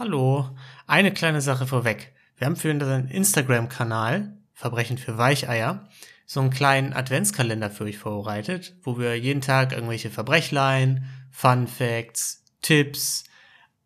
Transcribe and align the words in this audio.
Hallo, 0.00 0.48
eine 0.86 1.12
kleine 1.12 1.40
Sache 1.40 1.66
vorweg. 1.66 2.14
Wir 2.36 2.46
haben 2.46 2.54
für 2.54 2.70
unseren 2.70 3.08
Instagram-Kanal 3.08 4.32
Verbrechen 4.54 4.96
für 4.96 5.18
Weicheier 5.18 5.88
so 6.24 6.38
einen 6.38 6.50
kleinen 6.50 6.92
Adventskalender 6.92 7.68
für 7.68 7.82
euch 7.82 7.98
vorbereitet, 7.98 8.76
wo 8.84 8.96
wir 8.96 9.18
jeden 9.18 9.40
Tag 9.40 9.72
irgendwelche 9.72 10.10
Verbrechlein, 10.10 11.04
Fun 11.32 11.66
Facts, 11.66 12.44
Tipps 12.62 13.24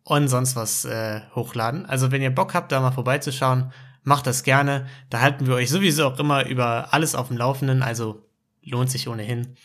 und 0.03 0.27
sonst 0.27 0.55
was 0.55 0.85
äh, 0.85 1.21
hochladen. 1.33 1.87
Also 1.87 2.11
wenn 2.11 2.21
ihr 2.21 2.29
Bock 2.29 2.53
habt, 2.53 2.71
da 2.71 2.79
mal 2.79 2.91
vorbeizuschauen, 2.91 3.73
macht 4.03 4.27
das 4.27 4.43
gerne. 4.43 4.85
Da 5.09 5.21
halten 5.21 5.47
wir 5.47 5.55
euch 5.55 5.71
sowieso 5.71 6.05
auch 6.05 6.19
immer 6.19 6.45
über 6.45 6.93
alles 6.93 7.15
auf 7.15 7.29
dem 7.29 7.37
Laufenden, 7.37 7.81
also 7.81 8.29
lohnt 8.61 8.91
sich 8.91 9.07
ohnehin. 9.07 9.55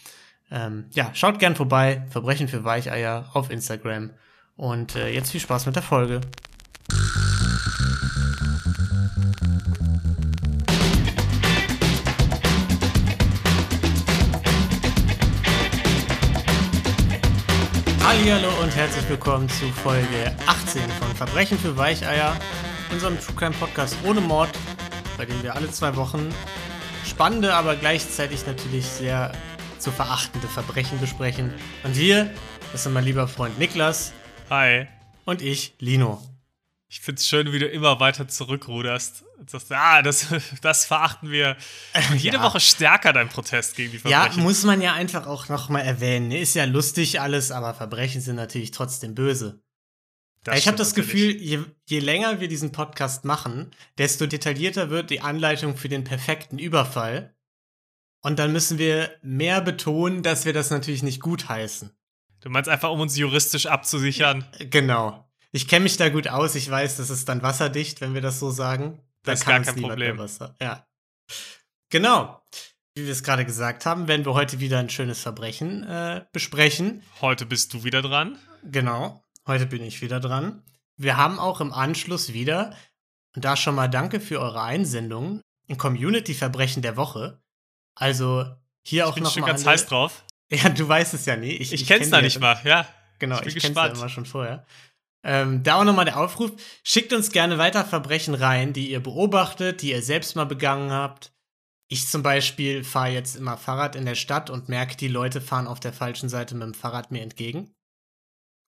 Ähm, 0.51 0.87
ja, 0.93 1.11
schaut 1.13 1.41
gern 1.41 1.57
vorbei. 1.57 2.07
Verbrechen 2.09 2.49
für 2.49 2.65
Weicheier 2.65 3.29
auf 3.35 3.51
Instagram. 3.51 4.13
Und 4.59 4.97
äh, 4.97 5.09
jetzt 5.11 5.31
viel 5.31 5.41
Spaß 5.41 5.67
mit 5.67 5.77
der 5.77 5.85
Folge. 5.85 6.21
Hallo 18.03 18.49
und 18.61 18.75
herzlich 18.75 19.09
willkommen 19.09 19.49
zu 19.49 19.69
Folge 19.69 20.35
18 20.49 20.83
von 20.91 21.15
Verbrechen 21.15 21.57
für 21.57 21.77
Weicheier, 21.77 22.37
unserem 22.91 23.17
True 23.21 23.37
Crime 23.37 23.55
Podcast 23.55 23.97
ohne 24.05 24.21
Mord, 24.21 24.51
bei 25.17 25.25
dem 25.25 25.41
wir 25.45 25.55
alle 25.55 25.71
zwei 25.71 25.95
Wochen 25.95 26.35
spannende, 27.07 27.55
aber 27.55 27.77
gleichzeitig 27.77 28.45
natürlich 28.45 28.87
sehr 28.87 29.31
zu 29.79 29.93
verachtende 29.93 30.49
Verbrechen 30.49 30.99
besprechen. 30.99 31.55
Und 31.85 31.97
das 32.73 32.83
sind 32.83 32.93
mein 32.93 33.05
lieber 33.05 33.29
Freund 33.29 33.57
Niklas. 33.61 34.13
Hi. 34.51 34.87
Und 35.27 35.43
ich, 35.43 35.75
Lino. 35.79 36.23
Ich 36.89 37.01
finde 37.01 37.19
es 37.19 37.29
schön, 37.29 37.53
wie 37.53 37.59
du 37.59 37.67
immer 37.67 38.01
weiter 38.01 38.29
zurückruderst 38.29 39.23
und 39.39 39.51
sagst, 39.51 39.71
ah, 39.73 40.01
das, 40.01 40.29
das 40.63 40.87
verachten 40.87 41.31
wir. 41.31 41.59
jede 42.17 42.39
ja. 42.39 42.43
Woche 42.43 42.61
stärker 42.61 43.13
dein 43.13 43.29
Protest 43.29 43.77
gegen 43.77 43.93
die 43.93 43.99
Verbrechen. 43.99 44.39
Ja, 44.39 44.43
muss 44.43 44.65
man 44.65 44.81
ja 44.81 44.95
einfach 44.95 45.27
auch 45.27 45.51
nochmal 45.51 45.83
erwähnen. 45.83 46.31
Ist 46.31 46.55
ja 46.55 46.65
lustig 46.65 47.21
alles, 47.21 47.51
aber 47.51 47.75
Verbrechen 47.75 48.23
sind 48.23 48.37
natürlich 48.37 48.71
trotzdem 48.71 49.15
böse. 49.15 49.63
Das 50.45 50.59
ich 50.59 50.67
habe 50.67 50.79
das 50.79 50.95
Gefühl, 50.95 51.37
je, 51.37 51.59
je 51.85 51.99
länger 51.99 52.41
wir 52.41 52.49
diesen 52.49 52.73
Podcast 52.73 53.27
machen, 53.27 53.71
desto 53.99 54.27
detaillierter 54.27 54.89
wird 54.89 55.11
die 55.11 55.21
Anleitung 55.21 55.77
für 55.77 55.91
den 55.91 56.05
perfekten 56.05 56.59
Überfall. 56.59 57.35
Und 58.23 58.39
dann 58.39 58.53
müssen 58.53 58.79
wir 58.79 59.11
mehr 59.21 59.61
betonen, 59.61 60.23
dass 60.23 60.47
wir 60.47 60.55
das 60.55 60.71
natürlich 60.71 61.03
nicht 61.03 61.21
gutheißen. 61.21 61.98
Du 62.41 62.51
meinst 62.51 62.69
einfach, 62.69 62.91
um 62.91 63.01
uns 63.01 63.17
juristisch 63.17 63.67
abzusichern? 63.67 64.45
Genau. 64.59 65.29
Ich 65.51 65.67
kenne 65.67 65.85
mich 65.85 65.97
da 65.97 66.09
gut 66.09 66.29
aus. 66.29 66.55
Ich 66.55 66.71
weiß, 66.71 66.99
das 66.99 67.11
ist 67.11 67.29
dann 67.29 67.43
wasserdicht, 67.43 68.01
wenn 68.01 68.15
wir 68.15 68.21
das 68.21 68.39
so 68.39 68.51
sagen. 68.51 69.01
Da 69.23 69.33
das 69.33 69.41
ist 69.41 69.47
gar 69.47 69.61
kein 69.61 69.77
Problem. 69.77 70.19
Wasser. 70.19 70.55
Ja. 70.61 70.87
Genau. 71.91 72.43
Wie 72.95 73.05
wir 73.05 73.13
es 73.13 73.23
gerade 73.23 73.45
gesagt 73.45 73.87
haben, 73.87 74.09
werden 74.09 74.25
wir 74.27 74.35
heute 74.35 74.61
wieder 74.61 74.79
ein 74.79 74.91
schönes 74.91 75.21
Verbrechen 75.21 75.85
äh, 75.85 76.25
besprechen. 76.33 77.03
Heute 77.21 77.47
bist 77.47 77.73
du 77.73 77.85
wieder 77.85 78.03
dran. 78.03 78.39
Genau. 78.65 79.25
Heute 79.47 79.67
bin 79.67 79.83
ich 79.83 80.03
wieder 80.03 80.21
dran. 80.21 80.63
Wir 80.97 81.17
haben 81.17 81.39
auch 81.39 81.61
im 81.61 81.73
Anschluss 81.73 82.33
wieder, 82.33 82.77
und 83.35 83.45
da 83.45 83.57
schon 83.57 83.75
mal 83.75 83.89
danke 83.89 84.21
für 84.21 84.41
eure 84.41 84.63
Einsendungen, 84.63 85.43
ein 85.69 85.79
Community-Verbrechen 85.79 86.83
der 86.83 86.97
Woche. 86.97 87.41
Also 87.95 88.45
hier 88.85 89.05
ich 89.05 89.09
auch 89.09 89.17
noch 89.17 89.29
Ich 89.29 89.35
bin 89.35 89.43
schon 89.43 89.47
ganz 89.47 89.65
heiß 89.65 89.87
drauf. 89.87 90.25
Ja, 90.53 90.71
du 90.71 90.89
weißt 90.89 91.13
es 91.13 91.27
ja 91.27 91.37
nie. 91.37 91.53
Ich, 91.53 91.73
ich, 91.73 91.83
ich 91.83 91.87
kenn's 91.87 92.05
kenn 92.05 92.11
da 92.11 92.23
nicht 92.23 92.41
mal, 92.41 92.59
ja. 92.65 92.89
Genau, 93.19 93.39
ich, 93.43 93.57
ich 93.57 93.63
kenn's 93.63 93.77
ja 93.77 93.87
immer 93.87 94.09
schon 94.09 94.25
vorher. 94.25 94.65
Ähm, 95.23 95.63
da 95.63 95.75
auch 95.75 95.85
nochmal 95.85 96.05
der 96.05 96.19
Aufruf. 96.19 96.53
Schickt 96.83 97.13
uns 97.13 97.33
gerne 97.33 97.59
weiter 97.59 97.85
Verbrechen 97.85 98.35
rein, 98.35 98.73
die 98.73 98.91
ihr 98.91 99.01
beobachtet, 99.01 99.83
die 99.83 99.91
ihr 99.91 100.03
selbst 100.03 100.37
mal 100.37 100.47
begangen 100.47 100.91
habt. 100.91 101.33
Ich 101.91 102.07
zum 102.09 102.23
Beispiel 102.23 102.85
fahre 102.85 103.11
jetzt 103.11 103.35
immer 103.35 103.57
Fahrrad 103.57 103.97
in 103.97 104.05
der 104.05 104.15
Stadt 104.15 104.51
und 104.51 104.69
merke, 104.69 104.97
die 104.97 105.09
Leute 105.09 105.41
fahren 105.41 105.67
auf 105.67 105.81
der 105.81 105.93
falschen 105.93 106.29
Seite 106.29 106.55
mit 106.55 106.65
dem 106.65 106.75
Fahrrad 106.75 107.11
mir 107.11 107.23
entgegen. 107.23 107.75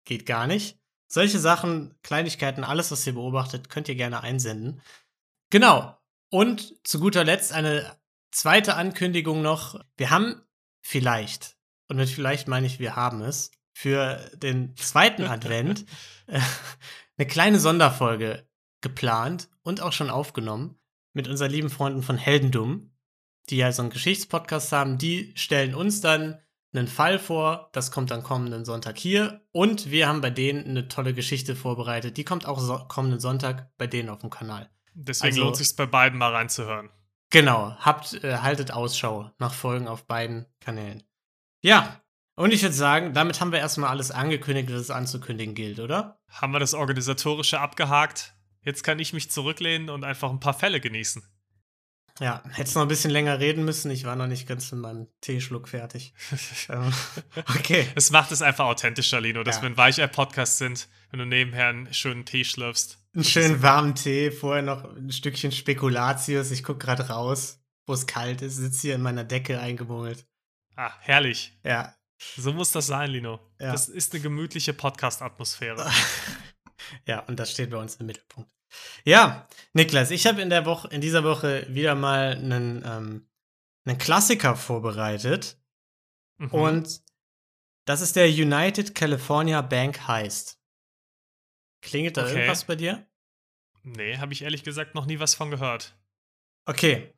Geht 0.05 0.27
gar 0.27 0.47
nicht. 0.47 0.79
Solche 1.07 1.39
Sachen, 1.39 1.95
Kleinigkeiten, 2.03 2.65
alles, 2.65 2.91
was 2.91 3.07
ihr 3.07 3.15
beobachtet, 3.15 3.69
könnt 3.69 3.89
ihr 3.89 3.95
gerne 3.95 4.23
einsenden. 4.23 4.81
Genau. 5.51 5.99
Und 6.31 6.75
zu 6.87 7.01
guter 7.01 7.25
Letzt 7.25 7.53
eine 7.53 7.97
zweite 8.31 8.77
Ankündigung 8.77 9.43
noch. 9.43 9.81
Wir 9.97 10.11
haben 10.11 10.41
vielleicht, 10.81 11.57
und 11.91 11.97
mit 11.97 12.09
vielleicht 12.09 12.49
meine 12.49 12.67
ich, 12.67 12.79
wir 12.79 12.97
haben 12.97 13.21
es, 13.21 13.51
für 13.73 14.31
den 14.37 14.77
zweiten 14.77 15.25
Advent 15.25 15.85
äh, 16.27 16.41
eine 17.19 17.27
kleine 17.27 17.59
Sonderfolge 17.59 18.47
geplant 18.81 19.49
und 19.63 19.83
auch 19.83 19.93
schon 19.93 20.11
aufgenommen 20.11 20.79
mit 21.13 21.29
unseren 21.29 21.51
lieben 21.51 21.71
Freunden 21.71 22.03
von 22.03 22.17
Heldendum, 22.17 22.93
die 23.49 23.57
ja 23.57 23.73
so 23.73 23.83
einen 23.83 23.91
Geschichtspodcast 23.91 24.73
haben. 24.73 24.99
Die 24.99 25.33
stellen 25.37 25.75
uns 25.75 26.01
dann 26.01 26.39
einen 26.73 26.87
Fall 26.87 27.19
vor, 27.19 27.69
das 27.73 27.91
kommt 27.91 28.13
dann 28.13 28.23
kommenden 28.23 28.65
Sonntag 28.65 28.97
hier 28.97 29.41
und 29.51 29.91
wir 29.91 30.07
haben 30.07 30.21
bei 30.21 30.31
denen 30.31 30.65
eine 30.67 30.87
tolle 30.87 31.13
Geschichte 31.13 31.57
vorbereitet. 31.57 32.17
Die 32.17 32.25
kommt 32.25 32.47
auch 32.47 32.61
so 32.61 32.79
kommenden 32.87 33.19
Sonntag 33.19 33.77
bei 33.77 33.89
denen 33.89 34.09
auf 34.09 34.21
dem 34.21 34.31
Kanal. 34.31 34.71
Deswegen 34.95 35.35
also, 35.35 35.45
lohnt 35.45 35.57
sich 35.57 35.75
bei 35.75 35.87
beiden 35.87 36.19
mal 36.19 36.33
reinzuhören. 36.33 36.91
Genau, 37.31 37.75
habt 37.79 38.23
äh, 38.23 38.39
haltet 38.39 38.73
Ausschau 38.73 39.31
nach 39.39 39.55
Folgen 39.55 39.89
auf 39.89 40.07
beiden 40.07 40.47
Kanälen. 40.61 41.03
Ja, 41.61 42.01
und 42.37 42.53
ich 42.53 42.63
würde 42.63 42.75
sagen, 42.75 43.13
damit 43.13 43.41
haben 43.41 43.53
wir 43.53 43.59
erstmal 43.59 43.91
alles 43.91 44.11
angekündigt, 44.11 44.71
was 44.71 44.81
es 44.81 44.91
anzukündigen 44.91 45.55
gilt, 45.55 45.79
oder? 45.79 46.21
Haben 46.29 46.53
wir 46.53 46.59
das 46.59 46.75
Organisatorische 46.75 47.61
abgehakt? 47.61 48.35
Jetzt 48.63 48.83
kann 48.83 48.99
ich 48.99 49.13
mich 49.13 49.31
zurücklehnen 49.31 49.91
und 49.91 50.05
einfach 50.05 50.31
ein 50.31 50.41
paar 50.41 50.55
Fälle 50.55 50.81
genießen. 50.81 51.23
Ja, 52.19 52.43
hättest 52.51 52.77
noch 52.77 52.83
ein 52.83 52.89
bisschen 52.89 53.11
länger 53.11 53.41
reden 53.41 53.65
müssen. 53.65 53.91
Ich 53.91 54.05
war 54.05 54.15
noch 54.15 54.27
nicht 54.27 54.47
ganz 54.47 54.71
mit 54.73 54.83
meinem 54.83 55.09
Teeschluck 55.21 55.69
fertig. 55.69 56.15
Ähm, 56.69 56.93
okay. 57.49 57.87
Es 57.95 58.11
macht 58.11 58.31
es 58.31 58.43
einfach 58.43 58.67
authentischer, 58.67 59.21
Lino, 59.21 59.43
dass 59.43 59.57
ja. 59.57 59.63
wir 59.63 59.71
ein 59.71 59.77
Weichei-Podcast 59.77 60.59
sind, 60.59 60.89
wenn 61.11 61.19
du 61.19 61.27
nebenher 61.27 61.69
einen 61.69 61.93
schönen 61.93 62.25
Tee 62.25 62.45
schlürfst. 62.45 62.99
Einen 63.15 63.25
schönen 63.25 63.63
warmen 63.63 63.95
Tee, 63.95 64.31
vorher 64.31 64.63
noch 64.63 64.85
ein 64.85 65.11
Stückchen 65.11 65.51
Spekulatius. 65.51 66.51
Ich 66.53 66.63
gucke 66.63 66.85
gerade 66.87 67.09
raus, 67.09 67.61
wo 67.87 67.95
es 67.95 68.07
kalt 68.07 68.43
ist, 68.43 68.57
sitze 68.57 68.83
hier 68.83 68.95
in 68.95 69.03
meiner 69.03 69.25
Decke 69.25 69.59
eingemummelt. 69.59 70.27
Ah, 70.81 70.95
herrlich. 71.01 71.53
Ja, 71.63 71.95
so 72.39 72.55
muss 72.55 72.73
das 72.73 72.87
sein, 72.87 73.11
Lino. 73.11 73.39
Ja. 73.59 73.71
Das 73.71 73.91
ist 73.91 74.15
eine 74.15 74.23
gemütliche 74.23 74.73
Podcast-Atmosphäre. 74.73 75.87
ja, 77.07 77.19
und 77.27 77.39
das 77.39 77.51
steht 77.51 77.69
bei 77.69 77.77
uns 77.77 77.97
im 77.97 78.07
Mittelpunkt. 78.07 78.51
Ja, 79.05 79.47
Niklas, 79.75 80.11
ich 80.11 80.27
habe 80.27 80.41
in 80.41 80.49
der 80.49 80.65
Woche, 80.65 80.89
in 80.89 81.03
dieser 81.03 81.23
Woche 81.23 81.67
wieder 81.69 81.95
mal 81.95 82.33
einen, 82.33 82.83
ähm, 82.87 83.29
einen 83.85 83.99
Klassiker 83.99 84.57
vorbereitet. 84.57 85.59
Mhm. 86.39 86.49
Und 86.49 87.03
das 87.85 88.01
ist 88.01 88.17
der 88.17 88.29
United 88.29 88.95
California 88.95 89.61
Bank 89.61 90.09
Heist. 90.09 90.63
Klingelt 91.83 92.17
da 92.17 92.23
okay. 92.23 92.37
irgendwas 92.37 92.65
bei 92.65 92.77
dir? 92.77 93.07
Nee, 93.83 94.17
habe 94.17 94.33
ich 94.33 94.41
ehrlich 94.41 94.65
gesagt 94.65 94.95
noch 94.95 95.05
nie 95.05 95.19
was 95.19 95.35
von 95.35 95.51
gehört. 95.51 95.95
Okay. 96.65 97.13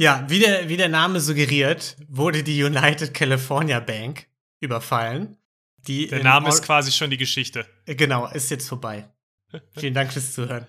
Ja, 0.00 0.24
wie 0.28 0.38
der, 0.38 0.70
wie 0.70 0.78
der 0.78 0.88
Name 0.88 1.20
suggeriert, 1.20 1.94
wurde 2.08 2.42
die 2.42 2.64
United 2.64 3.12
California 3.12 3.80
Bank 3.80 4.28
überfallen. 4.58 5.36
Die 5.76 6.06
der 6.06 6.24
Name 6.24 6.48
ist 6.48 6.62
quasi 6.62 6.90
schon 6.90 7.10
die 7.10 7.18
Geschichte. 7.18 7.66
Genau, 7.84 8.26
ist 8.28 8.50
jetzt 8.50 8.66
vorbei. 8.66 9.10
Vielen 9.78 9.92
Dank 9.92 10.10
fürs 10.10 10.32
Zuhören. 10.32 10.66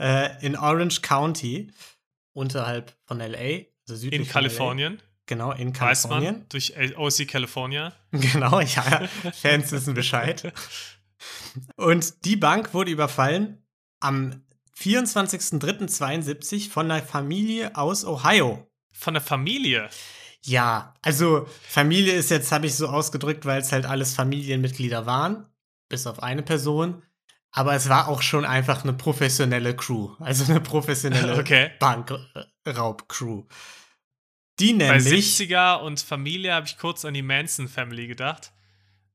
Äh, 0.00 0.44
in 0.44 0.56
Orange 0.56 1.00
County, 1.00 1.70
unterhalb 2.32 2.92
von 3.04 3.18
LA, 3.18 3.66
also 3.88 3.94
südlich 3.94 4.22
In 4.22 4.28
Kalifornien. 4.28 5.00
Genau, 5.26 5.52
in 5.52 5.72
Kalifornien. 5.72 6.44
Weiß 6.50 6.74
man, 6.74 6.88
durch 6.96 6.98
OC 6.98 7.28
California. 7.28 7.92
Genau, 8.10 8.58
ja. 8.58 9.08
Fans 9.32 9.70
wissen 9.70 9.94
Bescheid. 9.94 10.52
Und 11.76 12.24
die 12.24 12.36
Bank 12.36 12.74
wurde 12.74 12.90
überfallen 12.90 13.64
am 14.00 14.42
24.03.72 14.78 16.70
von 16.70 16.90
einer 16.90 17.02
Familie 17.02 17.76
aus 17.76 18.04
Ohio. 18.04 18.68
Von 18.92 19.14
der 19.14 19.22
Familie? 19.22 19.88
Ja, 20.42 20.94
also 21.02 21.46
Familie 21.68 22.12
ist 22.14 22.30
jetzt, 22.30 22.52
habe 22.52 22.66
ich 22.66 22.74
so 22.74 22.88
ausgedrückt, 22.88 23.46
weil 23.46 23.60
es 23.60 23.72
halt 23.72 23.86
alles 23.86 24.14
Familienmitglieder 24.14 25.06
waren, 25.06 25.46
bis 25.88 26.06
auf 26.06 26.22
eine 26.22 26.42
Person. 26.42 27.02
Aber 27.50 27.74
es 27.74 27.88
war 27.88 28.08
auch 28.08 28.20
schon 28.20 28.44
einfach 28.44 28.84
eine 28.84 28.92
professionelle 28.92 29.74
Crew, 29.74 30.14
also 30.20 30.44
eine 30.44 30.60
professionelle 30.60 31.36
okay. 31.40 31.70
Bankraub-Crew. 31.80 33.44
Die 34.58 34.72
nämlich. 34.74 35.04
Bei 35.04 35.10
70er 35.10 35.80
und 35.80 36.00
Familie 36.00 36.52
habe 36.52 36.66
ich 36.66 36.76
kurz 36.76 37.04
an 37.04 37.14
die 37.14 37.22
Manson 37.22 37.68
Family 37.68 38.06
gedacht. 38.06 38.52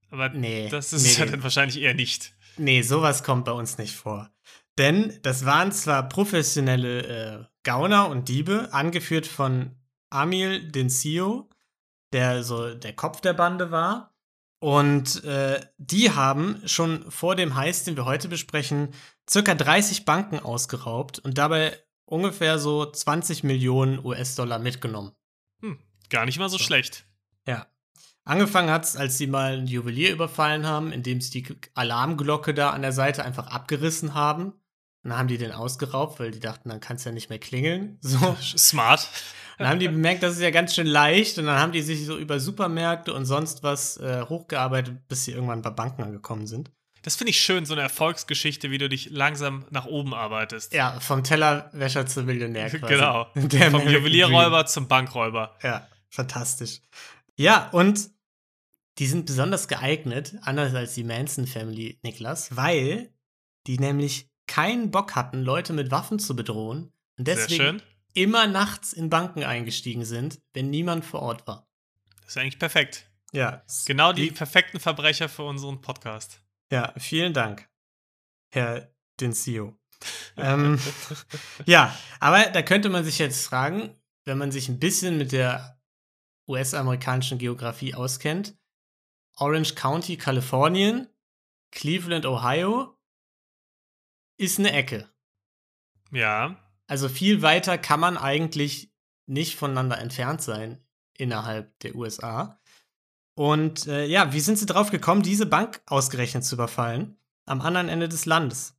Aber 0.09 0.29
nee, 0.29 0.69
das 0.69 0.91
ist 0.91 1.03
nee, 1.03 1.23
ja 1.23 1.31
dann 1.31 1.43
wahrscheinlich 1.43 1.79
eher 1.79 1.93
nicht. 1.93 2.33
Nee, 2.57 2.81
sowas 2.81 3.23
kommt 3.23 3.45
bei 3.45 3.51
uns 3.51 3.77
nicht 3.77 3.95
vor. 3.95 4.30
Denn 4.77 5.19
das 5.21 5.45
waren 5.45 5.71
zwar 5.71 6.07
professionelle 6.07 7.01
äh, 7.01 7.45
Gauner 7.63 8.09
und 8.09 8.29
Diebe, 8.29 8.69
angeführt 8.71 9.27
von 9.27 9.75
Amil 10.09 10.71
Dencio, 10.71 11.49
der 12.13 12.43
so 12.43 12.73
der 12.73 12.93
Kopf 12.93 13.21
der 13.21 13.33
Bande 13.33 13.71
war. 13.71 14.15
Und 14.59 15.23
äh, 15.23 15.59
die 15.77 16.11
haben 16.11 16.61
schon 16.65 17.09
vor 17.09 17.35
dem 17.35 17.55
Heist, 17.55 17.87
den 17.87 17.97
wir 17.97 18.05
heute 18.05 18.27
besprechen, 18.27 18.89
circa 19.27 19.55
30 19.55 20.05
Banken 20.05 20.39
ausgeraubt 20.39 21.17
und 21.19 21.37
dabei 21.37 21.77
ungefähr 22.05 22.59
so 22.59 22.85
20 22.85 23.43
Millionen 23.43 24.03
US-Dollar 24.05 24.59
mitgenommen. 24.59 25.13
Hm, 25.61 25.79
gar 26.09 26.25
nicht 26.25 26.37
mal 26.37 26.49
so, 26.49 26.57
so. 26.57 26.63
schlecht. 26.63 27.05
Ja. 27.47 27.65
Angefangen 28.23 28.69
hat 28.69 28.83
es, 28.83 28.95
als 28.95 29.17
sie 29.17 29.25
mal 29.25 29.57
ein 29.57 29.65
Juwelier 29.65 30.11
überfallen 30.11 30.67
haben, 30.67 30.91
indem 30.91 31.21
sie 31.21 31.41
die 31.41 31.57
Alarmglocke 31.73 32.53
da 32.53 32.69
an 32.69 32.83
der 32.83 32.91
Seite 32.91 33.25
einfach 33.25 33.47
abgerissen 33.47 34.13
haben. 34.13 34.53
Dann 35.03 35.17
haben 35.17 35.27
die 35.27 35.37
den 35.37 35.51
ausgeraubt, 35.51 36.19
weil 36.19 36.31
die 36.31 36.39
dachten, 36.39 36.69
dann 36.69 36.79
kann 36.79 36.97
es 36.97 37.03
ja 37.03 37.11
nicht 37.11 37.29
mehr 37.29 37.39
klingeln. 37.39 37.97
So. 38.01 38.35
Smart. 38.39 39.07
Dann 39.57 39.67
haben 39.67 39.79
die 39.79 39.87
bemerkt, 39.87 40.23
das 40.23 40.33
ist 40.33 40.41
ja 40.41 40.51
ganz 40.51 40.75
schön 40.75 40.87
leicht. 40.87 41.37
Und 41.37 41.45
dann 41.45 41.59
haben 41.59 41.71
die 41.71 41.81
sich 41.81 42.05
so 42.05 42.17
über 42.17 42.39
Supermärkte 42.39 43.13
und 43.13 43.25
sonst 43.25 43.63
was 43.63 43.97
äh, 43.97 44.25
hochgearbeitet, 44.27 45.07
bis 45.07 45.25
sie 45.25 45.31
irgendwann 45.31 45.61
bei 45.61 45.69
Banken 45.69 46.03
angekommen 46.03 46.47
sind. 46.47 46.71
Das 47.03 47.15
finde 47.15 47.31
ich 47.31 47.41
schön, 47.41 47.65
so 47.65 47.73
eine 47.73 47.81
Erfolgsgeschichte, 47.81 48.69
wie 48.69 48.77
du 48.77 48.87
dich 48.87 49.09
langsam 49.09 49.65
nach 49.71 49.85
oben 49.85 50.13
arbeitest. 50.13 50.73
Ja, 50.73 50.99
vom 50.99 51.23
Tellerwäscher 51.23 52.05
zum 52.05 52.25
Millionär 52.25 52.69
quasi. 52.79 52.93
Genau. 52.93 53.27
Der 53.35 53.71
vom 53.71 53.87
Juwelierräuber 53.87 54.65
zum 54.67 54.87
Bankräuber. 54.87 55.57
Ja, 55.63 55.87
fantastisch. 56.09 56.81
Ja, 57.35 57.69
und 57.71 58.11
die 58.99 59.07
sind 59.07 59.25
besonders 59.25 59.67
geeignet, 59.67 60.35
anders 60.43 60.75
als 60.75 60.93
die 60.93 61.03
Manson 61.03 61.47
Family, 61.47 61.99
Niklas, 62.03 62.55
weil 62.55 63.11
die 63.65 63.79
nämlich 63.79 64.30
keinen 64.47 64.91
Bock 64.91 65.15
hatten, 65.15 65.41
Leute 65.43 65.73
mit 65.73 65.91
Waffen 65.91 66.19
zu 66.19 66.35
bedrohen 66.35 66.91
und 67.17 67.27
deswegen 67.27 67.81
immer 68.13 68.47
nachts 68.47 68.93
in 68.93 69.09
Banken 69.09 69.43
eingestiegen 69.43 70.05
sind, 70.05 70.41
wenn 70.53 70.69
niemand 70.69 71.05
vor 71.05 71.21
Ort 71.21 71.47
war. 71.47 71.67
Das 72.21 72.31
ist 72.31 72.37
eigentlich 72.37 72.59
perfekt. 72.59 73.09
Ja. 73.31 73.63
Genau 73.85 74.13
die, 74.13 74.29
die 74.29 74.31
perfekten 74.31 74.79
Verbrecher 74.79 75.29
für 75.29 75.43
unseren 75.43 75.81
Podcast. 75.81 76.41
Ja, 76.71 76.93
vielen 76.97 77.33
Dank, 77.33 77.69
Herr 78.53 78.93
Dincio. 79.19 79.77
ähm, 80.37 80.79
ja, 81.65 81.95
aber 82.19 82.45
da 82.45 82.61
könnte 82.61 82.89
man 82.89 83.03
sich 83.03 83.19
jetzt 83.19 83.45
fragen, 83.45 83.95
wenn 84.25 84.37
man 84.37 84.51
sich 84.51 84.67
ein 84.67 84.79
bisschen 84.79 85.17
mit 85.17 85.31
der 85.31 85.79
US-amerikanischen 86.47 87.37
Geografie 87.37 87.93
auskennt, 87.93 88.57
Orange 89.37 89.75
County, 89.75 90.17
Kalifornien, 90.17 91.07
Cleveland, 91.71 92.25
Ohio, 92.25 92.97
ist 94.41 94.59
eine 94.59 94.73
Ecke. 94.73 95.07
Ja. 96.11 96.57
Also 96.87 97.07
viel 97.07 97.41
weiter 97.41 97.77
kann 97.77 97.99
man 97.99 98.17
eigentlich 98.17 98.91
nicht 99.27 99.55
voneinander 99.55 99.99
entfernt 99.99 100.41
sein 100.41 100.83
innerhalb 101.15 101.77
der 101.79 101.95
USA. 101.95 102.59
Und 103.35 103.87
äh, 103.87 104.05
ja, 104.05 104.33
wie 104.33 104.39
sind 104.39 104.57
sie 104.57 104.65
drauf 104.65 104.91
gekommen, 104.91 105.21
diese 105.21 105.45
Bank 105.45 105.81
ausgerechnet 105.85 106.43
zu 106.43 106.55
überfallen? 106.55 107.17
Am 107.45 107.61
anderen 107.61 107.87
Ende 107.87 108.09
des 108.09 108.25
Landes. 108.25 108.77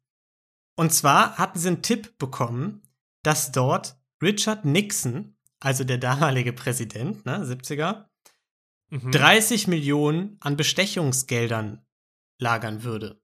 Und 0.75 0.93
zwar 0.93 1.39
hatten 1.39 1.59
sie 1.59 1.69
einen 1.69 1.83
Tipp 1.83 2.19
bekommen, 2.19 2.83
dass 3.23 3.53
dort 3.53 3.97
Richard 4.21 4.65
Nixon, 4.65 5.37
also 5.61 5.85
der 5.85 5.99
damalige 5.99 6.53
Präsident, 6.53 7.25
ne, 7.25 7.45
70er, 7.45 8.07
mhm. 8.91 9.11
30 9.11 9.69
Millionen 9.69 10.37
an 10.41 10.57
Bestechungsgeldern 10.57 11.85
lagern 12.39 12.83
würde. 12.83 13.23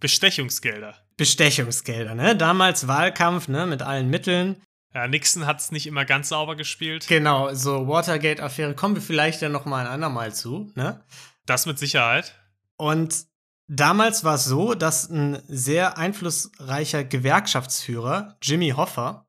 Bestechungsgelder. 0.00 1.05
Bestechungsgelder, 1.16 2.14
ne? 2.14 2.36
Damals 2.36 2.88
Wahlkampf, 2.88 3.48
ne, 3.48 3.66
mit 3.66 3.82
allen 3.82 4.10
Mitteln. 4.10 4.62
Ja, 4.94 5.06
Nixon 5.06 5.46
hat 5.46 5.60
es 5.60 5.72
nicht 5.72 5.86
immer 5.86 6.04
ganz 6.04 6.30
sauber 6.30 6.56
gespielt. 6.56 7.06
Genau, 7.06 7.52
so 7.52 7.86
Watergate-Affäre 7.86 8.74
kommen 8.74 8.94
wir 8.94 9.02
vielleicht 9.02 9.42
ja 9.42 9.48
noch 9.48 9.64
mal 9.66 9.84
ein 9.84 9.92
andermal 9.92 10.34
zu, 10.34 10.70
ne? 10.74 11.04
Das 11.44 11.66
mit 11.66 11.78
Sicherheit. 11.78 12.34
Und 12.76 13.26
damals 13.68 14.24
war 14.24 14.36
es 14.36 14.44
so, 14.44 14.74
dass 14.74 15.10
ein 15.10 15.42
sehr 15.48 15.98
einflussreicher 15.98 17.04
Gewerkschaftsführer, 17.04 18.36
Jimmy 18.42 18.70
Hoffa, 18.70 19.26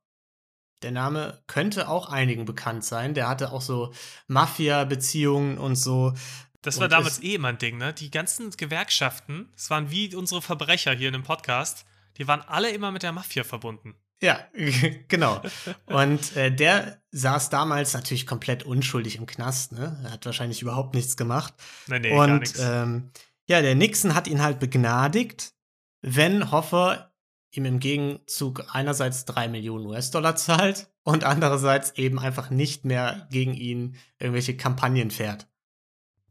der 0.83 0.91
Name 0.91 1.41
könnte 1.47 1.89
auch 1.89 2.09
einigen 2.09 2.45
bekannt 2.45 2.83
sein, 2.83 3.13
der 3.13 3.27
hatte 3.27 3.51
auch 3.51 3.61
so 3.61 3.93
Mafia-Beziehungen 4.27 5.57
und 5.57 5.75
so 5.75 6.13
das 6.61 6.79
war 6.79 6.87
damals 6.87 7.21
eh 7.21 7.35
immer 7.35 7.49
ein 7.49 7.57
Ding, 7.57 7.77
ne? 7.77 7.93
Die 7.93 8.11
ganzen 8.11 8.51
Gewerkschaften, 8.51 9.49
das 9.53 9.69
waren 9.69 9.91
wie 9.91 10.13
unsere 10.15 10.41
Verbrecher 10.41 10.93
hier 10.93 11.07
in 11.07 11.13
dem 11.13 11.23
Podcast, 11.23 11.85
die 12.17 12.27
waren 12.27 12.41
alle 12.41 12.71
immer 12.71 12.91
mit 12.91 13.03
der 13.03 13.11
Mafia 13.11 13.43
verbunden. 13.43 13.95
Ja, 14.21 14.39
genau. 15.07 15.41
Und 15.85 16.35
äh, 16.35 16.51
der 16.51 17.01
saß 17.11 17.49
damals 17.49 17.93
natürlich 17.93 18.25
komplett 18.25 18.63
unschuldig 18.63 19.17
im 19.17 19.27
Knast, 19.27 19.73
ne? 19.73 19.99
Er 20.03 20.11
hat 20.11 20.25
wahrscheinlich 20.25 20.61
überhaupt 20.61 20.95
nichts 20.95 21.17
gemacht. 21.17 21.53
Nee, 21.87 21.99
nee, 21.99 22.11
Und 22.11 22.27
gar 22.27 22.39
nichts. 22.39 22.59
Ähm, 22.59 23.11
ja, 23.47 23.61
der 23.61 23.75
Nixon 23.75 24.15
hat 24.15 24.27
ihn 24.27 24.41
halt 24.41 24.59
begnadigt, 24.59 25.53
wenn 26.01 26.51
Hoffer 26.51 27.11
ihm 27.51 27.65
im 27.65 27.79
Gegenzug 27.79 28.65
einerseits 28.71 29.25
drei 29.25 29.47
Millionen 29.47 29.85
US-Dollar 29.85 30.35
zahlt 30.35 30.89
und 31.03 31.23
andererseits 31.23 31.91
eben 31.91 32.19
einfach 32.19 32.49
nicht 32.49 32.83
mehr 32.83 33.27
gegen 33.31 33.53
ihn 33.53 33.95
irgendwelche 34.19 34.57
Kampagnen 34.57 35.11
fährt. 35.11 35.47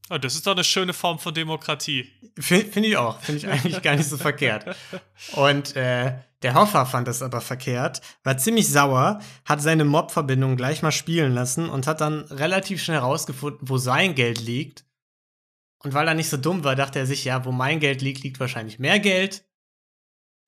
Oh, 0.09 0.19
das 0.19 0.35
ist 0.35 0.47
doch 0.47 0.53
eine 0.53 0.63
schöne 0.63 0.93
Form 0.93 1.19
von 1.19 1.35
Demokratie. 1.35 2.13
Finde 2.39 2.87
ich 2.87 2.97
auch. 2.97 3.21
Finde 3.21 3.39
ich 3.39 3.49
eigentlich 3.49 3.83
gar 3.83 3.97
nicht 3.97 4.09
so 4.09 4.17
verkehrt. 4.17 4.77
Und 5.33 5.75
äh, 5.75 6.15
der 6.43 6.55
Hoffer 6.55 6.87
fand 6.87 7.09
das 7.09 7.23
aber 7.23 7.41
verkehrt, 7.41 8.03
war 8.23 8.37
ziemlich 8.39 8.71
sauer, 8.71 9.21
hat 9.45 9.63
seine 9.63 9.85
Mob-Verbindung 9.85 10.57
gleich 10.57 10.83
mal 10.83 10.93
spielen 10.93 11.33
lassen 11.33 11.69
und 11.69 11.87
hat 11.87 12.01
dann 12.01 12.21
relativ 12.27 12.83
schnell 12.83 12.99
rausgefunden, 12.99 13.69
wo 13.69 13.79
sein 13.79 14.15
Geld 14.15 14.41
liegt. 14.41 14.85
Und 15.83 15.95
weil 15.95 16.07
er 16.07 16.15
nicht 16.15 16.29
so 16.29 16.37
dumm 16.37 16.63
war, 16.63 16.77
dachte 16.77 16.99
er 16.99 17.07
sich, 17.07 17.25
ja, 17.25 17.45
wo 17.45 17.53
mein 17.53 17.81
Geld 17.81 18.03
liegt, 18.03 18.23
liegt 18.23 18.39
wahrscheinlich 18.39 18.79
mehr 18.79 19.01
Geld. 19.01 19.45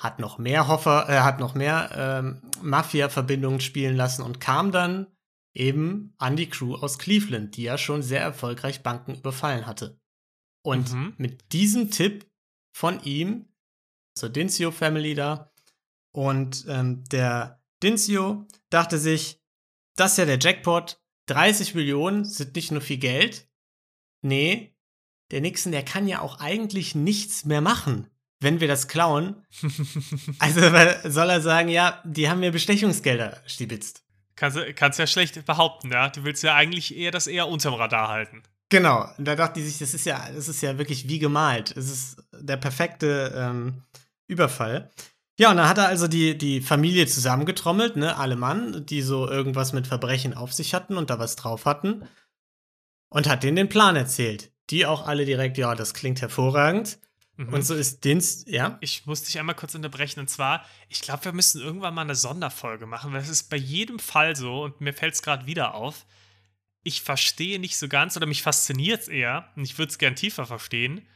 Hat 0.00 0.20
noch 0.20 0.38
mehr 0.38 0.68
Hoffer, 0.68 1.08
äh, 1.08 1.20
hat 1.20 1.40
noch 1.40 1.54
mehr 1.54 1.90
ähm, 1.96 2.42
Mafia-Verbindungen 2.62 3.60
spielen 3.60 3.96
lassen 3.96 4.22
und 4.22 4.40
kam 4.40 4.70
dann 4.70 5.08
eben 5.58 6.14
an 6.18 6.36
die 6.36 6.48
Crew 6.48 6.74
aus 6.74 6.98
Cleveland, 6.98 7.56
die 7.56 7.64
ja 7.64 7.78
schon 7.78 8.02
sehr 8.02 8.20
erfolgreich 8.20 8.82
Banken 8.82 9.14
überfallen 9.14 9.66
hatte. 9.66 10.00
Und 10.62 10.92
mhm. 10.92 11.14
mit 11.18 11.52
diesem 11.52 11.90
Tipp 11.90 12.30
von 12.72 13.02
ihm 13.02 13.48
zur 14.14 14.28
Dincio 14.28 14.70
Family 14.70 15.14
da 15.14 15.52
und 16.12 16.64
ähm, 16.68 17.04
der 17.04 17.62
Dincio 17.82 18.46
dachte 18.70 18.98
sich, 18.98 19.40
das 19.96 20.12
ist 20.12 20.18
ja 20.18 20.24
der 20.24 20.38
Jackpot, 20.40 21.00
30 21.26 21.74
Millionen 21.74 22.24
sind 22.24 22.54
nicht 22.56 22.72
nur 22.72 22.80
viel 22.80 22.98
Geld. 22.98 23.48
Nee, 24.22 24.76
der 25.30 25.40
Nixon, 25.40 25.72
der 25.72 25.84
kann 25.84 26.08
ja 26.08 26.20
auch 26.20 26.40
eigentlich 26.40 26.94
nichts 26.94 27.44
mehr 27.44 27.60
machen, 27.60 28.08
wenn 28.40 28.60
wir 28.60 28.68
das 28.68 28.88
klauen. 28.88 29.44
also 30.38 30.60
soll 31.10 31.30
er 31.30 31.40
sagen, 31.40 31.68
ja, 31.68 32.02
die 32.04 32.28
haben 32.28 32.40
mir 32.40 32.52
Bestechungsgelder 32.52 33.42
stibitzt. 33.46 34.04
Kannst, 34.38 34.58
kannst 34.76 34.98
ja 34.98 35.06
schlecht 35.06 35.44
behaupten, 35.44 35.90
ja. 35.90 36.08
Du 36.10 36.22
willst 36.22 36.44
ja 36.44 36.54
eigentlich 36.54 36.96
eher 36.96 37.10
das 37.10 37.26
eher 37.26 37.48
unterm 37.48 37.74
Radar 37.74 38.08
halten. 38.08 38.42
Genau. 38.68 39.08
Da 39.18 39.34
dachte 39.34 39.60
die 39.60 39.66
sich, 39.66 39.78
das 39.78 39.94
ist 39.94 40.06
ja, 40.06 40.28
das 40.34 40.48
ist 40.48 40.62
ja 40.62 40.78
wirklich 40.78 41.08
wie 41.08 41.18
gemalt. 41.18 41.76
Es 41.76 41.90
ist 41.90 42.22
der 42.32 42.56
perfekte 42.56 43.32
ähm, 43.34 43.82
Überfall. 44.28 44.90
Ja, 45.40 45.50
und 45.50 45.56
dann 45.56 45.68
hat 45.68 45.78
er 45.78 45.88
also 45.88 46.08
die, 46.08 46.36
die 46.36 46.60
Familie 46.60 47.06
zusammengetrommelt, 47.06 47.96
ne, 47.96 48.16
alle 48.16 48.36
Mann, 48.36 48.84
die 48.86 49.02
so 49.02 49.28
irgendwas 49.28 49.72
mit 49.72 49.86
Verbrechen 49.86 50.34
auf 50.34 50.52
sich 50.52 50.74
hatten 50.74 50.96
und 50.96 51.10
da 51.10 51.18
was 51.18 51.36
drauf 51.36 51.64
hatten. 51.64 52.08
Und 53.10 53.28
hat 53.28 53.42
denen 53.42 53.56
den 53.56 53.68
Plan 53.68 53.96
erzählt. 53.96 54.52
Die 54.70 54.84
auch 54.84 55.06
alle 55.06 55.24
direkt, 55.24 55.56
ja, 55.56 55.74
das 55.74 55.94
klingt 55.94 56.20
hervorragend. 56.20 56.98
Mhm. 57.38 57.54
Und 57.54 57.62
so 57.62 57.74
ist 57.74 58.04
Dienst, 58.04 58.48
ja. 58.48 58.78
Ich 58.80 59.06
muss 59.06 59.22
dich 59.22 59.38
einmal 59.38 59.54
kurz 59.54 59.74
unterbrechen. 59.74 60.18
Und 60.18 60.28
zwar, 60.28 60.66
ich 60.88 61.00
glaube, 61.00 61.24
wir 61.26 61.32
müssen 61.32 61.62
irgendwann 61.62 61.94
mal 61.94 62.02
eine 62.02 62.16
Sonderfolge 62.16 62.86
machen, 62.86 63.12
weil 63.12 63.22
es 63.22 63.28
ist 63.28 63.44
bei 63.44 63.56
jedem 63.56 64.00
Fall 64.00 64.34
so, 64.34 64.64
und 64.64 64.80
mir 64.80 64.92
fällt 64.92 65.14
es 65.14 65.22
gerade 65.22 65.46
wieder 65.46 65.74
auf, 65.74 66.04
ich 66.82 67.00
verstehe 67.02 67.60
nicht 67.60 67.78
so 67.78 67.86
ganz, 67.88 68.16
oder 68.16 68.26
mich 68.26 68.42
fasziniert 68.42 69.02
es 69.02 69.08
eher, 69.08 69.52
und 69.54 69.62
ich 69.62 69.78
würde 69.78 69.90
es 69.90 69.98
gern 69.98 70.16
tiefer 70.16 70.46
verstehen, 70.46 71.06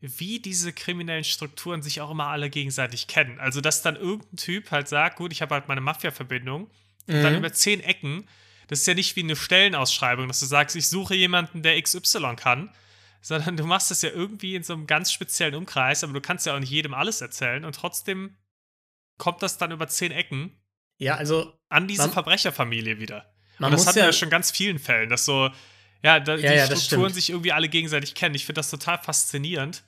wie 0.00 0.38
diese 0.38 0.72
kriminellen 0.72 1.24
Strukturen 1.24 1.82
sich 1.82 2.00
auch 2.00 2.12
immer 2.12 2.28
alle 2.28 2.48
gegenseitig 2.48 3.08
kennen. 3.08 3.40
Also, 3.40 3.60
dass 3.60 3.82
dann 3.82 3.96
irgendein 3.96 4.36
Typ 4.36 4.70
halt 4.70 4.86
sagt, 4.86 5.16
gut, 5.16 5.32
ich 5.32 5.42
habe 5.42 5.54
halt 5.54 5.66
meine 5.66 5.80
Mafia-Verbindung, 5.80 6.70
und 7.08 7.14
mhm. 7.14 7.22
dann 7.22 7.36
über 7.36 7.52
zehn 7.52 7.80
Ecken, 7.80 8.28
das 8.68 8.80
ist 8.80 8.86
ja 8.86 8.94
nicht 8.94 9.16
wie 9.16 9.22
eine 9.22 9.34
Stellenausschreibung, 9.34 10.28
dass 10.28 10.40
du 10.40 10.46
sagst, 10.46 10.76
ich 10.76 10.88
suche 10.88 11.16
jemanden, 11.16 11.62
der 11.62 11.80
XY 11.80 12.36
kann, 12.36 12.70
sondern 13.26 13.56
du 13.56 13.64
machst 13.64 13.90
das 13.90 14.02
ja 14.02 14.10
irgendwie 14.10 14.54
in 14.54 14.62
so 14.62 14.72
einem 14.72 14.86
ganz 14.86 15.10
speziellen 15.10 15.56
Umkreis, 15.56 16.04
aber 16.04 16.12
du 16.12 16.20
kannst 16.20 16.46
ja 16.46 16.54
auch 16.54 16.60
nicht 16.60 16.70
jedem 16.70 16.94
alles 16.94 17.20
erzählen 17.20 17.64
und 17.64 17.74
trotzdem 17.74 18.36
kommt 19.18 19.42
das 19.42 19.58
dann 19.58 19.72
über 19.72 19.88
zehn 19.88 20.12
Ecken. 20.12 20.52
Ja, 20.98 21.16
also 21.16 21.52
an 21.68 21.88
diese 21.88 22.02
man, 22.02 22.12
Verbrecherfamilie 22.12 23.00
wieder. 23.00 23.34
und 23.58 23.72
das 23.72 23.88
hatten 23.88 23.98
ja, 23.98 24.04
wir 24.04 24.12
schon 24.12 24.30
ganz 24.30 24.52
vielen 24.52 24.78
Fällen, 24.78 25.10
dass 25.10 25.24
so 25.24 25.50
ja, 26.04 26.20
da, 26.20 26.36
ja 26.36 26.52
die 26.52 26.56
ja, 26.56 26.76
Strukturen 26.76 27.12
sich 27.12 27.30
irgendwie 27.30 27.50
alle 27.50 27.68
gegenseitig 27.68 28.14
kennen. 28.14 28.36
Ich 28.36 28.46
finde 28.46 28.60
das 28.60 28.70
total 28.70 28.98
faszinierend, 28.98 29.82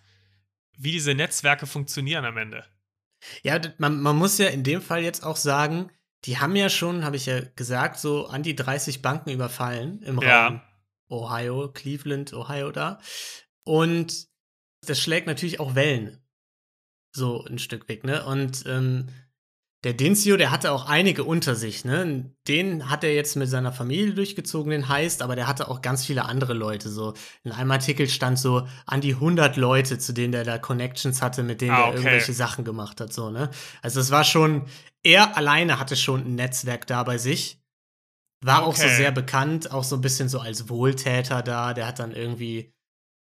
wie 0.76 0.90
diese 0.90 1.14
Netzwerke 1.14 1.68
funktionieren 1.68 2.24
am 2.24 2.38
Ende. 2.38 2.64
Ja, 3.44 3.60
man, 3.78 4.00
man 4.00 4.16
muss 4.16 4.38
ja 4.38 4.48
in 4.48 4.64
dem 4.64 4.82
Fall 4.82 5.04
jetzt 5.04 5.22
auch 5.22 5.36
sagen, 5.36 5.92
die 6.24 6.38
haben 6.38 6.56
ja 6.56 6.68
schon, 6.68 7.04
habe 7.04 7.14
ich 7.14 7.26
ja 7.26 7.42
gesagt, 7.54 8.00
so 8.00 8.26
an 8.26 8.42
die 8.42 8.56
30 8.56 9.00
Banken 9.00 9.30
überfallen 9.30 10.02
im 10.02 10.20
ja. 10.20 10.48
Raum 10.48 10.60
Ohio, 11.08 11.70
Cleveland, 11.72 12.32
Ohio 12.32 12.70
da. 12.70 13.00
Und 13.64 14.28
das 14.86 15.00
schlägt 15.00 15.26
natürlich 15.26 15.60
auch 15.60 15.74
Wellen. 15.74 16.22
So 17.14 17.44
ein 17.44 17.58
Stück 17.58 17.88
weg, 17.88 18.04
ne? 18.04 18.24
Und 18.24 18.64
ähm, 18.66 19.08
der 19.84 19.92
Dinzio, 19.92 20.36
der 20.36 20.50
hatte 20.50 20.72
auch 20.72 20.86
einige 20.86 21.22
unter 21.22 21.54
sich, 21.54 21.84
ne? 21.84 22.34
Den 22.48 22.90
hat 22.90 23.04
er 23.04 23.14
jetzt 23.14 23.36
mit 23.36 23.48
seiner 23.48 23.72
Familie 23.72 24.12
durchgezogen, 24.12 24.70
den 24.72 24.88
heißt, 24.88 25.22
aber 25.22 25.36
der 25.36 25.46
hatte 25.46 25.68
auch 25.68 25.82
ganz 25.82 26.04
viele 26.04 26.24
andere 26.24 26.52
Leute. 26.52 26.88
So 26.88 27.14
in 27.44 27.52
einem 27.52 27.70
Artikel 27.70 28.08
stand 28.08 28.38
so 28.38 28.66
an 28.86 29.00
die 29.00 29.14
100 29.14 29.56
Leute, 29.56 29.98
zu 29.98 30.12
denen 30.12 30.32
der 30.32 30.44
da 30.44 30.58
Connections 30.58 31.22
hatte, 31.22 31.42
mit 31.44 31.60
denen 31.60 31.70
Ah, 31.72 31.78
er 31.78 31.86
okay. 31.88 31.96
irgendwelche 31.98 32.32
Sachen 32.32 32.64
gemacht 32.64 33.00
hat, 33.00 33.12
so, 33.12 33.30
ne? 33.30 33.50
Also 33.80 34.00
es 34.00 34.10
war 34.10 34.24
schon, 34.24 34.66
er 35.04 35.36
alleine 35.36 35.78
hatte 35.78 35.96
schon 35.96 36.22
ein 36.26 36.34
Netzwerk 36.34 36.86
da 36.86 37.04
bei 37.04 37.16
sich. 37.18 37.60
War 38.40 38.62
auch 38.62 38.76
so 38.76 38.84
Okay. 38.84 38.96
sehr 38.96 39.10
bekannt, 39.10 39.72
auch 39.72 39.84
so 39.84 39.96
ein 39.96 40.00
bisschen 40.00 40.28
so 40.28 40.38
als 40.38 40.68
Wohltäter 40.68 41.42
da. 41.42 41.74
Der 41.74 41.86
hat 41.86 41.98
dann 41.98 42.12
irgendwie 42.12 42.72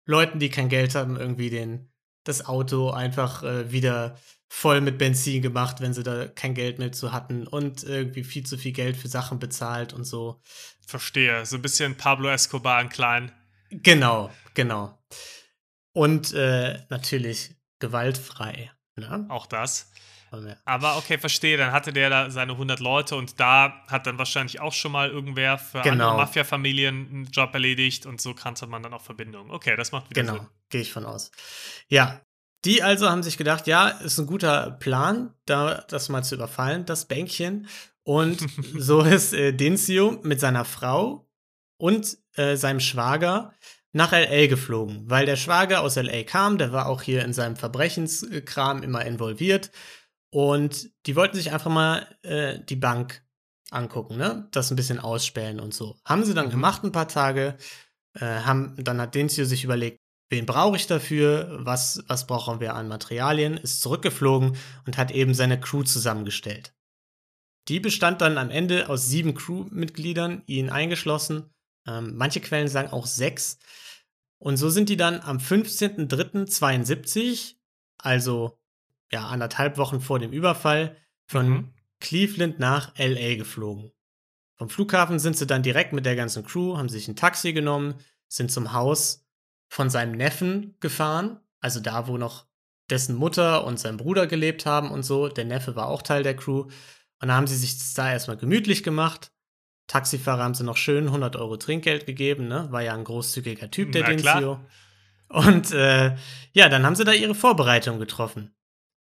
Leuten, 0.06 0.40
die 0.40 0.50
kein 0.50 0.70
Geld 0.70 0.96
haben, 0.96 1.16
irgendwie 1.18 1.50
den, 1.50 1.92
das 2.24 2.46
Auto 2.46 2.90
einfach 2.90 3.44
äh, 3.44 3.72
wieder 3.72 4.18
voll 4.48 4.82
mit 4.82 4.98
Benzin 4.98 5.42
gemacht, 5.42 5.82
wenn 5.82 5.94
sie 5.94 6.04
da 6.04 6.28
kein 6.28 6.54
Geld 6.54 6.80
mehr 6.80 6.92
zu 6.92 7.12
hatten 7.12 7.46
und 7.48 7.84
irgendwie 7.84 8.24
viel 8.24 8.46
zu 8.46 8.58
viel 8.58 8.72
Geld 8.72 8.96
für 8.98 9.08
Sachen 9.08 9.40
bezahlt 9.40 9.94
und 9.94 10.06
so. 10.06 10.42
Verstehe. 10.88 11.46
So 11.46 11.58
ein 11.58 11.62
bisschen 11.62 11.98
Pablo 11.98 12.30
Escobar 12.30 12.82
in 12.82 12.90
klein. 12.90 13.32
Genau, 13.70 14.32
genau. 14.54 14.98
Und 15.94 16.34
äh, 16.34 16.80
natürlich 16.90 17.56
gewaltfrei. 17.80 18.72
Ne? 18.96 19.26
Auch 19.30 19.48
das. 19.48 19.92
Und, 20.38 20.48
ja. 20.48 20.56
Aber 20.66 20.98
okay, 20.98 21.18
verstehe. 21.18 21.58
Dann 21.58 21.72
hatte 21.72 21.92
der 21.94 22.10
da 22.10 22.30
seine 22.30 22.54
100 22.54 22.80
Leute 22.80 23.16
und 23.16 23.40
da 23.40 23.84
hat 23.88 24.08
dann 24.08 24.18
wahrscheinlich 24.18 24.60
auch 24.62 24.74
schon 24.74 24.92
mal 24.92 25.10
irgendwer 25.10 25.58
für 25.58 25.82
Genau. 25.82 26.10
andere 26.12 26.26
Mafia-Familien 26.26 27.08
einen 27.10 27.26
Job 27.26 27.54
erledigt 27.54 28.06
und 28.06 28.22
so 28.22 28.34
kannte 28.34 28.68
man 28.68 28.84
dann 28.84 28.94
auch 28.94 29.02
Verbindungen. 29.02 29.52
Okay, 29.52 29.76
das 29.76 29.92
macht 29.92 30.10
wieder 30.10 30.22
Genau, 30.22 30.34
Sinn. 30.36 30.48
gehe 30.70 30.82
ich 30.82 30.92
von 30.94 31.06
aus. 31.06 31.32
Ja, 31.88 32.22
die 32.66 32.82
also 32.82 33.10
haben 33.10 33.22
sich 33.24 33.38
gedacht, 33.38 33.68
ja, 33.68 33.90
ist 33.90 34.18
ein 34.18 34.26
guter 34.26 34.72
Plan, 34.72 35.34
da 35.46 35.84
das 35.88 36.10
mal 36.10 36.24
zu 36.24 36.36
überfallen, 36.36 36.86
das 36.86 37.06
Bänkchen. 37.06 37.68
Und 38.04 38.40
so 38.78 39.02
ist 39.02 39.34
äh, 39.34 39.52
Dinzio 39.54 40.20
mit 40.24 40.40
seiner 40.40 40.66
Frau 40.66 41.28
und 41.78 42.18
äh, 42.36 42.56
seinem 42.56 42.80
Schwager 42.80 43.54
nach 43.94 44.12
LA 44.12 44.48
geflogen, 44.48 45.10
weil 45.10 45.26
der 45.26 45.38
Schwager 45.38 45.82
aus 45.82 45.96
LA 45.96 46.24
kam, 46.24 46.58
der 46.58 46.74
war 46.74 46.88
auch 46.88 47.02
hier 47.02 47.24
in 47.24 47.32
seinem 47.32 47.56
Verbrechenskram 47.56 48.84
immer 48.84 49.06
involviert. 49.06 49.72
Und 50.36 50.92
die 51.06 51.16
wollten 51.16 51.38
sich 51.38 51.54
einfach 51.54 51.72
mal 51.72 52.14
äh, 52.24 52.60
die 52.60 52.76
Bank 52.76 53.24
angucken, 53.72 54.18
ne? 54.18 54.50
Das 54.52 54.70
ein 54.70 54.76
bisschen 54.76 55.00
ausspähen 55.00 55.62
und 55.62 55.74
so. 55.74 55.98
Haben 56.04 56.26
sie 56.26 56.34
dann 56.34 56.48
Mhm. 56.48 56.52
gemacht 56.52 56.84
ein 56.84 56.92
paar 56.92 57.08
Tage. 57.08 57.56
Äh, 58.20 58.42
haben, 58.42 58.76
dann 58.78 59.00
hat 59.00 59.16
Denzio 59.16 59.46
sich 59.46 59.64
überlegt, 59.64 60.02
wen 60.30 60.46
brauche 60.46 60.76
ich 60.76 60.88
dafür, 60.88 61.60
was, 61.62 62.04
was 62.08 62.28
brauchen 62.28 62.60
wir 62.60 62.74
an 62.74 62.90
Materialien, 62.90 63.56
ist 63.56 63.80
zurückgeflogen 63.80 64.58
und 64.86 64.98
hat 64.98 65.12
eben 65.12 65.34
seine 65.34 65.58
Crew 65.58 65.84
zusammengestellt. 65.84 66.74
Die 67.70 67.80
bestand 67.80 68.20
dann 68.20 68.38
am 68.38 68.50
Ende 68.50 68.90
aus 68.90 69.08
sieben 69.08 69.36
Crewmitgliedern, 69.36 70.44
ihn 70.48 70.70
eingeschlossen. 70.70 71.50
Ähm, 71.88 72.18
manche 72.18 72.42
Quellen 72.42 72.68
sagen 72.68 72.90
auch 72.90 73.06
sechs. 73.06 73.58
Und 74.38 74.58
so 74.58 74.70
sind 74.70 74.90
die 74.90 74.98
dann 74.98 75.22
am 75.22 75.38
15.03.72, 75.38 77.56
also 77.98 78.60
ja, 79.16 79.28
anderthalb 79.28 79.78
Wochen 79.78 80.02
vor 80.02 80.20
dem 80.20 80.32
Überfall, 80.34 80.98
von 81.26 81.50
Mhm. 81.50 81.74
Cleveland 82.02 82.60
nach 82.60 82.94
LA 82.98 83.36
geflogen. 83.36 83.92
Vom 84.58 84.70
Flughafen 84.70 85.20
sind 85.20 85.38
sie 85.38 85.48
dann 85.48 85.64
direkt 85.64 85.94
mit 85.94 86.06
der 86.06 86.16
ganzen 86.18 86.46
Crew, 86.46 86.78
haben 86.78 86.90
sich 86.90 87.08
ein 87.08 87.16
Taxi 87.16 87.54
genommen, 87.54 87.96
sind 88.28 88.52
zum 88.52 88.74
Haus 88.74 89.26
von 89.70 89.90
seinem 89.90 90.12
Neffen 90.12 90.76
gefahren, 90.82 91.40
also 91.62 91.80
da, 91.80 92.08
wo 92.08 92.18
noch 92.18 92.46
dessen 92.90 93.16
Mutter 93.16 93.66
und 93.66 93.80
sein 93.80 93.98
Bruder 93.98 94.28
gelebt 94.28 94.66
haben 94.66 94.92
und 94.92 95.04
so. 95.04 95.30
Der 95.30 95.46
Neffe 95.46 95.76
war 95.76 95.88
auch 95.88 96.02
Teil 96.02 96.24
der 96.24 96.36
Crew. 96.36 96.68
Und 97.22 97.28
da 97.30 97.34
haben 97.36 97.48
sie 97.48 97.56
sich 97.56 97.94
da 97.96 98.12
erstmal 98.12 98.38
gemütlich 98.38 98.84
gemacht. 98.84 99.32
Taxifahrer 99.88 100.44
haben 100.44 100.54
sie 100.54 100.64
noch 100.66 100.78
schön 100.78 101.06
100 101.08 101.36
Euro 101.38 101.58
Trinkgeld 101.58 102.06
gegeben, 102.06 102.48
ne? 102.48 102.68
War 102.72 102.82
ja 102.84 102.94
ein 102.94 103.04
großzügiger 103.06 103.72
Typ, 103.72 103.92
der. 103.94 104.04
Denzio. 104.04 104.60
Und 105.30 105.72
äh, 105.72 106.16
ja, 106.54 106.70
dann 106.70 106.86
haben 106.86 106.96
sie 106.96 107.06
da 107.06 107.14
ihre 107.14 107.34
Vorbereitung 107.34 107.98
getroffen. 107.98 108.54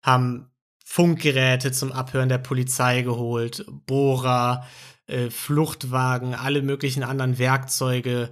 Haben 0.05 0.51
Funkgeräte 0.85 1.73
zum 1.73 1.91
Abhören 1.91 2.29
der 2.29 2.39
Polizei 2.39 3.03
geholt, 3.03 3.65
Bohrer, 3.87 4.67
äh, 5.07 5.31
Fluchtwagen, 5.31 6.35
alle 6.35 6.63
möglichen 6.63 7.03
anderen 7.03 7.39
Werkzeuge. 7.39 8.31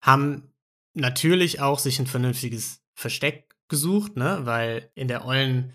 Haben 0.00 0.52
natürlich 0.94 1.60
auch 1.60 1.78
sich 1.78 1.98
ein 1.98 2.06
vernünftiges 2.06 2.82
Versteck 2.94 3.56
gesucht, 3.68 4.16
ne? 4.16 4.40
Weil 4.44 4.90
in 4.94 5.08
der 5.08 5.24
ollen 5.24 5.72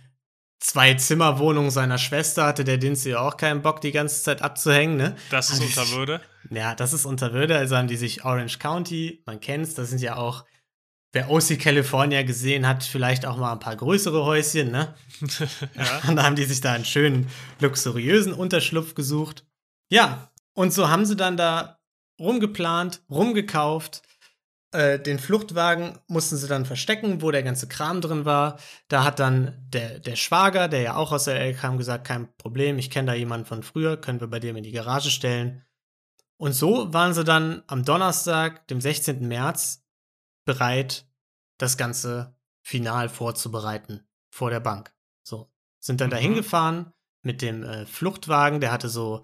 Zwei-Zimmer-Wohnung 0.60 1.72
seiner 1.72 1.98
Schwester 1.98 2.46
hatte 2.46 2.64
der 2.64 2.78
Dinzi 2.78 3.16
auch 3.16 3.36
keinen 3.36 3.62
Bock, 3.62 3.82
die 3.82 3.92
ganze 3.92 4.24
Zeit 4.24 4.42
abzuhängen, 4.42 4.96
ne? 4.96 5.16
Das 5.30 5.50
ist 5.50 5.60
unter 5.60 5.90
Würde. 5.90 6.22
Ja, 6.52 6.74
das 6.74 6.94
ist 6.94 7.06
unter 7.06 7.34
Würde. 7.34 7.58
Also 7.58 7.76
haben 7.76 7.90
die 7.90 7.98
sich 7.98 8.24
Orange 8.24 8.60
County, 8.60 9.24
man 9.26 9.42
kennt's, 9.42 9.74
das 9.74 9.90
sind 9.90 10.00
ja 10.00 10.16
auch, 10.16 10.46
wer 11.14 11.30
OC 11.30 11.60
California 11.60 12.24
gesehen 12.24 12.68
hat, 12.68 12.84
vielleicht 12.84 13.26
auch 13.26 13.38
mal 13.38 13.54
ein 13.54 13.60
paar 13.60 13.76
größere 13.76 14.26
Häuschen, 14.26 14.72
ne? 14.72 14.96
ja. 15.76 16.10
Und 16.10 16.18
da 16.18 16.24
haben 16.24 16.36
die 16.36 16.44
sich 16.44 16.60
da 16.60 16.74
einen 16.74 16.86
schönen, 16.86 17.30
luxuriösen 17.60 18.34
Unterschlupf 18.34 18.96
gesucht. 18.96 19.46
Ja, 19.90 20.32
und 20.54 20.74
so 20.74 20.90
haben 20.90 21.06
sie 21.06 21.16
dann 21.16 21.38
da 21.38 21.80
rumgeplant, 22.20 23.04
rumgekauft. 23.10 24.02
Äh, 24.72 25.00
den 25.00 25.20
Fluchtwagen 25.20 26.00
mussten 26.08 26.36
sie 26.36 26.48
dann 26.48 26.66
verstecken, 26.66 27.22
wo 27.22 27.30
der 27.30 27.44
ganze 27.44 27.68
Kram 27.68 28.02
drin 28.02 28.26
war. 28.26 28.60
Da 28.88 29.04
hat 29.04 29.20
dann 29.20 29.68
der, 29.70 30.00
der 30.00 30.16
Schwager, 30.16 30.68
der 30.68 30.82
ja 30.82 30.96
auch 30.96 31.12
aus 31.12 31.26
der 31.26 31.36
LA 31.36 31.54
kam, 31.54 31.78
gesagt, 31.78 32.08
kein 32.08 32.36
Problem, 32.38 32.80
ich 32.80 32.90
kenne 32.90 33.12
da 33.12 33.14
jemanden 33.14 33.46
von 33.46 33.62
früher, 33.62 33.98
können 33.98 34.20
wir 34.20 34.28
bei 34.28 34.40
dem 34.40 34.56
in 34.56 34.64
die 34.64 34.72
Garage 34.72 35.12
stellen. 35.12 35.64
Und 36.38 36.54
so 36.54 36.92
waren 36.92 37.14
sie 37.14 37.24
dann 37.24 37.62
am 37.68 37.86
Donnerstag, 37.86 38.68
dem 38.68 38.82
16. 38.82 39.28
März, 39.28 39.83
bereit, 40.46 41.08
das 41.58 41.78
Ganze 41.78 42.36
final 42.62 43.10
vorzubereiten 43.10 44.08
vor 44.30 44.50
der 44.50 44.60
Bank. 44.60 44.94
So, 45.24 45.52
sind 45.80 46.02
dann 46.02 46.08
Mhm. 46.08 46.12
dahin 46.12 46.36
gefahren 46.36 46.94
mit 47.22 47.42
dem 47.42 47.64
äh, 47.64 47.86
Fluchtwagen, 47.86 48.60
der 48.60 48.72
hatte 48.72 48.90
so 48.90 49.24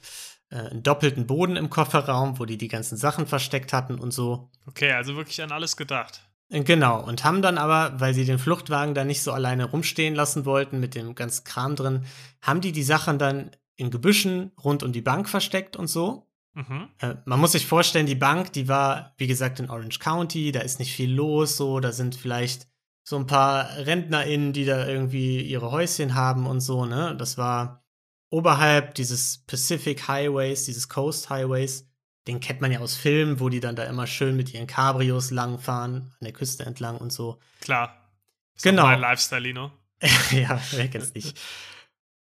äh, 0.49 0.55
einen 0.57 0.83
doppelten 0.83 1.27
Boden 1.27 1.55
im 1.55 1.69
Kofferraum, 1.69 2.39
wo 2.39 2.45
die 2.45 2.57
die 2.57 2.67
ganzen 2.67 2.97
Sachen 2.97 3.27
versteckt 3.27 3.73
hatten 3.73 3.99
und 3.99 4.11
so. 4.11 4.49
Okay, 4.67 4.91
also 4.91 5.15
wirklich 5.15 5.41
an 5.41 5.51
alles 5.51 5.75
gedacht. 5.77 6.21
Äh, 6.49 6.63
Genau, 6.63 7.03
und 7.03 7.23
haben 7.23 7.41
dann 7.41 7.57
aber, 7.57 7.99
weil 7.99 8.13
sie 8.13 8.25
den 8.25 8.39
Fluchtwagen 8.39 8.95
da 8.95 9.03
nicht 9.03 9.21
so 9.21 9.31
alleine 9.31 9.65
rumstehen 9.65 10.15
lassen 10.15 10.45
wollten 10.45 10.79
mit 10.79 10.95
dem 10.95 11.13
ganzen 11.15 11.43
Kram 11.43 11.75
drin, 11.75 12.05
haben 12.41 12.61
die 12.61 12.71
die 12.71 12.83
Sachen 12.83 13.19
dann 13.19 13.51
in 13.75 13.91
Gebüschen 13.91 14.51
rund 14.63 14.83
um 14.83 14.91
die 14.91 15.01
Bank 15.01 15.29
versteckt 15.29 15.75
und 15.75 15.87
so. 15.87 16.28
Mhm. 16.59 16.89
Äh, 16.99 17.15
man 17.23 17.39
muss 17.39 17.53
sich 17.53 17.65
vorstellen, 17.65 18.05
die 18.05 18.15
Bank, 18.15 18.51
die 18.51 18.67
war, 18.67 19.13
wie 19.17 19.27
gesagt, 19.27 19.59
in 19.59 19.69
Orange 19.69 19.99
County, 19.99 20.51
da 20.51 20.59
ist 20.59 20.79
nicht 20.79 20.93
viel 20.93 21.11
los, 21.11 21.55
so, 21.55 21.79
da 21.79 21.93
sind 21.93 22.15
vielleicht 22.15 22.67
so 23.03 23.15
ein 23.15 23.27
paar 23.27 23.69
RentnerInnen, 23.77 24.51
die 24.51 24.65
da 24.65 24.85
irgendwie 24.85 25.41
ihre 25.41 25.71
Häuschen 25.71 26.15
haben 26.15 26.45
und 26.45 26.59
so, 26.59 26.85
ne? 26.85 27.15
Das 27.17 27.37
war 27.37 27.83
oberhalb 28.29 28.93
dieses 28.95 29.39
Pacific 29.47 30.07
Highways, 30.07 30.65
dieses 30.65 30.89
Coast 30.89 31.29
Highways. 31.29 31.87
Den 32.27 32.41
kennt 32.41 32.61
man 32.61 32.71
ja 32.71 32.79
aus 32.79 32.95
Filmen, 32.95 33.39
wo 33.39 33.49
die 33.49 33.61
dann 33.61 33.75
da 33.75 33.85
immer 33.85 34.05
schön 34.05 34.35
mit 34.35 34.53
ihren 34.53 34.67
Cabrios 34.67 35.31
langfahren, 35.31 36.13
an 36.19 36.25
der 36.25 36.33
Küste 36.33 36.65
entlang 36.65 36.97
und 36.97 37.11
so. 37.11 37.39
Klar. 37.61 38.11
Ist 38.53 38.63
Genau. 38.63 38.91
Lifestyle, 38.91 39.41
Lino. 39.41 39.71
ja, 40.31 40.61
wer 40.71 40.87
kennt's 40.89 41.13
nicht. 41.13 41.39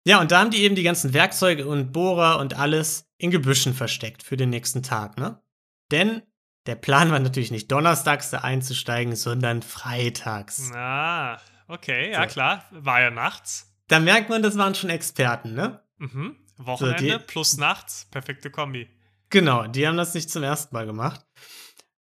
Ja, 0.06 0.20
und 0.20 0.30
da 0.30 0.40
haben 0.40 0.50
die 0.50 0.62
eben 0.62 0.74
die 0.74 0.82
ganzen 0.82 1.14
Werkzeuge 1.14 1.66
und 1.66 1.92
Bohrer 1.92 2.38
und 2.38 2.54
alles 2.58 3.08
in 3.16 3.30
Gebüschen 3.30 3.74
versteckt 3.74 4.22
für 4.22 4.36
den 4.36 4.50
nächsten 4.50 4.82
Tag, 4.82 5.16
ne? 5.18 5.42
Denn 5.90 6.22
der 6.66 6.74
Plan 6.76 7.10
war 7.10 7.18
natürlich 7.18 7.50
nicht 7.50 7.70
donnerstags 7.70 8.30
da 8.30 8.38
einzusteigen, 8.38 9.16
sondern 9.16 9.62
freitags. 9.62 10.70
Ah, 10.74 11.38
okay, 11.68 12.10
ja 12.12 12.22
So. 12.28 12.32
klar. 12.34 12.64
War 12.70 13.00
ja 13.00 13.10
nachts. 13.10 13.70
Da 13.88 14.00
merkt 14.00 14.30
man, 14.30 14.42
das 14.42 14.56
waren 14.56 14.74
schon 14.74 14.90
Experten, 14.90 15.54
ne? 15.54 15.82
Mhm. 15.98 16.36
Wochenende 16.56 17.18
die- 17.18 17.24
plus 17.26 17.56
nachts. 17.56 18.06
Perfekte 18.10 18.50
Kombi. 18.50 18.88
Genau, 19.30 19.66
die 19.66 19.86
haben 19.86 19.96
das 19.96 20.14
nicht 20.14 20.30
zum 20.30 20.42
ersten 20.42 20.74
Mal 20.74 20.86
gemacht. 20.86 21.26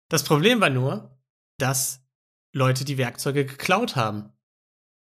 Das 0.09 0.23
Problem 0.23 0.59
war 0.59 0.69
nur, 0.69 1.17
dass 1.57 2.01
Leute 2.53 2.83
die 2.83 2.97
Werkzeuge 2.97 3.45
geklaut 3.45 3.95
haben. 3.95 4.33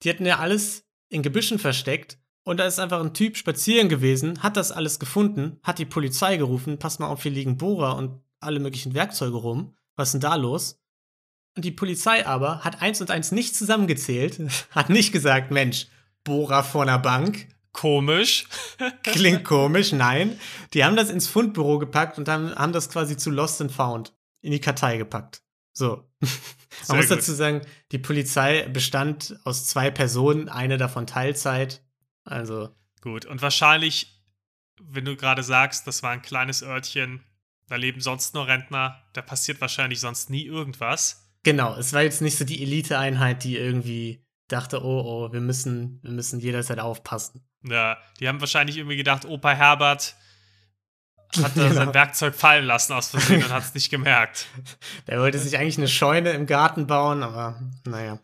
Die 0.04 0.10
hatten 0.10 0.26
ja 0.26 0.38
alles 0.40 0.86
in 1.10 1.24
Gebüschen 1.24 1.58
versteckt 1.58 2.20
und 2.44 2.58
da 2.58 2.66
ist 2.66 2.80
einfach 2.80 3.00
ein 3.00 3.14
Typ 3.14 3.38
spazieren 3.38 3.90
gewesen, 3.90 4.42
hat 4.42 4.58
das 4.58 4.72
alles 4.72 5.00
gefunden, 5.00 5.60
hat 5.64 5.80
die 5.80 5.86
Polizei 5.86 6.38
gerufen, 6.38 6.80
passt 6.80 7.00
mal 7.00 7.08
auf, 7.08 7.24
hier 7.24 7.32
liegen 7.32 7.58
Bohrer 7.58 7.96
und 7.96 8.22
alle 8.40 8.60
möglichen 8.60 8.94
Werkzeuge 8.94 9.38
rum. 9.38 9.76
Was 9.96 10.10
ist 10.10 10.14
denn 10.14 10.22
da 10.22 10.36
los? 10.36 10.80
Und 11.56 11.66
die 11.66 11.72
Polizei 11.72 12.26
aber 12.26 12.64
hat 12.64 12.82
eins 12.82 13.02
und 13.02 13.12
eins 13.12 13.32
nicht 13.32 13.56
zusammengezählt, 13.56 14.40
hat 14.72 14.90
nicht 14.90 15.12
gesagt, 15.12 15.52
Mensch, 15.52 15.88
Bohrer 16.24 16.64
vor 16.64 16.84
einer 16.84 17.00
Bank, 17.00 17.48
Komisch. 17.74 18.48
Klingt 19.04 19.46
komisch, 19.46 19.92
nein. 19.94 20.40
Die 20.74 20.84
haben 20.84 20.96
das 20.96 21.10
ins 21.10 21.28
Fundbüro 21.28 21.80
gepackt 21.80 22.18
und 22.18 22.28
haben, 22.28 22.54
haben 22.56 22.74
das 22.74 22.90
quasi 22.90 23.18
zu 23.18 23.30
Lost 23.30 23.62
and 23.62 23.72
Found 23.72 24.14
in 24.42 24.52
die 24.52 24.60
Kartei 24.60 24.98
gepackt. 24.98 25.42
So. 25.74 26.04
Man 26.88 26.98
muss 26.98 27.08
gut. 27.08 27.18
dazu 27.18 27.34
sagen, 27.34 27.62
die 27.92 27.98
Polizei 27.98 28.68
bestand 28.68 29.40
aus 29.46 29.66
zwei 29.66 29.90
Personen, 29.90 30.50
eine 30.50 30.78
davon 30.78 31.08
Teilzeit. 31.08 31.82
Also, 32.24 32.70
Gut. 33.02 33.26
Und 33.26 33.42
wahrscheinlich, 33.42 34.22
wenn 34.80 35.06
du 35.06 35.16
gerade 35.16 35.42
sagst, 35.44 35.88
das 35.88 36.04
war 36.04 36.12
ein 36.12 36.22
kleines 36.22 36.62
Örtchen, 36.62 37.24
da 37.68 37.76
leben 37.76 38.00
sonst 38.00 38.36
nur 38.36 38.48
Rentner, 38.48 39.02
da 39.14 39.22
passiert 39.24 39.60
wahrscheinlich 39.60 40.00
sonst 40.00 40.30
nie 40.30 40.46
irgendwas. 40.46 41.32
genau, 41.44 41.76
es 41.78 41.94
war 41.94 42.04
jetzt 42.04 42.22
nicht 42.22 42.38
so 42.38 42.46
die 42.46 42.62
Eliteeinheit, 42.62 43.44
die 43.44 43.58
irgendwie 43.58 44.24
dachte, 44.48 44.84
oh, 44.84 45.02
oh, 45.30 45.34
wir 45.34 45.42
müssen, 45.42 46.00
wir 46.04 46.12
müssen 46.12 46.40
jederzeit 46.40 46.80
aufpassen. 46.80 47.42
Ja, 47.64 47.98
die 48.20 48.28
haben 48.28 48.40
wahrscheinlich 48.40 48.78
irgendwie 48.78 48.98
gedacht, 48.98 49.26
Opa 49.26 49.52
Herbert 49.54 50.16
hat 51.42 51.54
Genau. 51.56 51.74
sein 51.74 51.94
Werkzeug 51.94 52.36
fallen 52.36 52.66
lassen 52.66 52.94
aus 52.94 53.10
Versehen 53.10 53.44
und 53.44 53.52
hat 53.52 53.64
es 53.64 53.74
nicht 53.74 53.90
gemerkt. 53.90 54.48
Der 55.08 55.20
wollte 55.20 55.40
sich 55.40 55.58
eigentlich 55.58 55.78
eine 55.78 55.88
Scheune 55.88 56.32
im 56.32 56.46
Garten 56.46 56.86
bauen, 56.86 57.24
aber 57.24 57.60
naja. 57.88 58.20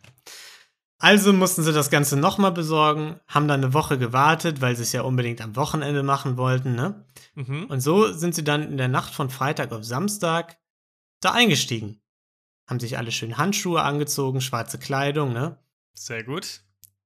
Also 1.00 1.32
mussten 1.32 1.62
sie 1.62 1.72
das 1.72 1.90
Ganze 1.90 2.16
nochmal 2.16 2.50
besorgen, 2.50 3.20
haben 3.28 3.46
dann 3.46 3.62
eine 3.62 3.72
Woche 3.72 3.98
gewartet, 3.98 4.60
weil 4.60 4.74
sie 4.74 4.82
es 4.82 4.92
ja 4.92 5.02
unbedingt 5.02 5.40
am 5.40 5.54
Wochenende 5.54 6.02
machen 6.02 6.36
wollten, 6.36 6.74
ne? 6.74 7.04
Mhm. 7.36 7.66
Und 7.66 7.80
so 7.80 8.12
sind 8.12 8.34
sie 8.34 8.42
dann 8.42 8.64
in 8.64 8.76
der 8.76 8.88
Nacht 8.88 9.14
von 9.14 9.30
Freitag 9.30 9.72
auf 9.72 9.84
Samstag 9.84 10.58
da 11.20 11.32
eingestiegen. 11.32 12.00
Haben 12.68 12.80
sich 12.80 12.98
alle 12.98 13.12
schön 13.12 13.38
Handschuhe 13.38 13.82
angezogen, 13.82 14.40
schwarze 14.40 14.78
Kleidung, 14.78 15.32
ne? 15.32 15.58
Sehr 15.94 16.24
gut. 16.24 16.62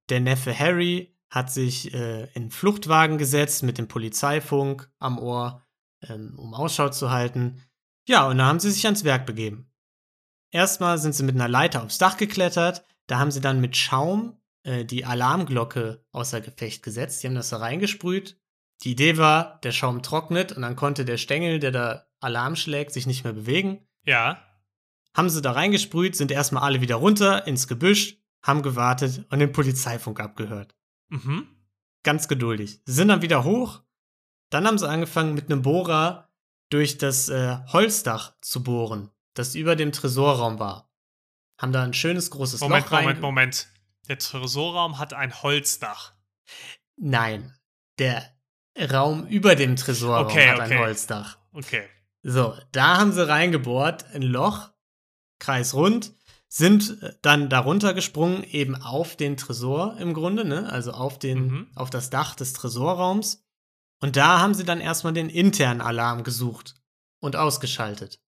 Der 0.08 0.20
Neffe 0.20 0.58
Harry 0.58 1.14
hat 1.28 1.52
sich 1.52 1.92
äh, 1.92 2.24
in 2.34 2.42
einen 2.42 2.50
Fluchtwagen 2.50 3.18
gesetzt 3.18 3.62
mit 3.62 3.76
dem 3.76 3.88
Polizeifunk 3.88 4.90
am 4.98 5.18
Ohr, 5.18 5.62
ähm, 6.02 6.34
um 6.38 6.54
Ausschau 6.54 6.88
zu 6.88 7.10
halten. 7.10 7.62
Ja, 8.08 8.26
und 8.26 8.38
da 8.38 8.46
haben 8.46 8.60
sie 8.60 8.70
sich 8.70 8.84
ans 8.86 9.04
Werk 9.04 9.26
begeben. 9.26 9.70
Erstmal 10.50 10.98
sind 10.98 11.14
sie 11.14 11.22
mit 11.22 11.34
einer 11.34 11.48
Leiter 11.48 11.82
aufs 11.82 11.98
Dach 11.98 12.16
geklettert, 12.16 12.84
da 13.12 13.18
haben 13.18 13.30
sie 13.30 13.42
dann 13.42 13.60
mit 13.60 13.76
Schaum 13.76 14.40
äh, 14.62 14.86
die 14.86 15.04
Alarmglocke 15.04 16.02
außer 16.12 16.40
Gefecht 16.40 16.82
gesetzt. 16.82 17.22
Die 17.22 17.26
haben 17.26 17.34
das 17.34 17.50
da 17.50 17.58
reingesprüht. 17.58 18.40
Die 18.82 18.92
Idee 18.92 19.18
war, 19.18 19.60
der 19.60 19.72
Schaum 19.72 20.02
trocknet 20.02 20.52
und 20.52 20.62
dann 20.62 20.76
konnte 20.76 21.04
der 21.04 21.18
Stängel, 21.18 21.58
der 21.58 21.72
da 21.72 22.06
Alarm 22.20 22.56
schlägt, 22.56 22.90
sich 22.92 23.06
nicht 23.06 23.22
mehr 23.24 23.34
bewegen. 23.34 23.86
Ja. 24.06 24.42
Haben 25.14 25.28
sie 25.28 25.42
da 25.42 25.52
reingesprüht, 25.52 26.16
sind 26.16 26.30
erstmal 26.30 26.62
alle 26.62 26.80
wieder 26.80 26.94
runter 26.96 27.46
ins 27.46 27.68
Gebüsch, 27.68 28.16
haben 28.42 28.62
gewartet 28.62 29.26
und 29.30 29.40
den 29.40 29.52
Polizeifunk 29.52 30.18
abgehört 30.18 30.74
Mhm. 31.10 31.46
ganz 32.02 32.26
geduldig. 32.26 32.80
Sie 32.86 32.92
sind 32.94 33.08
dann 33.08 33.20
wieder 33.20 33.44
hoch. 33.44 33.82
Dann 34.48 34.66
haben 34.66 34.78
sie 34.78 34.88
angefangen, 34.88 35.34
mit 35.34 35.52
einem 35.52 35.60
Bohrer 35.60 36.30
durch 36.70 36.96
das 36.96 37.28
äh, 37.28 37.58
Holzdach 37.74 38.32
zu 38.40 38.62
bohren, 38.62 39.10
das 39.34 39.54
über 39.54 39.76
dem 39.76 39.92
Tresorraum 39.92 40.58
war. 40.58 40.90
Haben 41.62 41.72
da 41.72 41.82
ein 41.84 41.94
schönes 41.94 42.30
großes 42.30 42.60
Moment, 42.60 42.84
Loch 42.86 42.92
rein. 42.92 43.04
Moment, 43.04 43.20
Moment. 43.20 43.68
Der 44.08 44.18
Tresorraum 44.18 44.98
hat 44.98 45.14
ein 45.14 45.42
Holzdach. 45.42 46.12
Nein, 46.96 47.54
der 47.98 48.24
Raum 48.90 49.26
über 49.28 49.54
dem 49.54 49.76
Tresorraum 49.76 50.26
Okay, 50.26 50.50
hat 50.50 50.60
ein 50.60 50.72
okay. 50.72 50.78
Holzdach. 50.80 51.38
Okay. 51.52 51.88
So, 52.22 52.56
da 52.72 52.98
haben 52.98 53.12
sie 53.12 53.26
reingebohrt, 53.28 54.06
ein 54.14 54.22
Loch, 54.22 54.70
kreisrund, 55.38 56.12
sind 56.48 57.00
äh, 57.02 57.14
dann 57.22 57.48
darunter 57.48 57.94
gesprungen, 57.94 58.44
eben 58.44 58.76
auf 58.76 59.16
den 59.16 59.36
Tresor 59.36 59.96
im 59.98 60.14
Grunde, 60.14 60.44
ne? 60.44 60.70
Also 60.70 60.92
auf 60.92 61.18
den, 61.18 61.46
Mhm. 61.46 61.70
auf 61.74 61.90
das 61.90 62.10
Dach 62.10 62.34
des 62.34 62.52
Tresorraums. 62.52 63.44
Und 64.00 64.16
da 64.16 64.40
haben 64.40 64.54
sie 64.54 64.64
dann 64.64 64.80
erstmal 64.80 65.12
den 65.12 65.28
internen 65.30 65.80
Alarm 65.80 66.24
gesucht 66.24 66.74
und 67.20 67.36
ausgeschaltet. 67.36 68.20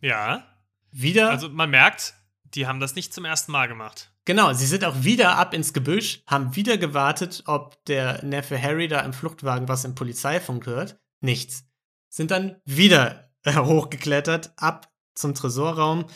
Ja. 0.00 0.46
Wieder, 0.90 1.30
Also 1.30 1.48
man 1.48 1.70
merkt, 1.70 2.14
die 2.54 2.66
haben 2.66 2.80
das 2.80 2.94
nicht 2.94 3.12
zum 3.14 3.24
ersten 3.24 3.52
Mal 3.52 3.68
gemacht. 3.68 4.12
genau, 4.24 4.52
sie 4.52 4.66
sind 4.66 4.84
auch 4.84 5.02
wieder 5.02 5.36
ab 5.36 5.54
ins 5.54 5.72
Gebüsch, 5.72 6.22
haben 6.26 6.54
wieder 6.56 6.78
gewartet, 6.78 7.42
ob 7.46 7.84
der 7.86 8.22
Neffe 8.24 8.60
Harry 8.60 8.88
da 8.88 9.00
im 9.00 9.12
Fluchtwagen 9.12 9.68
was 9.68 9.84
im 9.84 9.94
Polizeifunk 9.94 10.66
hört. 10.66 10.98
Nichts. 11.20 11.64
Sind 12.08 12.30
dann 12.30 12.56
wieder 12.64 13.30
äh, 13.44 13.54
hochgeklettert, 13.56 14.52
ab 14.56 14.92
zum 15.14 15.34
Tresorraum. 15.34 16.06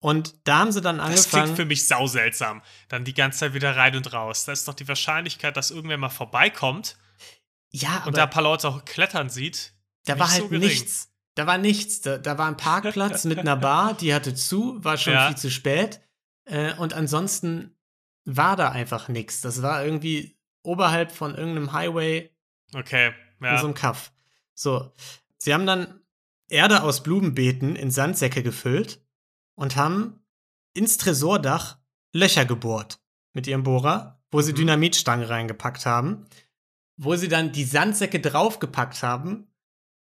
Und 0.00 0.34
da 0.48 0.58
haben 0.58 0.72
sie 0.72 0.80
dann 0.80 0.98
Das 0.98 1.06
klingt 1.28 1.34
angefangen. 1.34 1.56
für 1.56 1.64
mich 1.64 1.86
sauseltsam. 1.86 2.60
Dann 2.88 3.04
die 3.04 3.14
ganze 3.14 3.38
Zeit 3.40 3.54
wieder 3.54 3.76
rein 3.76 3.94
und 3.96 4.12
raus. 4.12 4.44
Da 4.44 4.52
ist 4.52 4.66
doch 4.66 4.74
die 4.74 4.88
Wahrscheinlichkeit, 4.88 5.56
dass 5.56 5.70
irgendwer 5.70 5.96
mal 5.96 6.08
vorbeikommt 6.08 6.96
Ja, 7.70 7.98
aber 7.98 8.06
und 8.08 8.16
da 8.16 8.24
ein 8.24 8.30
paar 8.30 8.42
Leute 8.42 8.68
auch 8.68 8.84
klettern 8.84 9.30
sieht. 9.30 9.74
da 10.06 10.18
war 10.18 10.30
halt 10.30 10.42
so 10.42 10.48
nichts. 10.48 11.11
Da 11.34 11.46
war 11.46 11.58
nichts. 11.58 12.00
Da, 12.02 12.18
da 12.18 12.36
war 12.38 12.46
ein 12.48 12.56
Parkplatz 12.56 13.24
mit 13.24 13.38
einer 13.38 13.56
Bar, 13.56 13.94
die 13.94 14.14
hatte 14.14 14.34
zu, 14.34 14.82
war 14.84 14.96
schon 14.96 15.14
Ja. 15.14 15.28
viel 15.28 15.36
zu 15.36 15.50
spät. 15.50 16.00
Äh, 16.44 16.74
und 16.74 16.92
ansonsten 16.94 17.76
war 18.24 18.56
da 18.56 18.70
einfach 18.70 19.08
nichts. 19.08 19.40
Das 19.40 19.62
war 19.62 19.84
irgendwie 19.84 20.36
oberhalb 20.62 21.10
von 21.12 21.34
irgendeinem 21.34 21.72
Highway 21.72 22.30
Okay, 22.74 23.12
in 23.40 23.46
ja. 23.46 23.58
so 23.58 23.66
einem 23.66 23.74
Kaff. 23.74 24.12
So, 24.54 24.92
sie 25.38 25.52
haben 25.54 25.66
dann 25.66 26.00
Erde 26.48 26.82
aus 26.82 27.02
Blumenbeeten 27.02 27.76
in 27.76 27.90
Sandsäcke 27.90 28.42
gefüllt 28.42 29.00
und 29.54 29.76
haben 29.76 30.20
ins 30.74 30.98
Tresordach 30.98 31.78
Löcher 32.14 32.44
gebohrt 32.44 33.00
mit 33.32 33.46
ihrem 33.46 33.62
Bohrer, 33.62 34.22
wo 34.30 34.40
sie 34.42 34.52
Mhm. 34.52 34.56
Dynamitstangen 34.56 35.26
reingepackt 35.26 35.86
haben, 35.86 36.26
wo 36.98 37.16
sie 37.16 37.28
dann 37.28 37.52
die 37.52 37.64
Sandsäcke 37.64 38.20
draufgepackt 38.20 39.02
haben. 39.02 39.48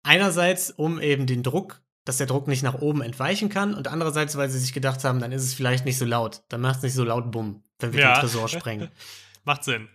Einerseits, 0.03 0.69
um 0.71 0.99
eben 1.01 1.25
den 1.25 1.43
Druck, 1.43 1.81
dass 2.05 2.17
der 2.17 2.27
Druck 2.27 2.47
nicht 2.47 2.63
nach 2.63 2.75
oben 2.75 3.01
entweichen 3.01 3.47
kann 3.49 3.73
und 3.73 3.87
andererseits, 3.87 4.35
weil 4.35 4.49
sie 4.49 4.59
sich 4.59 4.73
gedacht 4.73 5.03
haben, 5.05 5.19
dann 5.19 5.31
ist 5.31 5.43
es 5.43 5.53
vielleicht 5.53 5.85
nicht 5.85 5.97
so 5.97 6.05
laut. 6.05 6.43
Dann 6.49 6.59
macht 6.61 6.77
es 6.77 6.83
nicht 6.83 6.93
so 6.93 7.03
laut 7.05 7.31
Bumm, 7.31 7.63
wenn 7.79 7.93
wir 7.93 8.01
Ja. 8.01 8.13
den 8.15 8.21
Tresor 8.21 8.49
sprengen. 8.49 8.89
Macht 9.45 9.63
Sinn. 9.63 9.87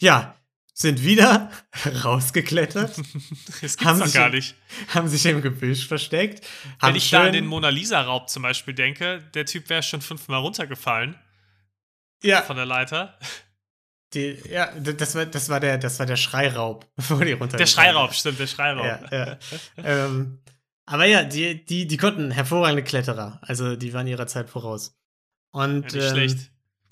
Ja, 0.00 0.34
sind 0.74 1.02
wieder 1.04 1.50
rausgeklettert. 2.04 2.96
Das 3.60 3.76
gibt's 3.76 3.84
Haben 3.84 4.02
sich 4.02 4.14
gar 4.14 4.26
im- 4.28 4.34
nicht. 4.34 4.54
haben 4.94 5.08
sich 5.08 5.24
im 5.26 5.42
Gebüsch 5.42 5.86
versteckt. 5.86 6.44
Wenn 6.80 6.96
ich 6.96 7.10
da 7.10 7.24
an 7.24 7.32
den 7.32 7.46
Mona 7.46 7.68
Lisa-Raub 7.68 8.28
zum 8.30 8.42
Beispiel 8.42 8.74
denke, 8.74 9.22
der 9.34 9.46
Typ 9.46 9.68
wäre 9.68 9.82
schon 9.82 10.00
fünfmal 10.00 10.40
runtergefallen 10.40 11.16
ja, 12.22 12.42
von 12.42 12.56
der 12.56 12.66
Leiter. 12.66 13.18
Die, 14.14 14.38
ja, 14.50 14.70
das 14.72 15.14
war, 15.14 15.26
das 15.26 15.48
war 15.48 15.60
der, 15.60 15.78
das 15.78 15.98
war 15.98 16.06
der 16.06 16.16
Schreiraub, 16.16 16.86
wo 17.08 17.16
die 17.18 17.32
runter. 17.32 17.56
Der 17.56 17.66
Schreiraub, 17.66 18.12
stimmt, 18.14 18.38
der 18.38 18.46
Schreiraub. 18.46 18.84
Ja, 18.84 19.00
ja. 19.10 19.38
ähm, 19.76 20.40
aber 20.86 21.04
ja, 21.04 21.22
die, 21.22 21.64
die, 21.64 21.86
die 21.86 21.96
konnten 21.96 22.32
hervorragende 22.32 22.82
Kletterer. 22.82 23.38
Also 23.42 23.76
die 23.76 23.92
waren 23.94 24.08
ihrer 24.08 24.26
Zeit 24.26 24.50
voraus. 24.50 24.98
Und 25.52 25.92
Ja, 25.92 25.98
nicht 25.98 26.06
ähm, 26.08 26.10
schlecht. 26.14 26.38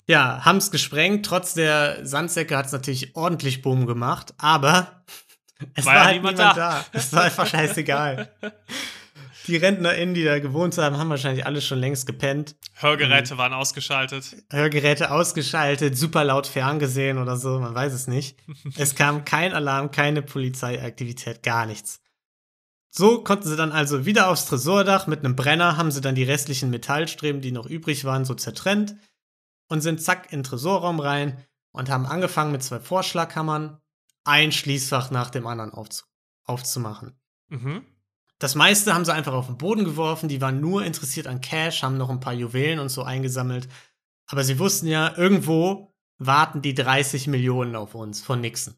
ja, 0.07 0.45
haben 0.45 0.57
es 0.57 0.71
gesprengt. 0.71 1.25
Trotz 1.25 1.53
der 1.53 2.05
Sandsäcke 2.05 2.55
hat 2.55 2.67
es 2.67 2.71
natürlich 2.71 3.15
ordentlich 3.15 3.61
Boom 3.61 3.85
gemacht, 3.85 4.33
aber 4.37 5.03
es 5.73 5.85
War 5.85 5.93
war, 5.93 6.01
ja 6.01 6.05
halt 6.05 6.15
niemand 6.15 6.37
niemand, 6.37 6.57
da. 6.57 6.79
da. 6.79 6.85
Es 6.93 7.11
war 7.11 7.23
einfach 7.23 7.47
scheißegal. 7.47 8.31
die 9.47 9.57
RentnerInnen, 9.57 10.13
die 10.13 10.23
da 10.23 10.39
gewohnt 10.39 10.77
haben, 10.77 10.97
haben 10.97 11.09
wahrscheinlich 11.09 11.45
alle 11.45 11.61
schon 11.61 11.79
längst 11.79 12.05
gepennt. 12.05 12.55
Hörgeräte 12.73 13.33
Mhm. 13.33 13.37
waren 13.37 13.53
ausgeschaltet. 13.53 14.35
Hörgeräte 14.51 15.11
ausgeschaltet, 15.11 15.97
super 15.97 16.23
laut 16.23 16.47
ferngesehen 16.47 17.17
oder 17.17 17.37
so, 17.37 17.59
man 17.59 17.73
weiß 17.75 17.93
es 17.93 18.07
nicht. 18.07 18.37
Es 18.77 18.95
kam 18.95 19.25
kein 19.25 19.53
Alarm, 19.53 19.91
keine 19.91 20.21
Polizeiaktivität, 20.21 21.43
gar 21.43 21.65
nichts. 21.65 22.01
So 22.91 23.23
konnten 23.23 23.47
sie 23.47 23.55
dann 23.55 23.71
also 23.71 24.05
wieder 24.05 24.29
aufs 24.29 24.45
Tresordach 24.45 25.05
mit 25.07 25.19
einem 25.19 25.35
Brenner, 25.35 25.77
haben 25.77 25.91
sie 25.91 26.01
dann 26.01 26.15
die 26.15 26.23
restlichen 26.23 26.69
Metallstreben, 26.71 27.41
die 27.41 27.51
noch 27.51 27.67
übrig 27.67 28.03
waren, 28.03 28.25
so 28.25 28.33
zertrennt 28.33 28.95
und 29.67 29.81
sind 29.81 30.01
zack 30.01 30.31
in 30.31 30.39
den 30.39 30.43
Tresorraum 30.43 30.99
rein 30.99 31.45
und 31.71 31.89
haben 31.89 32.07
angefangen 32.07 32.51
mit 32.51 32.63
zwei 32.63 32.79
Vorschlaghammern 32.79 33.79
ein 34.23 34.51
Schließfach 34.51 35.11
nach 35.11 35.29
dem 35.29 35.45
anderen 35.47 35.71
aufzu 35.71 36.03
aufzumachen. 36.45 37.13
Mhm. 37.49 37.85
Das 38.39 38.55
meiste 38.55 38.93
haben 38.93 39.05
sie 39.05 39.13
einfach 39.13 39.33
auf 39.33 39.47
den 39.47 39.57
Boden 39.57 39.83
geworfen. 39.83 40.29
Die 40.29 40.41
waren 40.41 40.59
nur 40.61 40.83
interessiert 40.83 41.27
an 41.27 41.41
Cash, 41.41 41.83
haben 41.83 41.97
noch 41.97 42.09
ein 42.09 42.21
paar 42.21 42.33
Juwelen 42.33 42.79
und 42.79 42.89
so 42.89 43.03
eingesammelt. 43.03 43.67
Aber 44.27 44.43
sie 44.43 44.59
wussten 44.59 44.87
ja, 44.87 45.15
irgendwo 45.17 45.93
warten 46.17 46.61
die 46.61 46.73
30 46.73 47.27
Millionen 47.27 47.75
auf 47.75 47.95
uns 47.95 48.21
von 48.21 48.41
Nixon. 48.41 48.75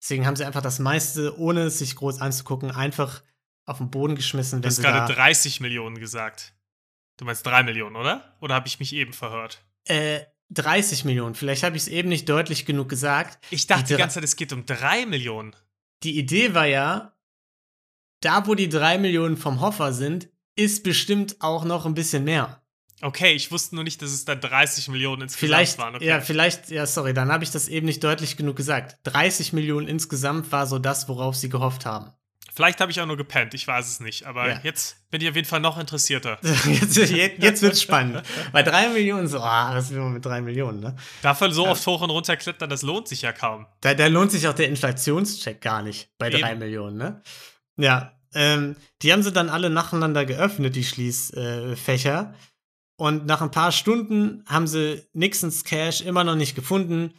Deswegen 0.00 0.26
haben 0.26 0.36
sie 0.36 0.44
einfach 0.44 0.62
das 0.62 0.78
meiste, 0.78 1.38
ohne 1.38 1.62
es 1.62 1.78
sich 1.78 1.96
groß 1.96 2.20
anzugucken, 2.20 2.70
einfach 2.70 3.22
auf 3.64 3.78
den 3.78 3.90
Boden 3.90 4.14
geschmissen, 4.14 4.62
Du 4.62 4.68
hast 4.68 4.76
sie 4.76 4.82
gerade 4.82 5.12
da 5.12 5.14
30 5.14 5.60
Millionen 5.60 5.98
gesagt. 5.98 6.54
Du 7.18 7.24
meinst 7.24 7.44
3 7.46 7.64
Millionen, 7.64 7.96
oder? 7.96 8.36
Oder 8.40 8.54
habe 8.54 8.68
ich 8.68 8.78
mich 8.78 8.94
eben 8.94 9.12
verhört? 9.12 9.64
äh, 9.86 10.20
30 10.50 11.04
Millionen. 11.04 11.34
Vielleicht 11.34 11.62
habe 11.62 11.76
ich 11.76 11.82
es 11.82 11.88
eben 11.88 12.08
nicht 12.08 12.26
deutlich 12.28 12.64
genug 12.64 12.88
gesagt. 12.88 13.38
Ich 13.50 13.66
dachte 13.66 13.84
Die 13.84 13.94
die, 13.94 13.98
ganze 13.98 14.14
Zeit, 14.14 14.24
es 14.24 14.36
geht 14.36 14.52
um 14.54 14.64
3 14.64 15.04
Millionen. 15.04 15.54
Die 16.02 16.18
Idee 16.18 16.54
war 16.54 16.64
ja, 16.66 17.12
da 18.20 18.46
wo 18.46 18.54
die 18.54 18.68
3 18.68 18.98
Millionen 18.98 19.36
vom 19.36 19.60
Hoffer 19.60 19.92
sind, 19.92 20.28
ist 20.56 20.82
bestimmt 20.84 21.36
auch 21.40 21.64
noch 21.64 21.86
ein 21.86 21.94
bisschen 21.94 22.24
mehr. 22.24 22.62
Okay, 23.00 23.32
ich 23.32 23.52
wusste 23.52 23.76
nur 23.76 23.84
nicht, 23.84 24.02
dass 24.02 24.10
es 24.10 24.24
dann 24.24 24.40
30 24.40 24.88
Millionen 24.88 25.22
insgesamt 25.22 25.38
Vielleicht, 25.48 25.78
waren. 25.78 25.94
Okay. 25.94 26.06
ja, 26.06 26.20
vielleicht, 26.20 26.68
ja, 26.70 26.84
sorry, 26.84 27.14
dann 27.14 27.30
habe 27.30 27.44
ich 27.44 27.50
das 27.52 27.68
eben 27.68 27.86
nicht 27.86 28.02
deutlich 28.02 28.36
genug 28.36 28.56
gesagt. 28.56 28.96
30 29.04 29.52
Millionen 29.52 29.86
insgesamt 29.86 30.50
war 30.50 30.66
so 30.66 30.80
das, 30.80 31.08
worauf 31.08 31.36
sie 31.36 31.48
gehofft 31.48 31.86
haben. 31.86 32.10
Vielleicht 32.52 32.80
habe 32.80 32.90
ich 32.90 33.00
auch 33.00 33.06
nur 33.06 33.16
gepennt, 33.16 33.54
ich 33.54 33.68
weiß 33.68 33.86
es 33.86 34.00
nicht. 34.00 34.26
Aber 34.26 34.48
Ja. 34.48 34.60
jetzt 34.64 35.08
bin 35.12 35.20
ich 35.20 35.28
auf 35.28 35.36
jeden 35.36 35.46
Fall 35.46 35.60
noch 35.60 35.78
interessierter. 35.78 36.38
Jetzt, 36.42 36.96
jetzt, 36.96 37.40
jetzt 37.40 37.62
wird's 37.62 37.80
spannend. 37.80 38.20
Bei 38.50 38.64
drei 38.64 38.88
Millionen, 38.88 39.28
so, 39.28 39.38
ah, 39.38 39.76
was 39.76 39.90
will 39.90 40.00
man 40.00 40.14
mit 40.14 40.24
drei 40.24 40.40
Millionen, 40.40 40.80
ne? 40.80 40.96
Dafür 41.22 41.52
so 41.52 41.68
oft 41.68 41.86
hoch 41.86 42.00
und 42.00 42.10
runter 42.10 42.36
klettern, 42.36 42.68
das 42.68 42.82
lohnt 42.82 43.06
sich 43.06 43.22
ja 43.22 43.32
kaum. 43.32 43.66
Da, 43.80 43.94
da 43.94 44.08
lohnt 44.08 44.32
sich 44.32 44.48
auch 44.48 44.54
der 44.54 44.66
Inflationscheck 44.66 45.60
gar 45.60 45.82
nicht 45.82 46.10
bei 46.18 46.30
drei 46.30 46.50
Eben. 46.50 46.58
Millionen, 46.58 46.96
ne? 46.96 47.22
Ja, 47.78 48.12
ähm, 48.34 48.76
die 49.02 49.12
haben 49.12 49.22
sie 49.22 49.32
dann 49.32 49.48
alle 49.48 49.70
nacheinander 49.70 50.26
geöffnet, 50.26 50.76
die 50.76 50.84
Schließfächer. 50.84 51.72
Äh, 51.72 51.76
Fächer. 51.76 52.34
und 52.96 53.26
nach 53.26 53.40
ein 53.40 53.50
paar 53.50 53.72
Stunden 53.72 54.44
haben 54.46 54.66
sie 54.66 55.06
Nixons 55.12 55.64
Cash 55.64 56.02
immer 56.02 56.24
noch 56.24 56.34
nicht 56.34 56.54
gefunden 56.54 57.14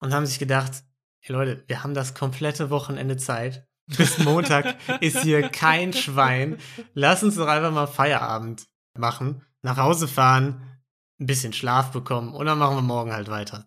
und 0.00 0.14
haben 0.14 0.26
sich 0.26 0.38
gedacht, 0.38 0.84
hey 1.20 1.34
Leute, 1.34 1.64
wir 1.66 1.82
haben 1.82 1.94
das 1.94 2.14
komplette 2.14 2.70
Wochenende 2.70 3.16
Zeit. 3.16 3.66
Bis 3.86 4.18
Montag 4.18 4.76
ist 5.00 5.18
hier 5.20 5.48
kein 5.48 5.92
Schwein. 5.92 6.58
Lass 6.94 7.22
uns 7.22 7.36
doch 7.36 7.48
einfach 7.48 7.72
mal 7.72 7.86
Feierabend 7.86 8.66
machen, 8.96 9.42
nach 9.62 9.78
Hause 9.78 10.06
fahren, 10.06 10.80
ein 11.18 11.26
bisschen 11.26 11.52
Schlaf 11.52 11.90
bekommen 11.90 12.34
und 12.34 12.46
dann 12.46 12.58
machen 12.58 12.76
wir 12.76 12.82
morgen 12.82 13.12
halt 13.12 13.28
weiter. 13.28 13.66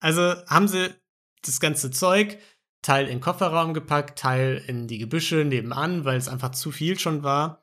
Also 0.00 0.34
haben 0.46 0.68
sie 0.68 0.94
das 1.44 1.60
ganze 1.60 1.90
Zeug, 1.90 2.38
Teil 2.82 3.04
in 3.04 3.18
den 3.18 3.20
Kofferraum 3.20 3.74
gepackt, 3.74 4.18
Teil 4.18 4.62
in 4.66 4.88
die 4.88 4.98
Gebüsche 4.98 5.44
nebenan, 5.44 6.04
weil 6.04 6.16
es 6.16 6.28
einfach 6.28 6.50
zu 6.50 6.72
viel 6.72 6.98
schon 6.98 7.22
war. 7.22 7.62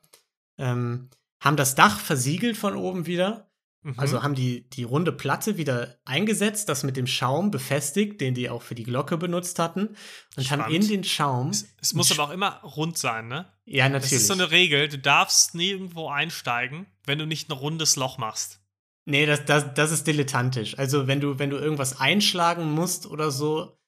Ähm, 0.58 1.10
haben 1.40 1.56
das 1.56 1.74
Dach 1.74 2.00
versiegelt 2.00 2.56
von 2.56 2.74
oben 2.74 3.06
wieder. 3.06 3.50
Mhm. 3.82 3.94
Also 3.96 4.22
haben 4.22 4.34
die, 4.34 4.68
die 4.68 4.82
runde 4.82 5.12
Platte 5.12 5.56
wieder 5.56 5.96
eingesetzt, 6.04 6.68
das 6.68 6.82
mit 6.82 6.96
dem 6.96 7.06
Schaum 7.06 7.50
befestigt, 7.50 8.20
den 8.20 8.34
die 8.34 8.50
auch 8.50 8.62
für 8.62 8.74
die 8.74 8.82
Glocke 8.82 9.16
benutzt 9.16 9.58
hatten. 9.58 9.96
Und 10.36 10.50
haben 10.50 10.60
Spannend. 10.60 10.84
in 10.84 10.88
den 10.88 11.04
Schaum. 11.04 11.50
es, 11.50 11.66
es 11.80 11.94
muss 11.94 12.12
aber 12.12 12.24
auch 12.24 12.30
immer 12.30 12.60
rund 12.62 12.98
sein, 12.98 13.28
ne? 13.28 13.50
Ja, 13.64 13.84
Das 13.84 14.02
natürlich. 14.02 14.12
ist 14.12 14.26
so 14.26 14.34
eine 14.34 14.50
Regel, 14.50 14.88
du 14.88 14.98
darfst 14.98 15.54
nirgendwo 15.54 16.08
einsteigen, 16.08 16.86
wenn 17.06 17.18
du 17.18 17.26
nicht 17.26 17.48
ein 17.48 17.52
rundes 17.52 17.96
Loch 17.96 18.18
machst. 18.18 18.60
Nee, 19.06 19.24
das, 19.24 19.44
das, 19.46 19.72
das 19.74 19.92
ist 19.92 20.06
dilettantisch. 20.06 20.78
Also, 20.78 21.06
wenn 21.06 21.20
du, 21.20 21.38
wenn 21.38 21.50
du 21.50 21.56
irgendwas 21.56 21.98
einschlagen 21.98 22.70
musst 22.70 23.06
oder 23.06 23.30
so, 23.30 23.79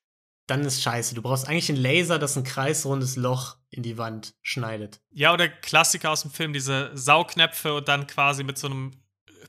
dann 0.47 0.63
ist 0.65 0.83
scheiße. 0.83 1.15
Du 1.15 1.23
brauchst 1.23 1.47
eigentlich 1.49 1.69
einen 1.69 1.79
Laser, 1.81 2.19
das 2.19 2.37
ein 2.37 2.45
kreisrundes 2.45 3.17
Loch 3.17 3.57
in 3.71 3.83
die 3.83 3.97
Wand 3.99 4.35
schneidet. 4.43 5.01
Ja, 5.11 5.33
oder 5.33 5.49
Klassiker 5.49 6.11
aus 6.11 6.23
dem 6.23 6.31
Film, 6.31 6.53
diese 6.53 6.91
Saugnäpfe 6.95 7.75
und 7.75 7.89
dann 7.89 8.07
quasi 8.07 8.45
mit 8.45 8.59
so 8.59 8.67
einem 8.67 8.93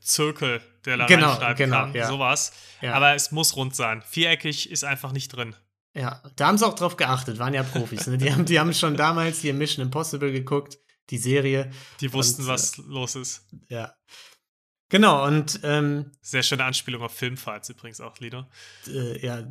Zirkel, 0.00 0.60
der 0.84 0.96
da 0.98 1.06
Genau, 1.06 1.28
reinschreiben 1.30 1.56
genau, 1.56 1.76
kann. 1.82 1.94
ja. 1.94 2.08
Sowas. 2.08 2.52
Ja. 2.80 2.94
Aber 2.94 3.14
es 3.14 3.32
muss 3.32 3.56
rund 3.56 3.74
sein. 3.74 4.02
Viereckig 4.02 4.70
ist 4.70 4.84
einfach 4.84 5.12
nicht 5.12 5.28
drin. 5.28 5.54
Ja, 5.96 6.22
da 6.36 6.48
haben 6.48 6.58
sie 6.58 6.66
auch 6.66 6.74
drauf 6.74 6.96
geachtet, 6.96 7.38
waren 7.38 7.54
ja 7.54 7.62
Profis. 7.62 8.06
Ne? 8.06 8.18
Die, 8.18 8.32
haben, 8.32 8.44
die 8.44 8.58
haben 8.58 8.74
schon 8.74 8.96
damals 8.96 9.40
hier 9.40 9.54
Mission 9.54 9.84
Impossible 9.86 10.32
geguckt, 10.32 10.78
die 11.10 11.18
Serie. 11.18 11.70
Die 12.00 12.12
wussten, 12.12 12.42
Und, 12.42 12.48
äh, 12.48 12.52
was 12.52 12.76
los 12.78 13.14
ist. 13.14 13.46
Ja. 13.68 13.94
Genau, 14.90 15.26
und 15.26 15.60
ähm, 15.64 16.12
Sehr 16.20 16.42
schöne 16.42 16.64
Anspielung 16.64 17.02
auf 17.02 17.14
Filmfights 17.14 17.68
übrigens 17.70 18.00
auch, 18.00 18.18
Lido. 18.18 18.44
äh, 18.86 19.24
ja, 19.24 19.44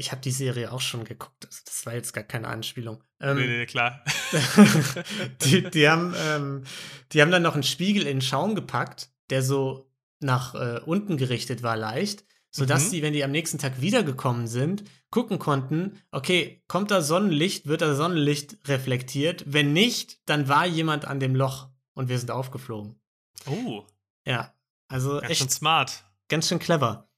ich 0.00 0.10
habe 0.12 0.20
die 0.22 0.30
Serie 0.30 0.72
auch 0.72 0.80
schon 0.80 1.04
geguckt. 1.04 1.46
Also 1.46 1.60
das 1.64 1.84
war 1.86 1.94
jetzt 1.94 2.12
gar 2.12 2.24
keine 2.24 2.48
Anspielung. 2.48 3.02
Ähm, 3.20 3.36
nee, 3.36 3.46
nee, 3.46 3.66
klar. 3.66 4.02
die, 5.44 5.62
die, 5.70 5.88
haben, 5.88 6.14
ähm, 6.16 6.64
die 7.12 7.20
haben 7.22 7.30
dann 7.30 7.42
noch 7.42 7.54
einen 7.54 7.62
Spiegel 7.62 8.02
in 8.02 8.16
den 8.18 8.22
Schaum 8.22 8.54
gepackt, 8.54 9.10
der 9.30 9.42
so 9.42 9.90
nach 10.20 10.54
äh, 10.54 10.80
unten 10.84 11.16
gerichtet 11.16 11.62
war, 11.62 11.76
leicht, 11.76 12.24
sodass 12.50 12.86
Mhm. 12.86 12.90
sie, 12.90 13.02
wenn 13.02 13.12
die 13.12 13.24
am 13.24 13.30
nächsten 13.30 13.58
Tag 13.58 13.80
wiedergekommen 13.80 14.46
sind, 14.46 14.84
gucken 15.10 15.38
konnten, 15.38 16.00
okay, 16.10 16.62
kommt 16.68 16.90
da 16.90 17.02
Sonnenlicht, 17.02 17.66
wird 17.66 17.82
da 17.82 17.94
Sonnenlicht 17.94 18.56
reflektiert? 18.68 19.44
Wenn 19.46 19.72
nicht, 19.72 20.18
dann 20.26 20.48
war 20.48 20.66
jemand 20.66 21.04
an 21.04 21.20
dem 21.20 21.34
Loch 21.34 21.68
und 21.94 22.08
wir 22.08 22.18
sind 22.18 22.30
aufgeflogen. 22.30 23.00
Oh, 23.46 23.84
Ja, 24.26 24.54
also 24.88 25.18
ganz 25.20 25.30
echt 25.30 25.40
schön 25.40 25.48
smart. 25.50 26.04
ganz 26.28 26.48
schön 26.48 26.58
clever. 26.58 27.09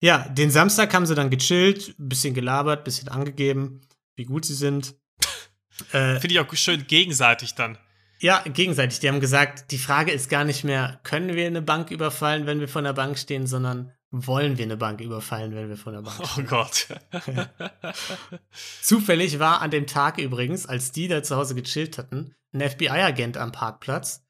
Ja, 0.00 0.28
den 0.28 0.50
Samstag 0.50 0.94
haben 0.94 1.06
sie 1.06 1.14
dann 1.14 1.30
gechillt, 1.30 1.94
bisschen 1.98 2.34
gelabert, 2.34 2.84
bisschen 2.84 3.08
angegeben, 3.08 3.80
wie 4.16 4.24
gut 4.24 4.44
sie 4.44 4.54
sind. 4.54 4.94
Äh, 5.92 6.14
Finde 6.20 6.28
ich 6.28 6.40
auch 6.40 6.54
schön 6.54 6.86
gegenseitig 6.86 7.54
dann. 7.54 7.78
Ja, 8.20 8.42
gegenseitig. 8.42 9.00
Die 9.00 9.08
haben 9.08 9.20
gesagt, 9.20 9.70
die 9.70 9.78
Frage 9.78 10.10
ist 10.10 10.28
gar 10.28 10.44
nicht 10.44 10.64
mehr, 10.64 11.00
können 11.04 11.34
wir 11.34 11.46
eine 11.46 11.62
Bank 11.62 11.90
überfallen, 11.90 12.46
wenn 12.46 12.60
wir 12.60 12.68
vor 12.68 12.82
der 12.82 12.92
Bank 12.92 13.18
stehen, 13.18 13.46
sondern 13.46 13.92
wollen 14.10 14.56
wir 14.56 14.64
eine 14.64 14.76
Bank 14.76 15.00
überfallen, 15.00 15.54
wenn 15.54 15.68
wir 15.68 15.76
vor 15.76 15.92
der 15.92 16.02
Bank 16.02 16.18
Oh 16.20 16.26
stehen. 16.26 16.46
Gott. 16.46 16.88
Zufällig 18.82 19.38
war 19.38 19.60
an 19.60 19.70
dem 19.70 19.86
Tag 19.86 20.18
übrigens, 20.18 20.66
als 20.66 20.92
die 20.92 21.08
da 21.08 21.22
zu 21.22 21.36
Hause 21.36 21.54
gechillt 21.54 21.98
hatten, 21.98 22.34
ein 22.52 22.60
FBI-Agent 22.68 23.36
am 23.36 23.52
Parkplatz, 23.52 24.24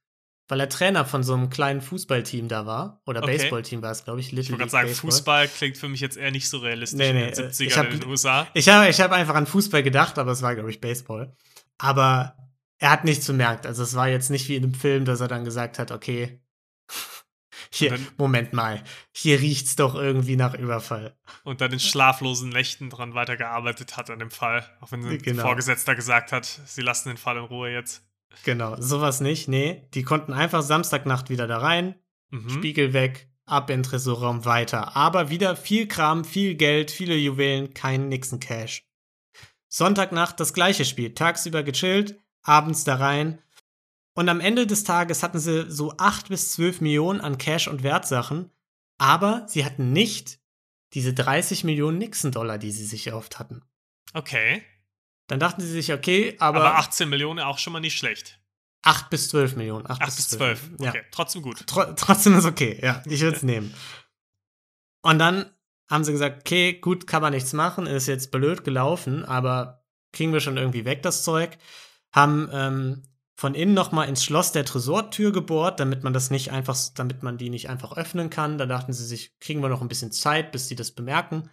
weil 0.48 0.60
er 0.60 0.68
Trainer 0.68 1.04
von 1.04 1.22
so 1.22 1.34
einem 1.34 1.50
kleinen 1.50 1.80
Fußballteam 1.82 2.48
da 2.48 2.64
war. 2.66 3.02
Oder 3.06 3.22
Okay. 3.22 3.36
Baseballteam 3.36 3.82
war 3.82 3.90
es, 3.92 4.04
glaube 4.04 4.20
ich. 4.20 4.26
Ich 4.28 4.32
Little 4.32 4.52
wollte 4.52 4.64
League 4.64 4.70
gerade 4.70 4.70
sagen, 4.70 4.88
Baseball. 4.88 5.10
Fußball 5.10 5.48
klingt 5.48 5.76
für 5.76 5.88
mich 5.88 6.00
jetzt 6.00 6.16
eher 6.16 6.30
nicht 6.30 6.48
so 6.48 6.58
realistisch 6.58 6.98
Nee, 6.98 7.10
in 7.10 7.16
nee, 7.16 7.30
den 7.30 7.44
äh, 7.44 7.48
70ern 7.48 7.62
ich 7.66 7.76
hab- 7.78 7.92
in 7.92 8.00
den 8.00 8.08
USA. 8.08 8.48
Ich 8.54 8.68
habe 8.68 8.88
ich 8.88 9.00
hab 9.00 9.12
einfach 9.12 9.34
an 9.34 9.46
Fußball 9.46 9.82
gedacht, 9.82 10.18
aber 10.18 10.32
es 10.32 10.42
war, 10.42 10.54
glaube 10.54 10.70
ich, 10.70 10.80
Baseball. 10.80 11.36
Aber 11.76 12.34
er 12.78 12.90
hat 12.90 13.04
nichts 13.04 13.26
bemerkt. 13.26 13.66
Also 13.66 13.82
es 13.82 13.94
war 13.94 14.08
jetzt 14.08 14.30
nicht 14.30 14.48
wie 14.48 14.56
in 14.56 14.64
einem 14.64 14.74
Film, 14.74 15.04
dass 15.04 15.20
er 15.20 15.28
dann 15.28 15.44
gesagt 15.44 15.78
hat, 15.78 15.90
okay, 15.92 16.40
hier, 17.70 17.90
dann- 17.90 18.06
Moment 18.16 18.52
mal, 18.54 18.82
hier 19.12 19.40
riecht's 19.40 19.76
doch 19.76 19.94
irgendwie 19.94 20.36
nach 20.36 20.54
Überfall. 20.54 21.14
Und 21.44 21.60
dann 21.60 21.72
in 21.72 21.80
schlaflosen 21.80 22.48
Nächten 22.48 22.88
dran 22.88 23.14
weitergearbeitet 23.14 23.96
hat 23.96 24.10
an 24.10 24.18
dem 24.18 24.30
Fall. 24.30 24.64
Auch 24.80 24.92
wenn 24.92 25.02
sein 25.02 25.18
Genau. 25.18 25.42
Vorgesetzter 25.42 25.94
gesagt 25.94 26.32
hat, 26.32 26.46
sie 26.66 26.80
lassen 26.82 27.08
den 27.10 27.18
Fall 27.18 27.36
in 27.36 27.44
Ruhe 27.44 27.70
jetzt. 27.70 28.07
Genau, 28.44 28.76
sowas 28.80 29.20
nicht. 29.20 29.48
Nee, 29.48 29.88
die 29.94 30.02
konnten 30.02 30.32
einfach 30.32 30.62
Samstagnacht 30.62 31.30
wieder 31.30 31.46
da 31.46 31.58
rein, 31.58 31.94
Mhm. 32.30 32.50
Spiegel 32.50 32.92
weg, 32.92 33.30
ab 33.46 33.70
in 33.70 33.78
den 33.78 33.82
Tresorraum 33.82 34.44
weiter. 34.44 34.94
Aber 34.96 35.30
wieder 35.30 35.56
viel 35.56 35.88
Kram, 35.88 36.24
viel 36.24 36.54
Geld, 36.56 36.90
viele 36.90 37.16
Juwelen, 37.16 37.72
kein 37.72 38.08
Nixon 38.08 38.38
Cash. 38.40 38.86
Sonntagnacht 39.68 40.38
das 40.40 40.52
gleiche 40.52 40.84
Spiel. 40.84 41.14
Tagsüber 41.14 41.62
gechillt, 41.62 42.18
abends 42.42 42.84
da 42.84 42.96
rein. 42.96 43.40
Und 44.14 44.28
am 44.28 44.40
Ende 44.40 44.66
des 44.66 44.84
Tages 44.84 45.22
hatten 45.22 45.38
sie 45.38 45.70
so 45.70 45.94
8 45.96 46.28
bis 46.28 46.52
12 46.52 46.80
Millionen 46.80 47.20
an 47.20 47.38
Cash 47.38 47.68
und 47.68 47.82
Wertsachen. 47.82 48.50
Aber 48.98 49.46
sie 49.48 49.64
hatten 49.64 49.92
nicht 49.92 50.40
diese 50.94 51.14
30 51.14 51.64
Millionen 51.64 51.98
Nixon-Dollar, 51.98 52.58
die 52.58 52.72
sie 52.72 52.84
sich 52.84 53.06
erhofft 53.06 53.38
hatten. 53.38 53.62
Okay. 54.14 54.62
Dann 55.28 55.38
dachten 55.38 55.60
sie 55.60 55.70
sich, 55.70 55.92
okay, 55.92 56.36
aber, 56.40 56.60
Aber 56.60 56.78
18 56.78 57.08
Millionen 57.08 57.38
auch 57.40 57.58
schon 57.58 57.72
mal 57.72 57.80
nicht 57.80 57.96
schlecht. 57.96 58.40
8 58.82 59.10
bis 59.10 59.28
12 59.28 59.56
Millionen. 59.56 59.88
8, 59.88 60.02
8 60.02 60.16
bis 60.16 60.28
12. 60.30 60.70
Ja. 60.80 60.88
Okay, 60.90 61.02
trotzdem 61.10 61.42
gut. 61.42 61.66
Tro 61.66 61.84
trotzdem 61.94 62.36
ist 62.36 62.46
okay, 62.46 62.78
ja, 62.82 63.02
ich 63.06 63.20
würde 63.20 63.36
es 63.36 63.42
nehmen. 63.42 63.74
Und 65.02 65.18
dann 65.18 65.50
haben 65.88 66.04
sie 66.04 66.12
gesagt, 66.12 66.40
okay, 66.40 66.74
gut, 66.74 67.06
kann 67.06 67.22
man 67.22 67.32
nichts 67.32 67.52
machen, 67.52 67.86
ist 67.86 68.08
jetzt 68.08 68.30
blöd 68.30 68.64
gelaufen, 68.64 69.24
aber 69.24 69.84
kriegen 70.12 70.32
wir 70.32 70.40
schon 70.40 70.56
irgendwie 70.56 70.84
weg 70.84 71.02
das 71.02 71.22
Zeug. 71.22 71.58
Haben 72.12 72.48
ähm, 72.52 73.02
von 73.36 73.54
innen 73.54 73.74
noch 73.74 73.92
mal 73.92 74.04
ins 74.04 74.24
Schloss 74.24 74.52
der 74.52 74.64
Tresortür 74.64 75.32
gebohrt, 75.32 75.80
damit 75.80 76.02
man 76.02 76.12
das 76.12 76.30
nicht 76.30 76.50
einfach, 76.50 76.76
damit 76.94 77.22
man 77.22 77.38
die 77.38 77.50
nicht 77.50 77.68
einfach 77.68 77.96
öffnen 77.96 78.30
kann. 78.30 78.58
Da 78.58 78.66
dachten 78.66 78.92
sie 78.92 79.04
sich, 79.04 79.38
kriegen 79.40 79.62
wir 79.62 79.68
noch 79.68 79.82
ein 79.82 79.88
bisschen 79.88 80.12
Zeit, 80.12 80.52
bis 80.52 80.68
die 80.68 80.76
das 80.76 80.92
bemerken. 80.92 81.50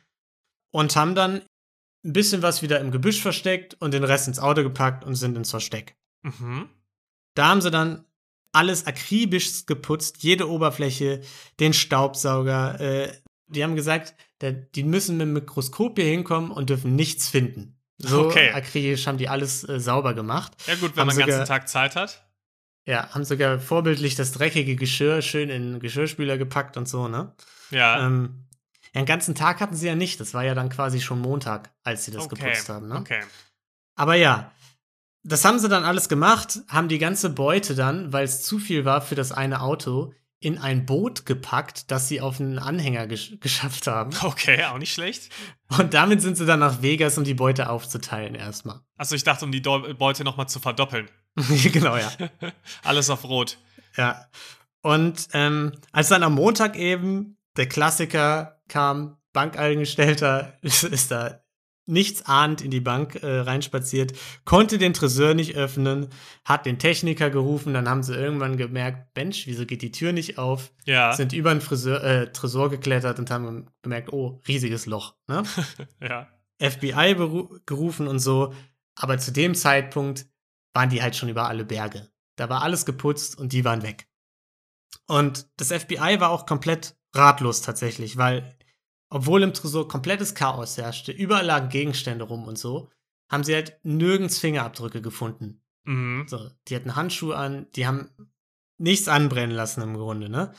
Und 0.72 0.96
haben 0.96 1.16
dann 1.16 1.42
ein 2.06 2.14
bisschen 2.14 2.42
was 2.42 2.62
wieder 2.62 2.80
im 2.80 2.92
Gebüsch 2.92 3.22
versteckt 3.22 3.76
und 3.80 3.94
den 3.94 4.04
Rest 4.04 4.28
ins 4.28 4.40
Auto 4.40 4.64
gepackt 4.64 5.04
und 5.04 5.16
sind 5.16 5.36
ins 5.36 5.50
Versteck. 5.50 5.96
Mhm. 6.22 6.70
Da 7.34 7.48
haben 7.48 7.62
sie 7.62 7.72
dann 7.72 8.06
alles 8.52 8.86
akribisch 8.88 9.66
geputzt, 9.66 10.24
jede 10.24 10.50
Oberfläche, 10.50 11.22
den 11.60 11.74
Staubsauger. 11.74 12.80
Äh, 12.80 13.12
die 13.48 13.64
haben 13.64 13.76
gesagt, 13.76 14.16
da, 14.40 14.52
die 14.52 14.84
müssen 14.84 15.18
mit 15.18 15.28
dem 15.28 15.34
Mikroskop 15.34 15.98
hier 16.00 16.06
hinkommen 16.10 16.52
und 16.52 16.70
dürfen 16.70 16.96
nichts 16.96 17.28
finden. 17.28 17.78
So 17.98 18.28
Okay. 18.28 18.52
akribisch 18.52 19.08
haben 19.08 19.18
die 19.18 19.28
alles 19.30 19.68
äh, 19.68 19.80
sauber 19.80 20.14
gemacht. 20.14 20.54
Ja, 20.68 20.76
gut, 20.76 20.96
wenn 20.96 21.02
Haben 21.02 21.08
man 21.08 21.16
den 21.18 21.26
ganzen 21.28 21.34
sogar- 21.46 21.48
Tag 21.48 21.68
Zeit 21.70 21.96
hat. 21.96 22.22
Ja, 22.88 23.10
haben 23.14 23.24
sogar 23.26 23.58
vorbildlich 23.60 24.16
das 24.16 24.32
dreckige 24.32 24.76
Geschirr 24.76 25.22
schön 25.24 25.50
in 25.50 25.72
den 25.74 25.80
Geschirrspüler 25.80 26.38
gepackt 26.38 26.78
und 26.78 26.88
so, 26.88 27.08
ne? 27.08 27.34
Ja. 27.72 28.06
Ähm, 28.06 28.45
ja, 28.96 29.02
den 29.02 29.06
ganzen 29.06 29.36
Tag 29.36 29.60
hatten 29.60 29.76
sie 29.76 29.88
ja 29.88 29.96
nicht. 29.96 30.20
Das 30.20 30.34
war 30.34 30.44
ja 30.44 30.56
dann 30.56 30.70
quasi 30.70 31.02
schon 31.02 31.20
Montag, 31.20 31.72
als 31.84 32.06
sie 32.06 32.12
das 32.12 32.24
okay. 32.24 32.36
geputzt 32.36 32.70
haben, 32.70 32.88
ne? 32.88 32.96
Okay. 32.96 33.22
Aber 33.96 34.16
ja, 34.16 34.52
das 35.24 35.44
haben 35.44 35.60
sie 35.60 35.70
dann 35.70 35.84
alles 35.84 36.08
gemacht, 36.08 36.62
haben 36.70 36.88
die 36.88 36.98
ganze 36.98 37.30
Beute 37.30 37.76
dann, 37.76 38.14
weil 38.14 38.24
es 38.24 38.44
zu 38.44 38.58
viel 38.60 38.86
war 38.86 39.02
für 39.02 39.16
das 39.16 39.32
eine 39.32 39.62
Auto, 39.62 40.14
in 40.40 40.58
ein 40.60 40.86
Boot 40.86 41.26
gepackt, 41.26 41.90
das 41.90 42.08
sie 42.08 42.22
auf 42.22 42.40
einen 42.40 42.60
Anhänger 42.60 43.08
gesch 43.08 43.34
geschafft 43.42 43.88
haben. 43.88 44.12
Okay, 44.22 44.64
auch 44.66 44.78
nicht 44.78 44.94
schlecht. 44.94 45.30
Und 45.78 45.94
damit 45.94 46.22
sind 46.22 46.38
sie 46.38 46.46
dann 46.46 46.60
nach 46.60 46.82
Vegas, 46.82 47.18
um 47.18 47.24
die 47.24 47.34
Beute 47.34 47.70
aufzuteilen 47.70 48.36
erstmal. 48.36 48.82
Achso, 48.98 49.16
ich 49.16 49.24
dachte, 49.24 49.44
um 49.44 49.52
die 49.52 49.62
Beute 49.62 50.24
nochmal 50.24 50.48
zu 50.48 50.60
verdoppeln. 50.60 51.10
genau, 51.36 51.98
ja. 51.98 52.12
Alles 52.84 53.10
auf 53.10 53.24
Rot. 53.26 53.58
ja. 53.98 54.26
Und 54.82 55.30
ähm, 55.34 55.72
als 55.92 56.10
dann 56.10 56.22
am 56.22 56.36
Montag 56.36 56.76
eben 56.78 57.38
der 57.58 57.68
Klassiker 57.68 58.55
kam, 58.68 59.18
Bankangestellter 59.34 60.58
ist, 60.62 61.12
da 61.12 61.42
nichts 61.88 62.26
ahnt 62.26 62.62
in 62.62 62.72
die 62.72 62.80
Bank 62.80 63.22
äh, 63.22 63.40
reinspaziert, 63.40 64.14
konnte 64.44 64.78
den 64.78 64.94
Tresor 64.94 65.34
nicht 65.34 65.56
öffnen, 65.56 66.08
hat 66.44 66.66
den 66.66 66.80
Techniker 66.80 67.30
gerufen, 67.30 67.74
dann 67.74 67.88
haben 67.88 68.02
sie 68.02 68.16
irgendwann 68.16 68.58
gemerkt, 68.58 69.16
Mensch, 69.16 69.46
wieso 69.46 69.66
geht 69.66 69.82
die 69.82 69.92
Tür 69.92 70.12
nicht 70.12 70.38
auf? 70.38 70.72
Ja. 70.86 71.14
Sind 71.14 71.34
über 71.34 71.54
den 71.54 71.62
Friseur, 71.62 72.04
äh, 72.04 72.32
Tresor 72.32 72.70
geklettert 72.70 73.20
und 73.20 73.30
haben 73.30 73.68
gemerkt, 73.84 74.12
oh, 74.12 74.42
riesiges 74.48 74.86
Loch. 74.86 75.16
Ne? 75.28 75.44
ja. 76.02 76.28
FBI 76.60 77.16
gerufen 77.66 78.08
und 78.08 78.20
so, 78.20 78.54
aber 78.96 79.18
zu 79.18 79.32
dem 79.32 79.54
Zeitpunkt 79.56 80.26
waren 80.74 80.90
die 80.90 81.02
halt 81.02 81.16
schon 81.16 81.30
über 81.30 81.48
alle 81.48 81.66
Berge. 81.66 82.10
Da 82.36 82.50
war 82.50 82.64
alles 82.64 82.86
geputzt 82.86 83.38
und 83.38 83.54
die 83.54 83.64
waren 83.64 83.84
weg. 83.84 84.08
Und 85.08 85.48
das 85.58 85.72
FBI 85.72 86.20
war 86.20 86.30
auch 86.32 86.46
komplett 86.46 86.98
ratlos 87.14 87.62
tatsächlich, 87.62 88.18
weil 88.18 88.55
obwohl 89.16 89.44
im 89.44 89.54
Tresor 89.54 89.88
komplettes 89.88 90.36
Chaos 90.36 90.78
herrschte, 90.78 91.14
überall 91.14 91.46
lagen 91.46 91.70
Gegenstände 91.70 92.26
rum 92.26 92.50
und 92.50 92.58
so, 92.58 92.90
haben 93.30 93.46
sie 93.46 93.56
halt 93.56 93.80
nirgends 93.84 94.40
Fingerabdrücke 94.40 95.02
gefunden. 95.02 95.62
Mhm. 95.86 96.26
So, 96.28 96.52
die 96.68 96.76
hatten 96.76 96.98
Handschuhe 96.98 97.38
an, 97.38 97.68
die 97.78 97.88
haben 97.88 98.10
nichts 98.78 99.08
anbrennen 99.08 99.56
lassen 99.56 99.82
im 99.84 99.94
Grunde, 99.94 100.28
ne? 100.28 100.52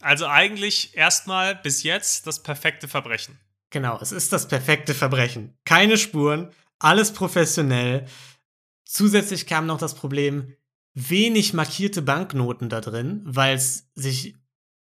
Also 0.00 0.26
eigentlich 0.26 0.96
erstmal 0.96 1.54
bis 1.54 1.84
jetzt 1.84 2.26
das 2.26 2.42
perfekte 2.42 2.88
Verbrechen. 2.88 3.38
Genau, 3.70 3.96
es 4.00 4.10
ist 4.10 4.32
das 4.32 4.48
perfekte 4.48 4.92
Verbrechen. 4.92 5.56
Keine 5.64 5.96
Spuren, 5.96 6.50
alles 6.80 7.12
professionell. 7.12 8.06
Zusätzlich 8.84 9.46
kam 9.46 9.66
noch 9.66 9.78
das 9.78 9.94
Problem, 9.94 10.56
wenig 10.94 11.54
markierte 11.54 12.02
Banknoten 12.02 12.68
da 12.68 12.80
drin, 12.80 13.22
weil 13.24 13.54
es 13.54 13.88
sich 13.94 14.34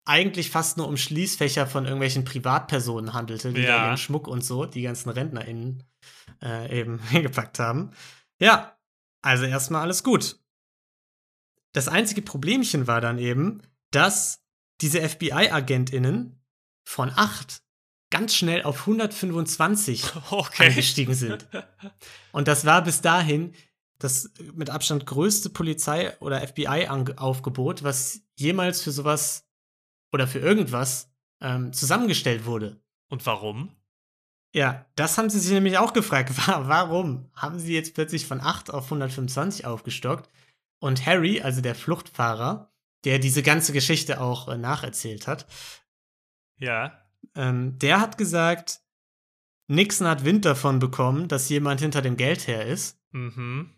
eigentlich 0.05 0.51
fast 0.51 0.77
nur 0.77 0.87
um 0.89 0.97
Schließfächer 0.97 1.67
von 1.67 1.85
irgendwelchen 1.85 2.25
Privatpersonen 2.25 3.13
handelte, 3.15 3.53
die 3.53 3.63
Ja. 3.63 3.87
ihren 3.87 3.97
Schmuck 3.97 4.29
und 4.29 4.45
so, 4.45 4.67
die 4.67 4.83
ganzen 4.83 5.09
RentnerInnen 5.11 5.83
äh, 6.43 6.81
eben 6.81 6.99
hingepackt 7.11 7.59
haben. 7.59 7.91
Ja, 8.39 8.77
also 9.23 9.45
erstmal 9.45 9.83
alles 9.83 10.03
gut. 10.05 10.39
Das 11.73 11.89
einzige 11.89 12.23
Problemchen 12.23 12.87
war 12.87 13.01
dann 13.01 13.19
eben, 13.19 13.63
dass 13.91 14.43
diese 14.81 15.01
FBI-AgentInnen 15.09 16.41
von 16.85 17.11
8 17.15 17.63
ganz 18.11 18.35
schnell 18.35 18.63
auf 18.63 18.81
125 18.81 20.05
Okay. 20.31 20.67
angestiegen 20.69 21.15
sind. 21.15 21.49
Und 22.33 22.47
das 22.49 22.65
war 22.65 22.83
bis 22.85 23.01
dahin 23.01 23.55
das 23.99 24.31
mit 24.53 24.69
Abstand 24.71 25.07
größte 25.07 25.49
Polizei- 25.51 26.17
oder 26.19 26.47
FBI-Aufgebot, 26.47 27.83
was 27.83 28.21
jemals 28.37 28.83
für 28.83 28.91
sowas 28.93 29.44
oder 30.15 30.27
für 30.29 30.39
irgendwas 30.39 31.11
ähm, 31.43 31.73
zusammengestellt 31.73 32.47
wurde. 32.47 32.81
Und 33.11 33.27
warum? 33.27 33.75
Ja, 34.55 34.87
das 34.95 35.19
haben 35.19 35.29
sie 35.29 35.41
sich 35.41 35.51
nämlich 35.53 35.77
auch 35.79 35.93
gefragt. 35.93 36.31
Wa- 36.47 36.69
Warum 36.69 37.29
haben 37.35 37.59
sie 37.59 37.75
jetzt 37.75 37.95
plötzlich 37.95 38.25
von 38.27 38.41
8 38.41 38.73
auf 38.73 38.85
125 38.85 39.67
aufgestockt? 39.67 40.31
Und 40.81 41.05
Harry, 41.05 41.41
also 41.43 41.61
der 41.61 41.75
Fluchtfahrer, 41.75 42.73
der 43.05 43.19
diese 43.19 43.43
ganze 43.43 43.73
Geschichte 43.73 44.21
auch 44.21 44.49
äh, 44.49 44.57
nacherzählt 44.57 45.27
hat, 45.27 45.47
Ja. 46.59 47.03
ähm, 47.35 47.79
der 47.81 48.01
hat 48.01 48.17
gesagt, 48.17 48.81
Nixon 49.67 50.07
hat 50.07 50.25
Wind 50.25 50.45
davon 50.45 50.79
bekommen, 50.79 51.27
dass 51.27 51.49
jemand 51.49 51.81
hinter 51.81 52.03
dem 52.03 52.17
Geld 52.17 52.47
her 52.47 52.67
ist. 52.67 53.01
Mhm. 53.13 53.73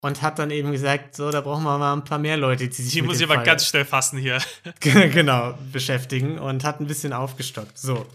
Und 0.00 0.22
hat 0.22 0.38
dann 0.38 0.52
eben 0.52 0.70
gesagt, 0.70 1.16
so, 1.16 1.30
da 1.32 1.40
brauchen 1.40 1.64
wir 1.64 1.76
mal 1.76 1.92
ein 1.92 2.04
paar 2.04 2.18
mehr 2.18 2.36
Leute, 2.36 2.68
die 2.68 2.82
sich 2.82 2.92
Die 2.92 3.02
mit 3.02 3.10
muss 3.10 3.20
ich 3.20 3.28
aber 3.28 3.42
ganz 3.42 3.66
schnell 3.66 3.84
fassen 3.84 4.18
hier. 4.18 4.40
genau 4.80 5.58
beschäftigen 5.72 6.38
und 6.38 6.62
hat 6.62 6.80
ein 6.80 6.86
bisschen 6.86 7.12
aufgestockt. 7.12 7.76
So. 7.76 8.06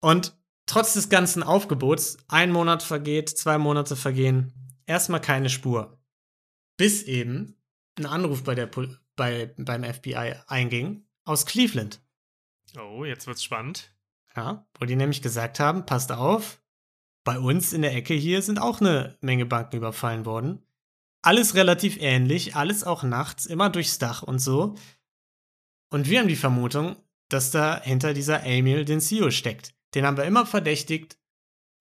Und 0.00 0.36
trotz 0.66 0.92
des 0.92 1.08
ganzen 1.08 1.42
Aufgebots, 1.42 2.18
ein 2.28 2.52
Monat 2.52 2.82
vergeht, 2.82 3.30
zwei 3.30 3.56
Monate 3.56 3.96
vergehen, 3.96 4.52
erstmal 4.86 5.20
keine 5.20 5.48
Spur. 5.48 5.98
Bis 6.76 7.02
eben 7.02 7.56
ein 7.98 8.06
Anruf 8.06 8.44
bei 8.44 8.54
der 8.54 8.66
Pol 8.66 8.98
bei, 9.16 9.52
beim 9.56 9.84
FBI 9.84 10.34
einging 10.46 11.04
aus 11.24 11.44
Cleveland. 11.44 12.00
Oh, 12.78 13.04
jetzt 13.04 13.26
wird's 13.26 13.42
spannend. 13.42 13.92
Ja, 14.36 14.66
wo 14.78 14.86
die 14.86 14.96
nämlich 14.96 15.20
gesagt 15.20 15.58
haben, 15.58 15.84
passt 15.84 16.12
auf, 16.12 16.60
bei 17.28 17.38
uns 17.38 17.74
in 17.74 17.82
der 17.82 17.94
Ecke 17.94 18.14
hier 18.14 18.40
sind 18.40 18.58
auch 18.58 18.80
eine 18.80 19.18
Menge 19.20 19.44
Banken 19.44 19.76
überfallen 19.76 20.24
worden. 20.24 20.62
Alles 21.20 21.54
relativ 21.54 21.98
ähnlich, 22.00 22.56
alles 22.56 22.84
auch 22.84 23.02
nachts, 23.02 23.44
immer 23.44 23.68
durchs 23.68 23.98
Dach 23.98 24.22
und 24.22 24.38
so. 24.38 24.76
Und 25.90 26.08
wir 26.08 26.20
haben 26.20 26.28
die 26.28 26.36
Vermutung, 26.36 26.96
dass 27.28 27.50
da 27.50 27.82
hinter 27.82 28.14
dieser 28.14 28.44
Emil 28.44 28.86
den 28.86 29.02
CEO 29.02 29.30
steckt. 29.30 29.74
Den 29.94 30.06
haben 30.06 30.16
wir 30.16 30.24
immer 30.24 30.46
verdächtigt. 30.46 31.18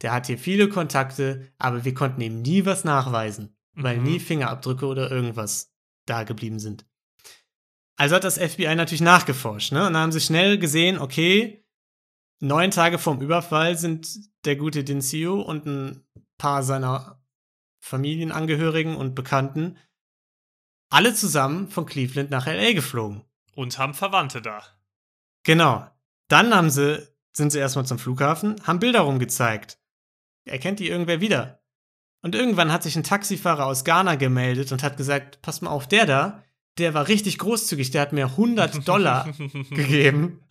Der 0.01 0.11
hat 0.11 0.27
hier 0.27 0.37
viele 0.37 0.67
Kontakte, 0.67 1.49
aber 1.57 1.85
wir 1.85 1.93
konnten 1.93 2.19
ihm 2.19 2.41
nie 2.41 2.65
was 2.65 2.83
nachweisen, 2.83 3.55
weil 3.71 3.99
Mhm. 3.99 4.03
nie 4.03 4.19
Fingerabdrücke 4.19 4.85
oder 4.85 5.09
irgendwas 5.09 5.73
da 6.05 6.23
geblieben 6.23 6.59
sind. 6.59 6.85
Also 7.95 8.15
hat 8.15 8.25
das 8.25 8.37
FBI 8.37 8.75
natürlich 8.75 8.99
nachgeforscht, 8.99 9.71
ne? 9.71 9.87
Und 9.87 9.93
dann 9.93 10.01
haben 10.03 10.11
sie 10.11 10.19
schnell 10.19 10.57
gesehen, 10.57 10.99
okay, 10.99 11.65
neun 12.39 12.71
Tage 12.71 12.97
vorm 12.97 13.21
Überfall 13.21 13.77
sind 13.77 14.07
der 14.45 14.55
gute 14.55 14.83
Dincio 14.83 15.41
und 15.41 15.65
ein 15.65 16.05
paar 16.37 16.63
seiner 16.63 17.23
Familienangehörigen 17.79 18.95
und 18.95 19.15
Bekannten 19.15 19.77
alle 20.89 21.13
zusammen 21.13 21.69
von 21.69 21.85
Cleveland 21.85 22.29
nach 22.29 22.47
LA 22.47 22.73
geflogen. 22.73 23.23
Und 23.55 23.77
haben 23.77 23.93
Verwandte 23.93 24.41
da. 24.41 24.63
Genau. 25.43 25.89
Dann 26.27 26.53
haben 26.53 26.69
sie, 26.69 27.07
sind 27.33 27.51
sie 27.51 27.59
erstmal 27.59 27.85
zum 27.85 27.97
Flughafen, 27.97 28.55
haben 28.67 28.79
Bilder 28.79 29.01
rumgezeigt. 29.01 29.79
Erkennt 30.45 30.79
die 30.79 30.89
irgendwer 30.89 31.21
wieder? 31.21 31.63
Und 32.21 32.35
irgendwann 32.35 32.71
hat 32.71 32.83
sich 32.83 32.95
ein 32.95 33.03
Taxifahrer 33.03 33.65
aus 33.65 33.83
Ghana 33.83 34.15
gemeldet 34.15 34.71
und 34.71 34.83
hat 34.83 34.97
gesagt, 34.97 35.41
pass 35.41 35.61
mal 35.61 35.71
auf, 35.71 35.87
der 35.87 36.05
da, 36.05 36.43
der 36.77 36.93
war 36.93 37.07
richtig 37.07 37.37
großzügig, 37.37 37.91
der 37.91 38.01
hat 38.01 38.13
mir 38.13 38.25
100 38.25 38.87
Dollar 38.87 39.31
gegeben 39.71 40.41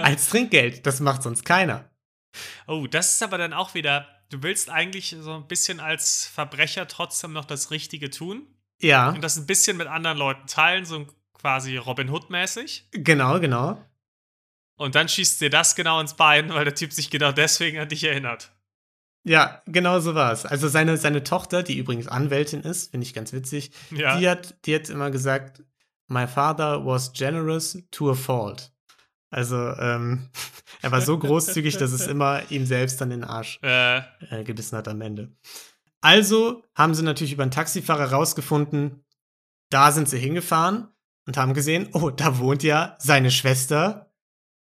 als 0.00 0.28
Trinkgeld. 0.28 0.86
Das 0.86 1.00
macht 1.00 1.22
sonst 1.22 1.44
keiner. 1.44 1.90
Oh, 2.66 2.86
das 2.86 3.14
ist 3.14 3.22
aber 3.22 3.38
dann 3.38 3.52
auch 3.52 3.74
wieder, 3.74 4.06
du 4.30 4.42
willst 4.42 4.70
eigentlich 4.70 5.16
so 5.20 5.34
ein 5.34 5.46
bisschen 5.46 5.80
als 5.80 6.26
Verbrecher 6.26 6.88
trotzdem 6.88 7.32
noch 7.32 7.44
das 7.44 7.70
Richtige 7.70 8.10
tun 8.10 8.46
Ja, 8.80 9.10
und 9.10 9.22
das 9.22 9.36
ein 9.36 9.46
bisschen 9.46 9.76
mit 9.76 9.86
anderen 9.86 10.16
Leuten 10.18 10.46
teilen, 10.46 10.84
so 10.84 11.06
quasi 11.34 11.76
Robin 11.76 12.08
Hood-mäßig. 12.08 12.88
genau, 12.92 13.40
genau. 13.40 13.78
Und 14.76 14.94
dann 14.94 15.08
schießt 15.08 15.40
dir 15.40 15.50
das 15.50 15.74
genau 15.76 16.00
ins 16.00 16.14
Bein, 16.14 16.48
weil 16.54 16.64
der 16.64 16.74
Typ 16.74 16.92
sich 16.92 17.10
genau 17.10 17.32
deswegen 17.32 17.78
an 17.78 17.88
dich 17.88 18.04
erinnert. 18.04 18.51
Ja, 19.24 19.62
genau 19.66 20.00
so 20.00 20.14
war 20.14 20.32
es. 20.32 20.44
Also 20.44 20.68
seine, 20.68 20.96
seine 20.96 21.22
Tochter, 21.22 21.62
die 21.62 21.78
übrigens 21.78 22.08
Anwältin 22.08 22.62
ist, 22.62 22.90
finde 22.90 23.06
ich 23.06 23.14
ganz 23.14 23.32
witzig, 23.32 23.70
Ja. 23.90 24.18
die, 24.18 24.28
hat, 24.28 24.54
die 24.66 24.74
hat 24.74 24.88
immer 24.88 25.10
gesagt, 25.10 25.62
My 26.08 26.26
father 26.26 26.84
was 26.84 27.12
generous 27.12 27.78
to 27.90 28.10
a 28.10 28.14
fault. 28.14 28.72
Also 29.30 29.56
ähm, 29.56 30.28
er 30.82 30.92
war 30.92 31.00
so 31.00 31.18
großzügig, 31.18 31.78
dass 31.78 31.92
es 31.92 32.06
immer 32.06 32.42
ihm 32.50 32.66
selbst 32.66 33.00
an 33.00 33.10
den 33.10 33.24
Arsch 33.24 33.58
äh, 33.62 33.98
äh, 33.98 34.44
gebissen 34.44 34.76
hat 34.76 34.88
am 34.88 35.00
Ende. 35.00 35.30
Also 36.00 36.64
haben 36.74 36.94
sie 36.94 37.02
natürlich 37.04 37.32
über 37.32 37.44
einen 37.44 37.52
Taxifahrer 37.52 38.10
rausgefunden, 38.12 39.04
da 39.70 39.92
sind 39.92 40.08
sie 40.08 40.18
hingefahren 40.18 40.88
und 41.26 41.36
haben 41.38 41.54
gesehen, 41.54 41.88
oh, 41.92 42.10
da 42.10 42.38
wohnt 42.38 42.62
ja 42.62 42.96
seine 42.98 43.30
Schwester 43.30 44.12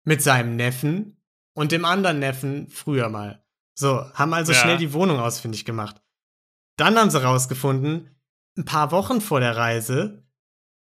mit 0.04 0.22
seinem 0.22 0.56
Neffen 0.56 1.20
und 1.52 1.72
dem 1.72 1.84
anderen 1.84 2.20
Neffen 2.20 2.68
früher 2.68 3.08
mal. 3.08 3.43
So, 3.74 4.04
haben 4.14 4.32
also 4.34 4.52
Ja. 4.52 4.58
schnell 4.58 4.76
die 4.78 4.92
Wohnung 4.92 5.18
ausfindig 5.20 5.64
gemacht. 5.64 6.00
Dann 6.76 6.96
haben 6.98 7.10
sie 7.10 7.22
rausgefunden, 7.22 8.10
ein 8.56 8.64
paar 8.64 8.90
Wochen 8.90 9.20
vor 9.20 9.40
der 9.40 9.56
Reise, 9.56 10.24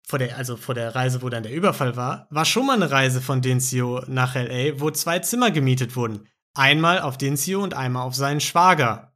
vor 0.08 0.20
der, 0.20 0.38
also 0.38 0.58
vor 0.58 0.76
der 0.76 0.96
Reise, 0.96 1.22
wo 1.22 1.30
dann 1.30 1.44
der 1.44 1.54
Überfall 1.54 1.96
war, 1.96 2.28
war 2.32 2.46
schon 2.46 2.66
mal 2.66 2.74
eine 2.76 2.90
Reise 2.90 3.22
von 3.22 3.42
Denzio 3.42 4.04
nach 4.08 4.36
LA, 4.36 4.80
wo 4.80 4.92
zwei 4.92 5.20
Zimmer 5.20 5.52
gemietet 5.52 5.96
wurden. 5.96 6.28
Einmal 6.56 7.02
auf 7.02 7.18
Denzio 7.18 7.62
und 7.62 7.74
einmal 7.74 8.04
auf 8.08 8.16
seinen 8.16 8.40
Schwager. 8.42 9.14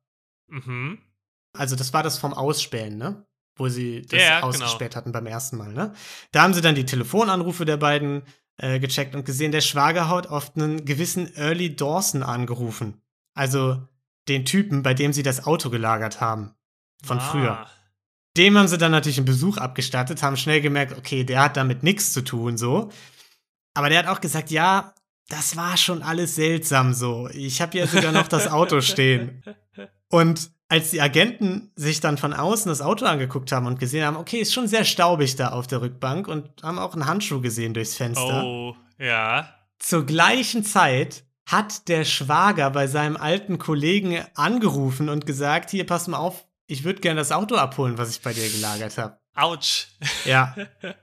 mhm. 0.47 0.99
Also 1.55 1.75
das 1.75 1.93
war 1.93 2.01
das 2.01 2.17
vom 2.17 2.33
Ausspähen, 2.33 2.97
ne? 2.97 3.27
Wo 3.55 3.69
sie 3.69 4.01
das 4.01 4.19
Ja, 4.19 4.35
genau. 4.39 4.47
ausgespäht 4.47 4.95
hatten 4.95 5.11
beim 5.11 5.27
ersten 5.27 5.57
Mal, 5.57 5.71
ne? 5.71 5.93
Da 6.31 6.41
haben 6.41 6.53
sie 6.55 6.61
dann 6.61 6.73
die 6.73 6.85
Telefonanrufe 6.85 7.63
der 7.65 7.77
beiden 7.77 8.23
äh, 8.57 8.79
gecheckt 8.79 9.13
und 9.15 9.23
gesehen, 9.25 9.51
der 9.51 9.61
Schwager 9.61 10.09
hat 10.09 10.27
oft 10.27 10.55
einen 10.55 10.83
gewissen 10.85 11.31
Early 11.35 11.75
Dawson 11.75 12.23
angerufen. 12.23 13.02
Also 13.33 13.81
den 14.27 14.45
Typen, 14.45 14.83
bei 14.83 14.93
dem 14.93 15.13
sie 15.13 15.23
das 15.23 15.45
Auto 15.45 15.69
gelagert 15.69 16.21
haben. 16.21 16.53
Von 17.03 17.17
Ah. 17.17 17.21
früher. 17.21 17.67
Dem 18.37 18.57
haben 18.57 18.67
sie 18.67 18.77
dann 18.77 18.91
natürlich 18.91 19.17
einen 19.17 19.25
Besuch 19.25 19.57
abgestattet, 19.57 20.23
haben 20.23 20.37
schnell 20.37 20.61
gemerkt, 20.61 20.97
okay, 20.97 21.23
der 21.23 21.41
hat 21.41 21.57
damit 21.57 21.83
nichts 21.83 22.13
zu 22.13 22.21
tun, 22.23 22.57
so. 22.57 22.89
Aber 23.75 23.89
der 23.89 23.99
hat 23.99 24.07
auch 24.07 24.21
gesagt, 24.21 24.49
ja, 24.49 24.93
das 25.29 25.55
war 25.55 25.77
schon 25.77 26.01
alles 26.01 26.35
seltsam 26.35 26.93
so. 26.93 27.29
Ich 27.29 27.61
habe 27.61 27.77
ja 27.77 27.87
sogar 27.87 28.11
noch 28.11 28.27
das 28.27 28.47
Auto 28.47 28.81
stehen. 28.81 29.43
Und 30.09 30.51
als 30.69 30.91
die 30.91 31.01
Agenten 31.01 31.71
sich 31.75 31.99
dann 31.99 32.17
von 32.17 32.33
außen 32.33 32.69
das 32.69 32.81
Auto 32.81 33.05
angeguckt 33.05 33.51
haben 33.51 33.67
und 33.67 33.79
gesehen 33.79 34.05
haben, 34.05 34.17
okay, 34.17 34.37
ist 34.37 34.53
schon 34.53 34.67
sehr 34.67 34.85
staubig 34.85 35.35
da 35.35 35.49
auf 35.49 35.67
der 35.67 35.81
Rückbank 35.81 36.27
und 36.27 36.49
haben 36.63 36.79
auch 36.79 36.93
einen 36.93 37.05
Handschuh 37.05 37.41
gesehen 37.41 37.75
durchs 37.75 37.95
Fenster. 37.95 38.43
Oh, 38.43 38.75
ja. 38.97 39.53
Zur 39.77 40.05
gleichen 40.05 40.63
Zeit 40.63 41.25
hat 41.45 41.87
der 41.87 42.05
Schwager 42.05 42.69
bei 42.71 42.87
seinem 42.87 43.17
alten 43.17 43.57
Kollegen 43.57 44.23
angerufen 44.35 45.09
und 45.09 45.25
gesagt, 45.25 45.69
hier, 45.71 45.85
pass 45.85 46.07
mal 46.07 46.17
auf, 46.17 46.45
ich 46.67 46.83
würde 46.83 47.01
gerne 47.01 47.19
das 47.19 47.31
Auto 47.31 47.55
abholen, 47.55 47.97
was 47.97 48.09
ich 48.09 48.21
bei 48.21 48.33
dir 48.33 48.49
gelagert 48.49 48.97
habe. 48.97 49.17
Autsch. 49.35 49.87
Ja. 50.25 50.55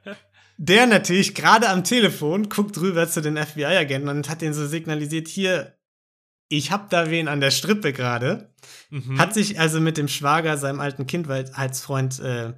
Der 0.62 0.86
natürlich 0.86 1.34
gerade 1.34 1.70
am 1.70 1.84
Telefon 1.84 2.50
guckt 2.50 2.78
rüber 2.78 3.08
zu 3.08 3.22
den 3.22 3.38
FBI-Agenten 3.38 4.10
und 4.10 4.28
hat 4.28 4.42
denen 4.42 4.52
so 4.52 4.66
signalisiert, 4.66 5.26
hier, 5.26 5.78
ich 6.50 6.70
hab 6.70 6.90
da 6.90 7.10
wen 7.10 7.28
an 7.28 7.40
der 7.40 7.50
Strippe 7.50 7.94
gerade. 7.94 8.52
Mhm. 8.90 9.18
Hat 9.18 9.32
sich 9.32 9.58
also 9.58 9.80
mit 9.80 9.96
dem 9.96 10.08
Schwager, 10.08 10.58
seinem 10.58 10.80
alten 10.80 11.06
Kindheitsfreund, 11.06 12.20
äh, 12.20 12.52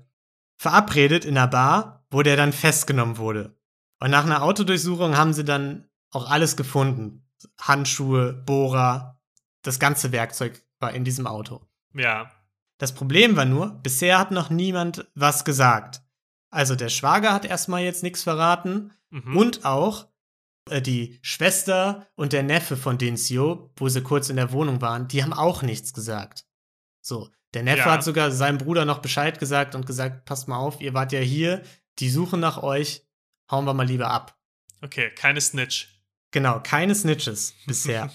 verabredet 0.56 1.24
in 1.24 1.36
einer 1.36 1.46
Bar, 1.46 2.04
wo 2.10 2.22
der 2.22 2.36
dann 2.36 2.52
festgenommen 2.52 3.18
wurde. 3.18 3.56
Und 4.00 4.10
nach 4.10 4.24
einer 4.24 4.42
Autodurchsuchung 4.42 5.16
haben 5.16 5.32
sie 5.32 5.44
dann 5.44 5.88
auch 6.10 6.28
alles 6.28 6.56
gefunden. 6.56 7.24
Handschuhe, 7.60 8.32
Bohrer, 8.32 9.20
das 9.62 9.78
ganze 9.78 10.12
Werkzeug 10.12 10.62
war 10.80 10.92
in 10.92 11.04
diesem 11.04 11.26
Auto. 11.26 11.66
ja. 11.94 12.30
Das 12.78 12.92
Problem 12.96 13.36
war 13.36 13.44
nur, 13.44 13.68
bisher 13.84 14.18
hat 14.18 14.32
noch 14.32 14.50
niemand 14.50 15.06
was 15.14 15.44
gesagt. 15.44 16.02
Also 16.50 16.74
der 16.74 16.88
Schwager 16.88 17.32
hat 17.32 17.44
erstmal 17.44 17.82
jetzt 17.82 18.02
nichts 18.02 18.24
verraten 18.24 18.92
Mhm. 19.10 19.36
und 19.36 19.64
auch 19.64 20.08
äh, 20.68 20.82
die 20.82 21.18
Schwester 21.22 22.08
und 22.16 22.32
der 22.32 22.42
Neffe 22.42 22.76
von 22.76 22.98
Denzio, 22.98 23.70
wo 23.76 23.88
sie 23.88 24.02
kurz 24.02 24.30
in 24.30 24.36
der 24.36 24.50
Wohnung 24.50 24.80
waren, 24.80 25.06
die 25.06 25.22
haben 25.22 25.32
auch 25.32 25.62
nichts 25.62 25.92
gesagt. 25.92 26.44
So, 27.00 27.30
der 27.54 27.62
Neffe 27.62 27.80
Ja. 27.86 27.92
hat 27.92 28.02
sogar 28.02 28.32
seinem 28.32 28.58
Bruder 28.58 28.84
noch 28.84 28.98
Bescheid 28.98 29.38
gesagt 29.38 29.76
und 29.76 29.86
gesagt, 29.86 30.24
passt 30.24 30.48
mal 30.48 30.56
auf, 30.56 30.80
ihr 30.80 30.92
wart 30.94 31.12
ja 31.12 31.20
hier, 31.20 31.62
die 32.00 32.10
suchen 32.10 32.40
nach 32.40 32.64
euch, 32.64 33.06
hauen 33.48 33.64
wir 33.64 33.74
mal 33.74 33.86
lieber 33.86 34.10
ab. 34.10 34.36
Okay, 34.82 35.10
keine 35.14 35.40
Snitch. 35.40 36.01
Genau, 36.32 36.60
keine 36.60 36.94
Snitches 36.94 37.54
bisher. 37.66 38.10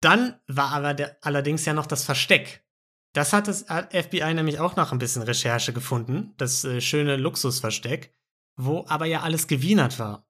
Dann 0.00 0.38
war 0.46 0.72
aber 0.72 0.94
der, 0.94 1.16
allerdings 1.22 1.64
ja 1.64 1.72
noch 1.72 1.86
das 1.86 2.04
Versteck. 2.04 2.64
Das 3.12 3.32
hat 3.32 3.48
das 3.48 3.62
FBI 3.62 4.34
nämlich 4.34 4.58
auch 4.58 4.76
nach 4.76 4.92
ein 4.92 4.98
bisschen 4.98 5.22
Recherche 5.22 5.72
gefunden, 5.72 6.34
das 6.36 6.64
äh, 6.64 6.80
schöne 6.82 7.16
Luxusversteck, 7.16 8.12
wo 8.56 8.84
aber 8.88 9.06
ja 9.06 9.22
alles 9.22 9.46
gewienert 9.46 9.98
war. 9.98 10.26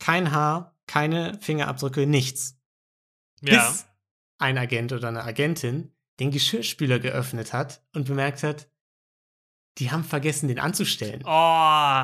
Kein 0.00 0.32
Haar, 0.32 0.76
keine 0.86 1.38
Fingerabdrücke, 1.40 2.06
nichts. 2.06 2.58
ja. 3.40 3.68
Bis 3.70 3.86
ein 4.38 4.56
Agent 4.58 4.92
oder 4.92 5.08
eine 5.08 5.24
Agentin 5.24 5.92
den 6.20 6.30
Geschirrspüler 6.32 6.98
geöffnet 6.98 7.52
hat 7.52 7.84
und 7.94 8.06
bemerkt 8.06 8.42
hat, 8.42 8.68
die 9.78 9.90
haben 9.92 10.02
vergessen, 10.04 10.48
den 10.48 10.58
anzustellen. 10.58 11.22
Oh, 11.24 12.02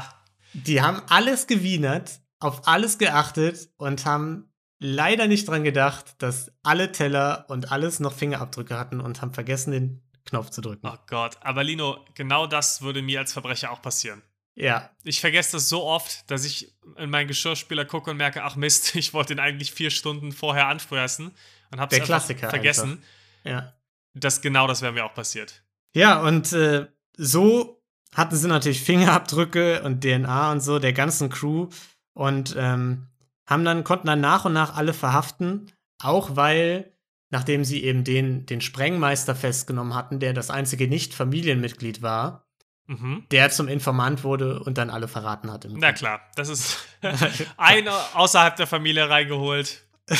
Die 0.52 0.80
haben 0.80 1.02
alles 1.08 1.48
gewienert, 1.48 2.20
auf 2.44 2.68
alles 2.68 2.98
geachtet 2.98 3.70
und 3.76 4.04
haben 4.04 4.52
leider 4.78 5.26
nicht 5.26 5.48
dran 5.48 5.64
gedacht, 5.64 6.14
dass 6.18 6.52
alle 6.62 6.92
Teller 6.92 7.46
und 7.48 7.72
alles 7.72 8.00
noch 8.00 8.12
Fingerabdrücke 8.12 8.78
hatten 8.78 9.00
und 9.00 9.22
haben 9.22 9.32
vergessen, 9.32 9.70
den 9.72 10.02
Knopf 10.26 10.50
zu 10.50 10.60
drücken. 10.60 10.86
oh 10.86 10.96
Gott. 11.06 11.36
Aber 11.40 11.64
Lino, 11.64 12.04
genau 12.14 12.46
das 12.46 12.82
würde 12.82 13.02
mir 13.02 13.20
als 13.20 13.32
Verbrecher 13.32 13.70
auch 13.70 13.82
passieren. 13.82 14.22
Ja, 14.56 14.90
Ich 15.02 15.20
vergesse 15.20 15.52
das 15.52 15.68
so 15.68 15.82
oft, 15.84 16.30
dass 16.30 16.44
ich 16.44 16.72
in 16.96 17.10
meinen 17.10 17.26
Geschirrspüler 17.26 17.84
gucke 17.84 18.10
und 18.10 18.18
merke, 18.18 18.44
ach 18.44 18.56
Mist, 18.56 18.94
ich 18.96 19.12
wollte 19.12 19.32
ihn 19.32 19.40
eigentlich 19.40 19.72
vier 19.72 19.90
Stunden 19.90 20.32
vorher 20.32 20.68
anspressen 20.68 21.32
und 21.72 21.80
hab's 21.80 21.90
Der 21.90 22.02
einfach 22.02 22.06
Klassiker 22.06 22.50
vergessen. 22.50 23.02
ja. 23.44 23.72
Das 24.16 24.42
genau 24.42 24.68
das 24.68 24.80
wäre 24.80 24.92
mir 24.92 25.04
auch 25.04 25.14
passiert. 25.14 25.64
Ja, 25.92 26.20
und 26.20 26.52
äh, 26.52 26.86
so 27.16 27.82
hatten 28.14 28.36
sie 28.36 28.46
natürlich 28.46 28.80
Fingerabdrücke 28.80 29.82
und 29.82 30.02
DNA 30.04 30.52
und 30.52 30.60
so 30.60 30.78
der 30.78 30.92
ganzen 30.92 31.30
Crew 31.30 31.68
und 32.14 32.54
ähm, 32.56 33.08
haben 33.46 33.64
dann, 33.64 33.84
konnten 33.84 34.06
dann 34.06 34.20
nach 34.20 34.44
und 34.46 34.52
nach 34.54 34.74
alle 34.76 34.94
verhaften, 34.94 35.70
auch 36.02 36.34
weil, 36.36 36.92
nachdem 37.30 37.64
sie 37.64 37.84
eben 37.84 38.04
den, 38.04 38.46
den 38.46 38.60
Sprengmeister 38.60 39.34
festgenommen 39.34 39.94
hatten, 39.94 40.18
der 40.20 40.32
das 40.32 40.50
einzige 40.50 40.88
Nicht-Familienmitglied 40.88 42.00
war, 42.02 42.40
Mhm. 42.86 43.24
der 43.30 43.48
zum 43.48 43.66
Informant 43.66 44.24
wurde 44.24 44.60
und 44.60 44.76
dann 44.76 44.90
alle 44.90 45.08
verraten 45.08 45.50
hat. 45.50 45.66
Na 45.70 45.92
klar, 45.94 46.20
das 46.36 46.50
ist 46.50 46.76
einer 47.56 47.98
außerhalb 48.12 48.56
der 48.56 48.66
Familie 48.66 49.08
reingeholt. 49.08 49.88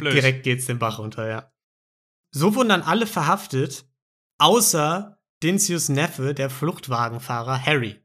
Blöd. 0.00 0.14
Direkt 0.14 0.42
geht's 0.42 0.66
den 0.66 0.80
Bach 0.80 0.98
runter, 0.98 1.28
ja. 1.28 1.52
So 2.32 2.56
wurden 2.56 2.70
dann 2.70 2.82
alle 2.82 3.06
verhaftet, 3.06 3.84
außer 4.38 5.20
Dincius 5.44 5.88
Neffe, 5.88 6.34
der 6.34 6.50
Fluchtwagenfahrer 6.50 7.64
Harry. 7.64 8.00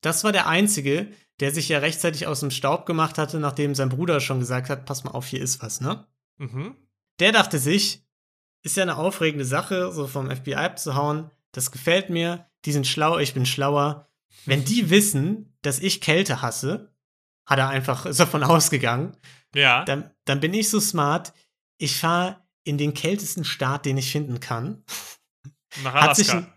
Das 0.00 0.22
war 0.22 0.30
der 0.30 0.46
einzige, 0.46 1.08
der 1.40 1.52
sich 1.52 1.68
ja 1.68 1.78
rechtzeitig 1.78 2.26
aus 2.26 2.40
dem 2.40 2.50
Staub 2.50 2.86
gemacht 2.86 3.18
hatte, 3.18 3.38
nachdem 3.40 3.74
sein 3.74 3.88
Bruder 3.88 4.20
schon 4.20 4.38
gesagt 4.40 4.68
hat, 4.70 4.84
pass 4.84 5.04
mal 5.04 5.10
auf, 5.12 5.26
hier 5.26 5.40
ist 5.40 5.62
was, 5.62 5.80
ne? 5.80 6.06
Mhm. 6.38 6.76
Der 7.20 7.32
dachte 7.32 7.58
sich, 7.58 8.04
ist 8.62 8.76
ja 8.76 8.82
eine 8.84 8.96
aufregende 8.96 9.44
Sache, 9.44 9.92
so 9.92 10.06
vom 10.06 10.30
FBI 10.30 10.54
abzuhauen. 10.54 11.30
Das 11.52 11.70
gefällt 11.70 12.10
mir. 12.10 12.46
Die 12.64 12.72
sind 12.72 12.86
schlau, 12.86 13.18
ich 13.18 13.34
bin 13.34 13.44
schlauer. 13.46 14.08
Wenn 14.46 14.64
die 14.64 14.88
wissen, 14.90 15.56
dass 15.62 15.78
ich 15.80 16.00
Kälte 16.00 16.42
hasse, 16.42 16.92
hat 17.46 17.58
er 17.58 17.68
einfach, 17.68 18.06
ist 18.06 18.20
davon 18.20 18.44
ausgegangen, 18.44 19.16
Ja. 19.54 19.84
dann, 19.84 20.10
dann 20.24 20.40
bin 20.40 20.54
ich 20.54 20.70
so 20.70 20.78
smart. 20.80 21.32
Ich 21.78 21.96
fahre 21.98 22.40
in 22.64 22.78
den 22.78 22.94
kältesten 22.94 23.44
Staat, 23.44 23.84
den 23.84 23.96
ich 23.98 24.12
finden 24.12 24.38
kann. 24.38 24.84
Nach 25.82 25.94
Hat 25.94 26.16
sich 26.16 26.30
Alaska. 26.30 26.52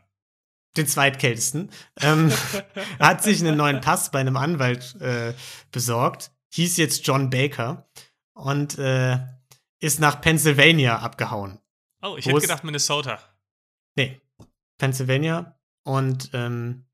Den 0.77 0.87
zweitkältesten. 0.87 1.71
Ähm, 2.01 2.31
hat 2.99 3.23
sich 3.23 3.41
einen 3.41 3.57
neuen 3.57 3.81
Pass 3.81 4.11
bei 4.11 4.19
einem 4.19 4.37
Anwalt 4.37 4.95
äh, 5.01 5.33
besorgt. 5.71 6.31
Hieß 6.53 6.77
jetzt 6.77 7.05
John 7.05 7.29
Baker. 7.29 7.89
Und 8.33 8.77
äh, 8.77 9.19
ist 9.79 9.99
nach 9.99 10.21
Pennsylvania 10.21 10.99
abgehauen. 10.99 11.59
oh, 12.01 12.17
ich 12.17 12.25
hätte 12.25 12.39
gedacht 12.39 12.63
Minnesota. 12.63 13.19
Nee, 13.95 14.21
Pennsylvania. 14.77 15.57
Und 15.83 16.31
ähm, 16.33 16.85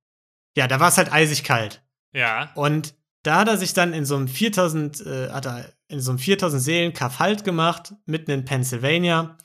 ja, 0.55 0.67
da 0.67 0.79
war 0.79 0.89
es 0.89 0.97
halt 0.97 1.11
eisig 1.11 1.43
kalt. 1.43 1.83
Ja. 2.13 2.51
Und 2.55 2.93
da 3.23 3.39
hat 3.39 3.47
er 3.47 3.57
sich 3.57 3.73
dann 3.73 3.93
in 3.93 4.05
so 4.05 4.15
einem 4.15 4.27
4000, 4.27 5.05
äh, 5.05 5.29
hat 5.29 5.45
er 5.45 5.71
in 5.87 5.99
so 5.99 6.11
einem 6.11 6.19
4000 6.19 6.61
Seelen 6.61 6.93
Kaff 6.93 7.19
halt 7.19 7.43
gemacht, 7.43 7.93
mitten 8.05 8.31
in 8.31 8.45
Pennsylvania. 8.45 9.37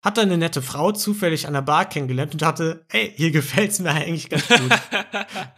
Hat 0.00 0.16
dann 0.16 0.26
eine 0.28 0.38
nette 0.38 0.62
Frau 0.62 0.92
zufällig 0.92 1.46
an 1.48 1.54
der 1.54 1.62
Bar 1.62 1.88
kennengelernt 1.88 2.32
und 2.32 2.40
dachte, 2.42 2.84
ey, 2.90 3.12
hier 3.16 3.32
gefällt's 3.32 3.80
mir 3.80 3.90
eigentlich 3.90 4.30
ganz 4.30 4.46
gut. 4.46 4.72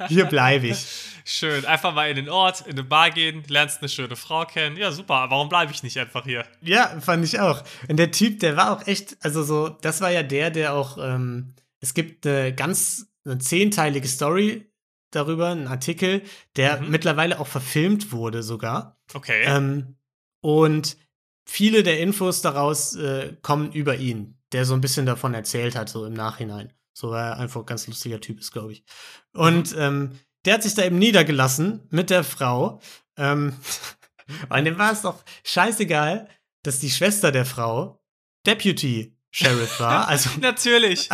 Hier 0.09 0.25
bleibe 0.25 0.69
ich. 0.69 0.87
Schön. 1.27 1.65
Einfach 1.67 1.95
mal 1.95 2.09
in 2.09 2.17
den 2.17 2.31
Ort, 2.31 2.63
in 2.63 2.73
eine 2.73 2.83
Bar 2.83 3.11
gehen, 3.11 3.45
lernst 3.49 3.81
eine 3.81 3.89
schöne 3.91 4.17
Frau 4.17 4.47
kennen. 4.47 4.79
Ja, 4.79 4.91
super. 4.93 5.27
Warum 5.29 5.49
bleibe 5.51 5.73
ich 5.73 5.83
nicht 5.83 5.99
einfach 5.99 6.25
hier? 6.25 6.45
Ja, 6.63 6.99
fand 7.01 7.25
ich 7.25 7.39
auch. 7.39 7.63
Und 7.89 7.99
der 7.99 8.11
Typ, 8.11 8.41
der 8.41 8.57
war 8.57 8.73
auch 8.73 8.87
echt, 8.87 9.17
also 9.21 9.43
so, 9.43 9.69
das 9.69 10.01
war 10.01 10.11
ja 10.11 10.23
der, 10.23 10.51
der 10.51 10.73
auch, 10.73 10.97
ähm, 10.99 11.55
es 11.81 11.93
gibt 11.93 12.27
eine 12.27 12.55
ganz, 12.55 13.07
eine 13.27 13.39
zehnteilige 13.39 14.09
Story 14.09 14.73
darüber, 15.11 15.49
einen 15.51 15.69
Artikel, 15.69 16.23
der 16.57 16.81
Mhm. 16.81 16.91
mittlerweile 16.91 17.39
auch 17.41 17.47
verfilmt 17.47 18.11
wurde 18.13 18.43
sogar. 18.43 18.99
Okay. 19.13 19.43
Ähm, 19.45 19.97
und 20.41 20.97
viele 21.45 21.83
der 21.83 22.01
Infos 22.01 22.43
daraus 22.43 22.95
äh, 22.97 23.37
kommen 23.43 23.73
über 23.73 23.97
ihn, 23.97 24.39
der 24.53 24.65
so 24.65 24.75
ein 24.75 24.81
bisschen 24.81 25.07
davon 25.07 25.35
erzählt 25.35 25.77
hat, 25.77 25.89
so 25.89 26.05
im 26.05 26.15
Nachhinein. 26.15 26.73
So 26.93 27.11
weil 27.11 27.25
er 27.25 27.39
einfach 27.39 27.61
ein 27.61 27.67
ganz 27.67 27.87
lustiger 27.87 28.21
Typ 28.21 28.41
ist, 28.41 28.53
glaube 28.53 28.73
ich. 28.73 28.85
Und 29.33 29.75
ähm, 29.79 30.19
der 30.45 30.55
hat 30.55 30.63
sich 30.63 30.75
da 30.75 30.85
eben 30.85 30.99
niedergelassen 30.99 31.87
mit 31.91 32.11
der 32.11 32.25
Frau. 32.25 32.81
Ähm, 33.17 33.55
und 34.49 34.65
dem 34.65 34.79
war 34.79 34.93
es 34.93 35.03
doch 35.03 35.23
scheißegal, 35.45 36.29
dass 36.63 36.79
die 36.79 36.91
Schwester 36.91 37.33
der 37.33 37.47
Frau 37.47 38.03
Deputy 38.47 39.17
Sheriff 39.31 39.79
war, 39.81 40.09
also 40.09 40.31
Natürlich. 40.41 41.09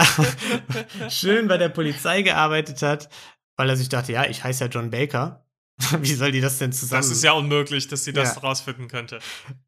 schön 1.11 1.49
bei 1.49 1.59
der 1.59 1.69
Polizei 1.69 2.23
gearbeitet 2.23 2.83
hat, 2.83 3.09
weil 3.57 3.69
er 3.69 3.77
sich 3.77 3.89
dachte, 3.89 4.13
ja, 4.13 4.27
ich 4.27 4.43
heiße 4.43 4.65
ja 4.65 4.71
John 4.71 4.91
Baker. 4.91 5.46
Wie 6.01 6.15
soll 6.15 6.33
die 6.33 6.41
das 6.41 6.59
denn 6.59 6.73
zusammen? 6.73 7.03
Das 7.03 7.11
ist 7.11 7.23
ja 7.23 7.33
unmöglich, 7.33 7.89
dass 7.89 8.05
sie 8.05 8.13
das 8.13 8.35
Ja. 8.37 8.41
rausfinden 8.41 8.89
könnte. 8.89 9.19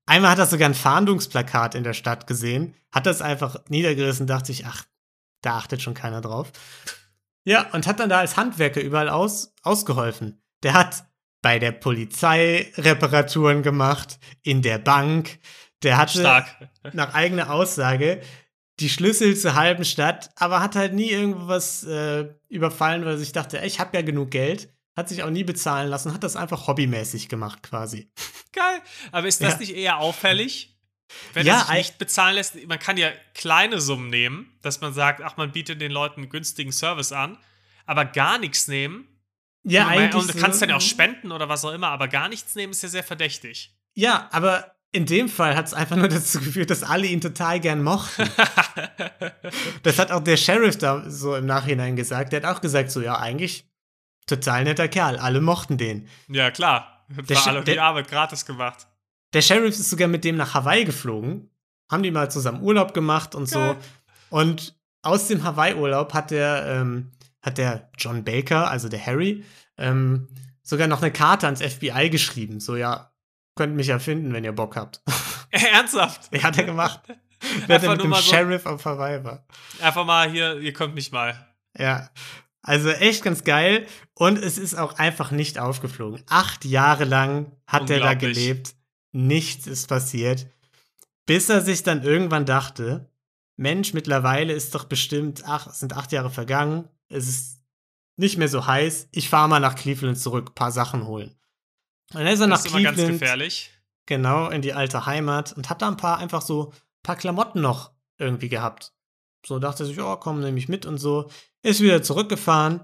Einmal 0.06 0.30
hat 0.30 0.38
er 0.38 0.46
sogar 0.46 0.68
ein 0.68 0.74
Fahndungsplakat 0.74 1.74
in 1.74 1.84
der 1.84 1.92
Stadt 1.94 2.26
gesehen, 2.26 2.74
hat 2.92 3.06
das 3.06 3.20
einfach 3.22 3.56
niedergerissen, 3.68 4.26
dachte 4.26 4.46
sich, 4.46 4.64
ach, 4.66 4.84
da 5.42 5.56
achtet 5.58 5.82
schon 5.82 5.94
keiner 5.94 6.20
drauf. 6.20 6.50
Ja, 7.44 7.70
und 7.72 7.86
hat 7.86 8.00
dann 8.00 8.08
da 8.08 8.18
als 8.18 8.36
Handwerker 8.36 8.80
überall 8.80 9.08
aus, 9.08 9.54
ausgeholfen. 9.62 10.42
Der 10.62 10.72
hat 10.74 11.04
bei 11.40 11.58
der 11.58 11.72
Polizei 11.72 12.72
Reparaturen 12.76 13.62
gemacht, 13.62 14.18
in 14.42 14.60
der 14.62 14.78
Bank. 14.78 15.38
Der 15.82 15.96
hatte 15.96 16.18
Stark. 16.18 16.46
nach 16.92 17.14
eigener 17.14 17.50
Aussage 17.52 18.20
die 18.80 18.88
Schlüssel 18.88 19.36
zur 19.36 19.54
halben 19.54 19.84
Stadt, 19.84 20.30
aber 20.36 20.60
hat 20.60 20.74
halt 20.76 20.94
nie 20.94 21.10
irgendwas 21.10 21.84
äh, 21.84 22.28
überfallen, 22.48 23.04
weil 23.04 23.18
sich 23.18 23.32
dachte, 23.32 23.58
ich 23.64 23.78
habe 23.80 23.96
ja 23.96 24.02
genug 24.02 24.30
Geld. 24.30 24.72
Hat 24.98 25.08
sich 25.08 25.22
auch 25.22 25.30
nie 25.30 25.44
bezahlen 25.44 25.88
lassen, 25.88 26.12
hat 26.12 26.24
das 26.24 26.34
einfach 26.34 26.66
hobbymäßig 26.66 27.28
gemacht 27.28 27.62
quasi. 27.62 28.10
Geil. 28.52 28.80
Aber 29.12 29.28
ist 29.28 29.40
das 29.40 29.52
Ja. 29.54 29.58
nicht 29.60 29.74
eher 29.76 29.98
auffällig? 29.98 30.76
Wenn 31.34 31.46
Ja, 31.46 31.60
er 31.60 31.66
sich 31.66 31.76
nicht 31.76 31.98
bezahlen 31.98 32.34
lässt, 32.34 32.66
man 32.66 32.78
kann 32.80 32.96
ja 32.96 33.10
kleine 33.34 33.80
Summen 33.80 34.10
nehmen, 34.10 34.58
dass 34.60 34.80
man 34.80 34.92
sagt, 34.92 35.22
ach, 35.22 35.36
man 35.36 35.52
bietet 35.52 35.80
den 35.80 35.92
Leuten 35.92 36.22
einen 36.22 36.30
günstigen 36.30 36.72
Service 36.72 37.12
an, 37.12 37.38
aber 37.86 38.04
gar 38.04 38.38
nichts 38.38 38.66
nehmen. 38.68 39.06
Ja, 39.62 39.84
und, 39.86 39.92
eigentlich. 39.92 40.22
und 40.22 40.34
du 40.34 40.38
kannst 40.40 40.58
so- 40.60 40.66
dann 40.66 40.74
auch 40.74 40.80
spenden 40.80 41.30
oder 41.32 41.48
was 41.48 41.64
auch 41.64 41.72
immer, 41.72 41.88
aber 41.88 42.08
gar 42.08 42.28
nichts 42.28 42.54
nehmen 42.56 42.72
ist 42.72 42.82
ja 42.82 42.88
sehr 42.88 43.04
verdächtig. 43.04 43.74
Ja, 43.94 44.28
aber 44.32 44.74
in 44.92 45.06
dem 45.06 45.28
Fall 45.28 45.54
hat 45.56 45.66
es 45.66 45.74
einfach 45.74 45.96
nur 45.96 46.08
dazu 46.08 46.40
geführt, 46.40 46.70
dass 46.70 46.82
alle 46.82 47.06
ihn 47.06 47.20
total 47.20 47.60
gern 47.60 47.82
mochten. 47.84 48.28
das 49.82 49.98
hat 49.98 50.10
auch 50.10 50.22
der 50.24 50.36
Sheriff 50.36 50.78
da 50.78 51.08
so 51.08 51.36
im 51.36 51.46
Nachhinein 51.46 51.96
gesagt. 51.96 52.32
Der 52.32 52.42
hat 52.42 52.56
auch 52.56 52.60
gesagt, 52.60 52.90
so, 52.90 53.00
ja, 53.00 53.18
eigentlich 53.18 53.67
total 54.28 54.64
netter 54.64 54.88
Kerl. 54.88 55.16
Alle 55.18 55.40
mochten 55.40 55.76
den. 55.78 56.08
Ja, 56.28 56.50
klar. 56.50 57.04
Der 57.08 57.28
War 57.36 57.36
Sch- 57.42 57.48
alle 57.48 57.64
der- 57.64 57.74
die 57.74 57.80
Arbeit 57.80 58.08
gratis 58.08 58.44
gemacht. 58.46 58.86
Der 59.32 59.42
Sheriff 59.42 59.78
ist 59.78 59.90
sogar 59.90 60.08
mit 60.08 60.24
dem 60.24 60.36
nach 60.36 60.54
Hawaii 60.54 60.84
geflogen. 60.84 61.50
Haben 61.90 62.02
die 62.02 62.10
mal 62.10 62.30
zusammen 62.30 62.62
Urlaub 62.62 62.94
gemacht 62.94 63.34
und 63.34 63.46
so. 63.48 63.58
Geil. 63.58 63.76
Und 64.30 64.74
aus 65.02 65.26
dem 65.28 65.42
Hawaii-Urlaub 65.42 66.12
hat 66.14 66.30
der, 66.30 66.66
ähm, 66.66 67.10
hat 67.42 67.56
der 67.58 67.90
John 67.96 68.24
Baker, 68.24 68.70
also 68.70 68.88
der 68.88 69.04
Harry, 69.04 69.44
ähm, 69.78 70.28
sogar 70.62 70.86
noch 70.86 71.00
eine 71.02 71.10
Karte 71.12 71.46
ans 71.46 71.60
FBI 71.62 72.10
geschrieben. 72.10 72.60
So, 72.60 72.76
ja, 72.76 73.10
könnt 73.56 73.74
mich 73.74 73.86
ja 73.86 73.98
finden, 73.98 74.32
wenn 74.34 74.44
ihr 74.44 74.52
Bock 74.52 74.76
habt. 74.76 75.00
Ernsthaft? 75.50 76.32
Der 76.32 76.42
hat 76.42 76.58
er 76.58 76.64
gemacht. 76.64 77.00
Wer 77.66 77.78
der 77.78 77.90
mit 77.90 78.02
dem 78.02 78.12
so- 78.12 78.20
Sheriff 78.20 78.66
auf 78.66 78.84
Hawaii 78.84 79.22
war. 79.24 79.46
Einfach 79.80 80.04
mal 80.04 80.28
hier, 80.30 80.58
ihr 80.58 80.72
kommt 80.74 80.94
mich 80.94 81.10
mal. 81.12 81.46
Ja. 81.78 82.10
Also 82.62 82.90
echt 82.90 83.22
ganz 83.22 83.44
geil. 83.44 83.86
Und 84.14 84.38
es 84.38 84.58
ist 84.58 84.74
auch 84.74 84.94
einfach 84.94 85.30
nicht 85.30 85.58
aufgeflogen. 85.58 86.22
Acht 86.28 86.64
Jahre 86.64 87.04
lang 87.04 87.52
hat 87.66 87.88
er 87.90 88.00
da 88.00 88.14
gelebt. 88.14 88.74
Nichts 89.12 89.66
ist 89.66 89.86
passiert. 89.88 90.46
Bis 91.26 91.48
er 91.48 91.60
sich 91.60 91.82
dann 91.82 92.02
irgendwann 92.02 92.46
dachte, 92.46 93.10
Mensch, 93.56 93.92
mittlerweile 93.92 94.52
ist 94.52 94.74
doch 94.74 94.84
bestimmt, 94.84 95.42
ach, 95.46 95.66
es 95.66 95.80
sind 95.80 95.96
acht 95.96 96.12
Jahre 96.12 96.30
vergangen. 96.30 96.88
Es 97.08 97.28
ist 97.28 97.60
nicht 98.16 98.36
mehr 98.38 98.48
so 98.48 98.66
heiß. 98.66 99.08
Ich 99.12 99.28
fahre 99.28 99.48
mal 99.48 99.60
nach 99.60 99.74
Cleveland 99.74 100.18
zurück, 100.18 100.54
paar 100.54 100.72
Sachen 100.72 101.06
holen. 101.06 101.36
Und 102.12 102.20
dann 102.20 102.26
ist 102.28 102.40
er 102.40 102.46
nach 102.46 102.56
Das 102.58 102.66
ist 102.66 102.72
immer 102.72 102.82
ganz 102.82 102.96
Cleveland, 102.96 103.20
gefährlich. 103.20 103.70
genau, 104.06 104.48
in 104.48 104.62
die 104.62 104.72
alte 104.72 105.06
Heimat 105.06 105.52
und 105.52 105.68
hat 105.70 105.82
da 105.82 105.88
ein 105.88 105.96
paar, 105.96 106.18
einfach 106.18 106.42
so, 106.42 106.72
paar 107.02 107.16
Klamotten 107.16 107.60
noch 107.60 107.92
irgendwie 108.18 108.48
gehabt. 108.48 108.92
So 109.46 109.58
dachte 109.58 109.84
er 109.84 109.86
sich, 109.86 110.00
oh, 110.00 110.16
komm, 110.16 110.40
nehme 110.40 110.58
ich 110.58 110.68
mit 110.68 110.86
und 110.86 110.98
so. 110.98 111.30
Ist 111.62 111.80
wieder 111.80 112.02
zurückgefahren 112.02 112.82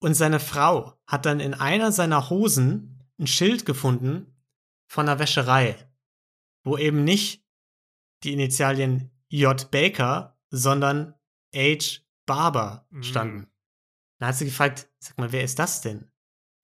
und 0.00 0.14
seine 0.14 0.40
Frau 0.40 0.98
hat 1.06 1.26
dann 1.26 1.40
in 1.40 1.54
einer 1.54 1.92
seiner 1.92 2.30
Hosen 2.30 3.04
ein 3.18 3.26
Schild 3.26 3.64
gefunden 3.66 4.34
von 4.88 5.08
einer 5.08 5.18
Wäscherei, 5.18 5.76
wo 6.64 6.76
eben 6.76 7.04
nicht 7.04 7.44
die 8.22 8.32
Initialien 8.32 9.10
J. 9.28 9.70
Baker, 9.70 10.38
sondern 10.50 11.14
H. 11.54 12.00
Barber 12.26 12.86
Mhm. 12.90 13.02
standen. 13.02 13.46
Dann 14.18 14.28
hat 14.28 14.36
sie 14.36 14.46
gefragt, 14.46 14.88
sag 14.98 15.18
mal, 15.18 15.32
wer 15.32 15.44
ist 15.44 15.58
das 15.58 15.80
denn? 15.80 16.10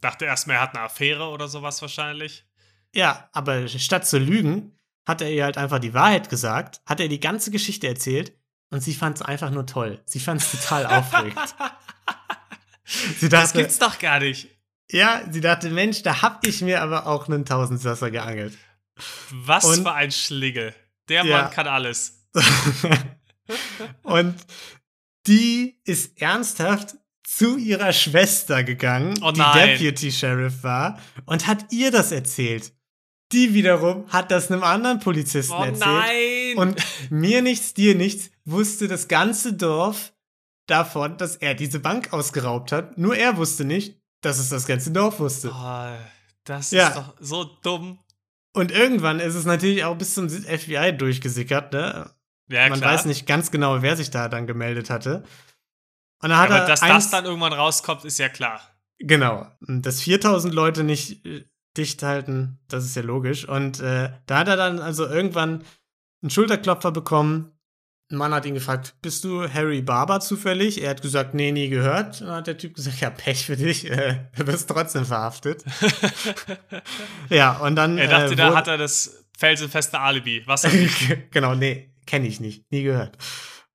Dachte 0.01 0.25
erstmal, 0.25 0.57
er 0.57 0.63
hat 0.63 0.75
eine 0.75 0.85
Affäre 0.85 1.29
oder 1.29 1.49
sowas 1.49 1.81
wahrscheinlich. 1.83 2.47
Ja, 2.95 3.29
aber 3.33 3.69
statt 3.69 4.07
zu 4.07 4.19
lügen, 4.19 4.79
hat 5.07 5.21
er 5.21 5.31
ihr 5.31 5.45
halt 5.45 5.59
einfach 5.59 5.79
die 5.79 5.95
Wahrheit 5.95 6.29
gesagt, 6.29 6.81
hat 6.87 7.01
er 7.01 7.09
die 7.09 7.21
ganze 7.21 7.51
Geschichte 7.51 7.87
erzählt 7.89 8.33
und 8.73 8.81
sie 8.83 8.95
fand 8.95 9.17
es 9.19 9.23
einfach 9.23 9.51
nur 9.51 9.65
toll. 9.67 10.01
Sie 10.07 10.19
fand 10.19 10.43
es 10.43 10.51
total 10.51 10.87
aufregend. 10.87 11.39
Sie 13.21 13.29
Das 13.29 13.49
dachte, 13.53 13.59
gibt's 13.63 13.79
doch 13.79 13.99
gar 14.01 14.19
nicht. 14.19 14.49
ja, 14.91 15.23
sie 15.31 15.41
dachte, 15.41 15.71
Mensch, 15.71 16.03
da 16.03 16.21
hab 16.21 16.45
ich 16.47 16.61
mir 16.61 16.83
aber 16.83 17.07
auch 17.07 17.27
einen 17.29 17.45
Tausendsasser 17.47 18.11
geangelt. 18.11 18.59
Was 19.31 19.65
Und- 19.65 19.83
für 19.85 19.93
ein 19.93 20.11
Schlingel. 20.11 20.75
Der 21.09 21.25
Ja. 21.25 21.43
Mann 21.43 21.51
kann 21.53 21.69
alles. 21.69 22.27
und 24.03 24.35
die 25.27 25.81
ist 25.85 26.21
ernsthaft 26.21 26.97
zu 27.25 27.57
ihrer 27.57 27.93
Schwester 27.93 28.63
gegangen, 28.65 29.19
Oh 29.23 29.31
die. 29.31 29.41
Deputy 29.41 30.13
Sheriff 30.13 30.63
war, 30.63 30.99
und 31.25 31.47
hat 31.47 31.73
ihr 31.73 31.91
das 31.91 32.13
erzählt. 32.13 32.73
Die 33.33 33.55
wiederum 33.55 34.07
hat 34.09 34.31
das 34.31 34.51
einem 34.51 34.63
anderen 34.63 35.01
Polizisten 35.01 35.53
Oh 35.55 35.65
erzählt. 35.65 35.81
nein! 35.81 36.57
Und 36.59 36.83
mir 37.11 37.43
nichts, 37.43 37.75
dir 37.75 37.95
nichts, 37.95 38.31
wusste 38.45 38.89
das 38.89 39.09
ganze 39.09 39.55
Dorf 39.55 40.13
davon, 40.67 41.17
dass 41.17 41.37
er 41.37 41.55
diese 41.55 41.81
Bank 41.81 42.13
ausgeraubt 42.13 42.73
hat. 42.73 42.99
Nur 42.99 43.17
er 43.17 43.37
wusste 43.37 43.65
nicht, 43.65 44.01
dass 44.21 44.39
es 44.39 44.49
das 44.51 44.67
ganze 44.67 44.91
Dorf 44.93 45.19
wusste. 45.19 45.51
oh, 45.55 45.97
das 46.45 46.71
Ja. 46.71 46.89
ist 46.89 46.97
doch 46.97 47.15
so 47.21 47.45
dumm. 47.63 47.99
Und 48.55 48.71
irgendwann 48.71 49.19
ist 49.19 49.35
es 49.35 49.45
natürlich 49.47 49.85
auch 49.85 49.97
bis 49.97 50.15
zum 50.15 50.29
FBI 50.29 50.93
durchgesickert, 50.97 51.73
ne? 51.73 52.11
Ja, 52.51 52.69
Man 52.69 52.81
klar. 52.81 52.93
weiß 52.95 53.07
nicht 53.07 53.27
ganz 53.27 53.51
genau, 53.51 53.81
wer 53.81 53.97
sich 53.97 54.11
da 54.11 54.29
dann 54.29 54.47
gemeldet 54.47 54.91
hatte. 54.91 55.23
Und 56.23 56.29
dann 56.29 56.37
hat 56.39 56.51
Aber 56.51 56.59
er 56.61 56.67
dass 56.67 56.81
das 56.81 57.11
dann 57.11 57.25
irgendwann 57.25 57.55
rauskommt, 57.55 58.05
ist 58.05 58.19
ja 58.19 58.29
klar. 58.29 58.61
Genau. 58.99 59.47
Dass 59.61 60.03
4000 60.03 60.53
Leute 60.53 60.85
nicht 60.85 61.25
äh, 61.25 61.45
dicht 61.77 62.03
halten, 62.03 62.59
das 62.69 62.85
ist 62.85 62.97
ja 62.97 63.03
logisch. 63.03 63.49
Und 63.49 63.81
äh, 63.81 64.11
da 64.27 64.39
hat 64.39 64.49
er 64.49 64.57
dann 64.57 64.79
also 64.79 65.07
irgendwann 65.07 65.65
einen 66.23 66.31
Schulterklopfer 66.31 66.93
bekommen. 66.93 67.53
Ein 68.11 68.19
Mann 68.19 68.35
hat 68.35 68.45
ihn 68.45 68.55
gefragt, 68.55 68.95
bist 69.01 69.25
du 69.25 69.49
Harry 69.49 69.81
Barber 69.81 70.21
zufällig? 70.21 70.83
Er 70.83 70.91
hat 70.91 71.03
gesagt, 71.03 71.35
nee, 71.35 71.51
nie 71.51 71.71
gehört. 71.71 72.21
Und 72.21 72.29
dann 72.29 72.37
hat 72.37 72.47
der 72.47 72.59
Typ 72.59 72.75
gesagt, 72.75 73.01
ja, 73.01 73.11
Pech 73.11 73.47
für 73.47 73.57
dich, 73.57 73.91
äh, 73.91 74.27
du 74.37 74.47
wirst 74.47 74.69
trotzdem 74.69 75.07
verhaftet. 75.07 75.65
ja, 77.31 77.57
und 77.59 77.77
dann. 77.77 77.97
er 77.97 78.09
dachte, 78.09 78.35
äh, 78.35 78.37
da 78.37 78.55
hat 78.55 78.69
er 78.69 78.77
das 78.77 79.25
felsenfeste 79.39 79.99
Alibi. 79.99 80.43
Was 80.47 80.67
genau, 81.31 81.55
nee, 81.55 81.91
kenne 82.07 82.27
ich 82.27 82.39
nicht, 82.39 82.71
nie 82.71 82.83
gehört. 82.83 83.17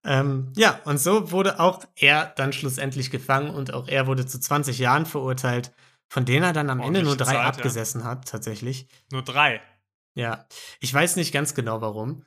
Ähm, 0.03 0.53
ja, 0.55 0.79
und 0.85 0.99
so 0.99 1.31
wurde 1.31 1.59
auch 1.59 1.83
er 1.95 2.31
dann 2.37 2.53
schlussendlich 2.53 3.11
gefangen 3.11 3.49
und 3.49 3.73
auch 3.73 3.87
er 3.87 4.07
wurde 4.07 4.25
zu 4.25 4.39
20 4.39 4.79
Jahren 4.79 5.05
verurteilt, 5.05 5.73
von 6.07 6.25
denen 6.25 6.43
er 6.43 6.53
dann 6.53 6.69
am 6.69 6.79
Ende 6.79 7.03
nur 7.03 7.17
drei 7.17 7.25
Zeit, 7.25 7.35
ja. 7.35 7.43
abgesessen 7.43 8.03
hat, 8.03 8.27
tatsächlich. 8.27 8.87
Nur 9.11 9.23
drei. 9.23 9.61
Ja, 10.13 10.47
ich 10.79 10.93
weiß 10.93 11.15
nicht 11.17 11.33
ganz 11.33 11.53
genau 11.53 11.81
warum, 11.81 12.25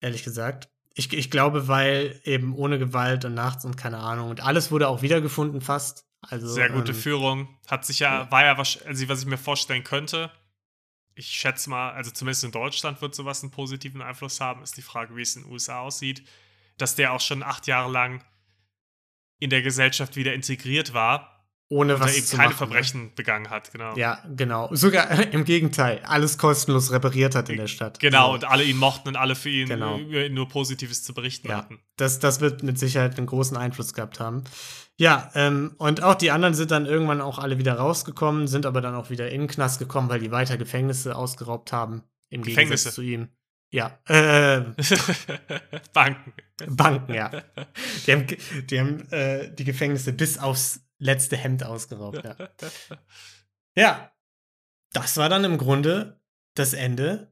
ehrlich 0.00 0.22
gesagt. 0.22 0.70
Ich, 0.94 1.12
ich 1.12 1.30
glaube, 1.30 1.68
weil 1.68 2.18
eben 2.24 2.54
ohne 2.54 2.78
Gewalt 2.78 3.24
und 3.26 3.34
nachts 3.34 3.64
und 3.64 3.76
keine 3.76 3.98
Ahnung 3.98 4.30
und 4.30 4.40
alles 4.40 4.70
wurde 4.70 4.88
auch 4.88 5.02
wiedergefunden 5.02 5.60
fast. 5.60 6.06
Also, 6.22 6.48
Sehr 6.48 6.70
gute 6.70 6.92
ähm, 6.92 6.98
Führung. 6.98 7.58
Hat 7.66 7.84
sich 7.84 7.98
ja, 7.98 8.30
war 8.30 8.44
ja 8.44 8.56
wahrscheinlich, 8.56 8.88
also 8.88 9.08
was 9.08 9.20
ich 9.20 9.26
mir 9.26 9.36
vorstellen 9.36 9.84
könnte. 9.84 10.30
Ich 11.14 11.28
schätze 11.28 11.68
mal, 11.68 11.92
also 11.92 12.10
zumindest 12.10 12.44
in 12.44 12.52
Deutschland 12.52 13.00
wird 13.02 13.14
sowas 13.14 13.42
einen 13.42 13.50
positiven 13.50 14.02
Einfluss 14.02 14.40
haben. 14.40 14.62
Ist 14.62 14.76
die 14.76 14.82
Frage, 14.82 15.14
wie 15.16 15.22
es 15.22 15.36
in 15.36 15.42
den 15.42 15.52
USA 15.52 15.80
aussieht. 15.80 16.26
Dass 16.78 16.94
der 16.94 17.12
auch 17.12 17.20
schon 17.20 17.42
acht 17.42 17.66
Jahre 17.66 17.90
lang 17.90 18.24
in 19.38 19.50
der 19.50 19.62
Gesellschaft 19.62 20.16
wieder 20.16 20.34
integriert 20.34 20.94
war 20.94 21.35
ohne 21.68 21.98
was 21.98 22.12
er 22.12 22.18
eben 22.18 22.26
zu 22.26 22.36
keine 22.36 22.48
machen, 22.50 22.58
Verbrechen 22.58 23.14
begangen 23.14 23.50
hat. 23.50 23.72
Genau. 23.72 23.92
Ne? 23.94 24.00
Ja, 24.00 24.22
genau. 24.36 24.68
Sogar 24.72 25.10
im 25.32 25.44
Gegenteil, 25.44 26.00
alles 26.04 26.38
kostenlos 26.38 26.92
repariert 26.92 27.34
hat 27.34 27.48
in 27.48 27.56
der 27.56 27.66
Stadt. 27.66 27.98
Genau, 27.98 28.28
So. 28.28 28.34
und 28.34 28.44
alle 28.44 28.62
ihn 28.64 28.76
mochten 28.76 29.08
und 29.08 29.16
alle 29.16 29.34
für 29.34 29.50
ihn 29.50 29.68
Genau. 29.68 29.98
ihn 29.98 30.34
nur 30.34 30.48
Positives 30.48 31.02
zu 31.02 31.12
berichten 31.12 31.48
Ja. 31.48 31.56
hatten. 31.58 31.80
Das, 31.96 32.18
das 32.20 32.40
wird 32.40 32.62
mit 32.62 32.78
Sicherheit 32.78 33.18
einen 33.18 33.26
großen 33.26 33.56
Einfluss 33.56 33.94
gehabt 33.94 34.20
haben. 34.20 34.44
Ja, 34.98 35.30
ähm, 35.34 35.74
und 35.78 36.02
auch 36.02 36.14
die 36.14 36.30
anderen 36.30 36.54
sind 36.54 36.70
dann 36.70 36.86
irgendwann 36.86 37.20
auch 37.20 37.38
alle 37.38 37.58
wieder 37.58 37.74
rausgekommen, 37.74 38.46
sind 38.46 38.64
aber 38.64 38.80
dann 38.80 38.94
auch 38.94 39.10
wieder 39.10 39.28
in 39.30 39.42
den 39.42 39.48
Knast 39.48 39.78
gekommen, 39.78 40.08
weil 40.08 40.20
die 40.20 40.30
weiter 40.30 40.56
Gefängnisse 40.56 41.16
ausgeraubt 41.16 41.72
haben. 41.72 42.02
Im 42.30 42.42
Gefängnisse? 42.42 42.90
Gegensatz 42.90 42.94
zu 42.94 43.02
ihm. 43.02 43.28
Ja, 43.72 43.98
äh, 44.06 44.62
Banken. 45.92 46.32
Banken, 46.68 47.12
ja. 47.14 47.30
Die 48.06 48.12
haben, 48.12 48.26
die, 48.70 48.80
haben 48.80 49.00
äh, 49.10 49.52
die 49.54 49.64
Gefängnisse 49.64 50.12
bis 50.12 50.38
aufs 50.38 50.80
letzte 50.98 51.36
Hemd 51.36 51.64
ausgeraubt, 51.64 52.24
ja. 52.24 52.36
Ja, 53.78 54.10
das 54.92 55.18
war 55.18 55.28
dann 55.28 55.44
im 55.44 55.58
Grunde 55.58 56.18
das 56.54 56.72
Ende 56.72 57.30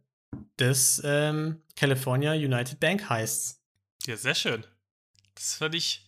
des 0.58 1.00
ähm, 1.02 1.62
California 1.74 2.32
United 2.32 2.78
Bank 2.80 3.08
Heists. 3.08 3.62
Ja, 4.06 4.16
sehr 4.16 4.34
schön. 4.34 4.66
Das 5.34 5.54
fand 5.54 5.74
ich 5.74 6.06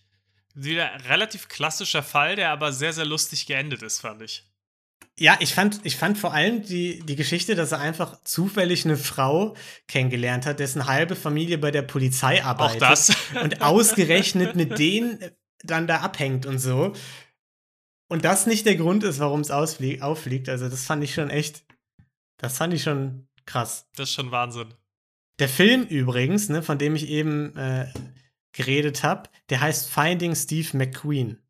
wieder 0.55 0.93
ein 0.93 1.01
relativ 1.03 1.49
klassischer 1.49 2.03
Fall, 2.03 2.37
der 2.37 2.51
aber 2.51 2.73
sehr, 2.73 2.93
sehr 2.93 3.07
lustig 3.07 3.47
geendet 3.47 3.83
ist, 3.83 4.01
fand 4.01 4.23
ich. 4.23 4.45
Ja, 5.19 5.39
ich 5.41 5.55
fand, 5.55 5.81
ich 5.85 5.97
fand 5.97 6.19
vor 6.19 6.35
allem 6.35 6.63
die, 6.63 7.01
die 7.01 7.17
Geschichte, 7.17 7.55
dass 7.55 7.73
er 7.73 7.81
einfach 7.81 8.23
zufällig 8.25 8.85
eine 8.85 8.99
Frau 8.99 9.57
kennengelernt 9.89 10.45
hat, 10.45 10.61
dessen 10.61 10.87
halbe 10.87 11.17
Familie 11.17 11.57
bei 11.57 11.71
der 11.71 11.83
Polizei 11.83 12.43
Auch 12.43 12.49
arbeitet. 12.49 12.83
das. 12.83 13.17
Und 13.43 13.63
ausgerechnet 13.63 14.57
mit 14.57 14.79
denen 14.79 15.19
dann 15.63 15.87
da 15.87 16.01
abhängt 16.01 16.45
und 16.45 16.59
so. 16.59 16.93
Und 18.09 18.25
das 18.25 18.47
nicht 18.47 18.67
der 18.67 18.77
Grund 18.77 19.03
ist, 19.05 19.19
warum 19.19 19.41
es 19.41 19.51
auffliegt. 19.51 20.49
Also, 20.49 20.69
das 20.69 20.85
fand 20.85 21.03
ich 21.03 21.15
schon 21.15 21.31
echt, 21.31 21.65
das 22.37 22.57
fand 22.57 22.73
ich 22.75 22.83
schon 22.83 23.29
krass. 23.47 23.89
Das 23.97 24.09
ist 24.11 24.15
schon 24.15 24.31
Wahnsinn. 24.31 24.75
Der 25.39 25.49
Film 25.49 25.83
übrigens, 25.85 26.49
ne, 26.49 26.63
von 26.63 26.79
dem 26.79 26.95
ich 26.95 27.09
eben 27.09 27.55
äh, 27.57 27.93
geredet 28.53 29.03
habe, 29.03 29.29
der 29.51 29.61
heißt 29.61 29.91
Finding 29.91 30.35
Steve 30.35 30.77
McQueen. 30.77 31.43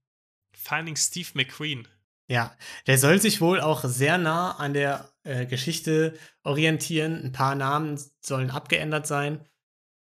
Finding 0.53 0.97
Steve 0.97 1.29
McQueen. 1.35 1.87
Ja, 2.29 2.57
der 2.89 2.99
soll 2.99 3.21
sich 3.21 3.41
wohl 3.41 3.61
auch 3.61 3.85
sehr 3.85 4.19
nah 4.19 4.57
an 4.57 4.75
der 4.75 5.13
äh, 5.23 5.47
Geschichte 5.47 6.19
orientieren. 6.43 7.23
Ein 7.23 7.33
paar 7.33 7.55
Namen 7.55 8.01
sollen 8.21 8.51
abgeändert 8.51 9.07
sein. 9.07 9.47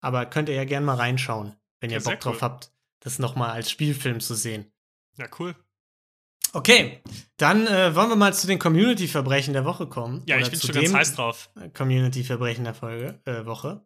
Aber 0.01 0.27
könnt 0.27 0.49
ihr 0.49 0.55
ja 0.55 0.65
gerne 0.65 0.85
mal 0.85 0.97
reinschauen, 0.97 1.55
wenn 1.79 1.89
ihr 1.89 1.95
Ja, 1.95 2.01
sehr 2.01 2.13
Bock 2.13 2.19
drauf 2.21 2.35
cool. 2.35 2.41
habt, 2.41 2.71
das 2.99 3.17
nochmal 3.17 3.51
als 3.51 3.71
Spielfilm 3.71 4.19
zu 4.19 4.35
sehen. 4.35 4.71
Ja, 5.17 5.27
cool. 5.39 5.55
Okay, 6.55 7.01
dann 7.37 7.65
äh, 7.65 7.95
wollen 7.95 8.09
wir 8.09 8.15
mal 8.15 8.33
zu 8.33 8.45
den 8.45 8.59
Community-Verbrechen 8.59 9.53
der 9.53 9.65
Woche 9.65 9.87
kommen. 9.87 10.21
Ja, 10.27 10.37
ich 10.37 10.51
bin 10.51 10.61
schon 10.61 10.75
ganz 10.75 10.93
heiß 10.93 11.15
drauf. 11.15 11.49
Community-Verbrechen 11.73 12.63
der 12.63 12.75
Folge, 12.75 13.19
äh, 13.25 13.45
Woche. 13.45 13.83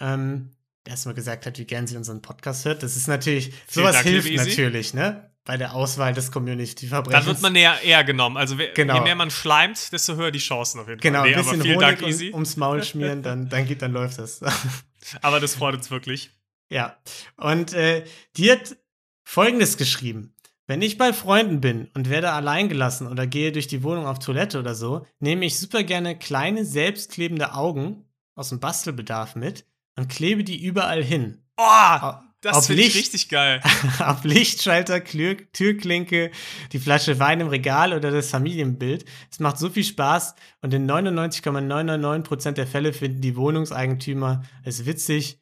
Ähm, 0.00 0.50
erstmal 0.84 1.14
gesagt 1.14 1.46
hat, 1.46 1.58
wie 1.58 1.64
gern 1.64 1.86
sie 1.86 1.96
unseren 1.96 2.20
Podcast 2.20 2.64
hört. 2.64 2.82
Das 2.82 2.96
ist 2.96 3.06
natürlich, 3.06 3.46
Vielen 3.46 3.86
sowas 3.86 3.96
Dank, 3.96 4.06
hilft 4.08 4.32
natürlich, 4.34 4.92
ne? 4.94 5.30
Bei 5.44 5.56
der 5.56 5.74
Auswahl 5.74 6.12
des 6.12 6.30
Community-Verbrechens. 6.32 7.24
Dann 7.24 7.34
wird 7.34 7.42
man 7.42 7.52
näher, 7.52 7.80
eher 7.82 8.04
genommen. 8.04 8.36
Also 8.36 8.56
Genau. 8.74 8.94
je 8.96 9.00
mehr 9.00 9.14
man 9.14 9.30
schleimt, 9.30 9.92
desto 9.92 10.16
höher 10.16 10.30
die 10.30 10.38
Chancen 10.38 10.80
auf 10.80 10.88
jeden 10.88 11.00
genau, 11.00 11.20
Fall. 11.20 11.28
ein 11.28 11.32
Nee, 11.32 11.36
bisschen 11.38 11.54
aber 11.54 11.62
vielen 11.62 11.76
Honig 11.76 11.98
Dank, 11.98 12.32
um, 12.32 12.34
ums 12.34 12.56
Maul 12.56 12.82
schmieren, 12.82 13.22
dann, 13.22 13.48
dann 13.48 13.66
geht, 13.66 13.82
dann 13.82 13.92
läuft 13.92 14.18
das. 14.18 14.40
Aber 15.22 15.40
das 15.40 15.54
freut 15.54 15.74
uns 15.74 15.90
wirklich. 15.90 16.30
Ja, 16.70 16.98
und 17.36 17.72
äh, 17.72 18.04
die 18.36 18.52
hat 18.52 18.76
Folgendes 19.24 19.76
geschrieben. 19.76 20.34
Wenn 20.70 20.82
ich 20.82 20.98
bei 20.98 21.12
Freunden 21.12 21.60
bin 21.60 21.88
und 21.94 22.10
werde 22.10 22.30
allein 22.30 22.68
gelassen 22.68 23.08
oder 23.08 23.26
gehe 23.26 23.50
durch 23.50 23.66
die 23.66 23.82
Wohnung 23.82 24.06
auf 24.06 24.20
Toilette 24.20 24.56
oder 24.60 24.76
so, 24.76 25.04
nehme 25.18 25.44
ich 25.44 25.58
super 25.58 25.82
gerne 25.82 26.16
kleine, 26.16 26.64
selbstklebende 26.64 27.54
Augen 27.54 28.04
aus 28.36 28.50
dem 28.50 28.60
Bastelbedarf 28.60 29.34
mit 29.34 29.64
und 29.96 30.08
klebe 30.08 30.44
die 30.44 30.64
überall 30.64 31.02
hin. 31.02 31.42
Oh, 31.56 32.12
das 32.40 32.68
finde 32.68 32.82
ich 32.82 32.94
richtig 32.94 33.28
geil. 33.28 33.60
auf 33.98 34.22
Lichtschalter, 34.22 35.00
Klür 35.00 35.38
Türklinke, 35.52 36.30
die 36.70 36.78
Flasche 36.78 37.18
Wein 37.18 37.40
im 37.40 37.48
Regal 37.48 37.92
oder 37.92 38.12
das 38.12 38.30
Familienbild. 38.30 39.04
Es 39.28 39.40
macht 39.40 39.58
so 39.58 39.70
viel 39.70 39.82
Spaß 39.82 40.36
und 40.60 40.72
in 40.72 40.88
99,999% 40.88 42.52
der 42.52 42.68
Fälle 42.68 42.92
finden 42.92 43.20
die 43.20 43.34
Wohnungseigentümer 43.34 44.44
es 44.62 44.86
witzig. 44.86 45.40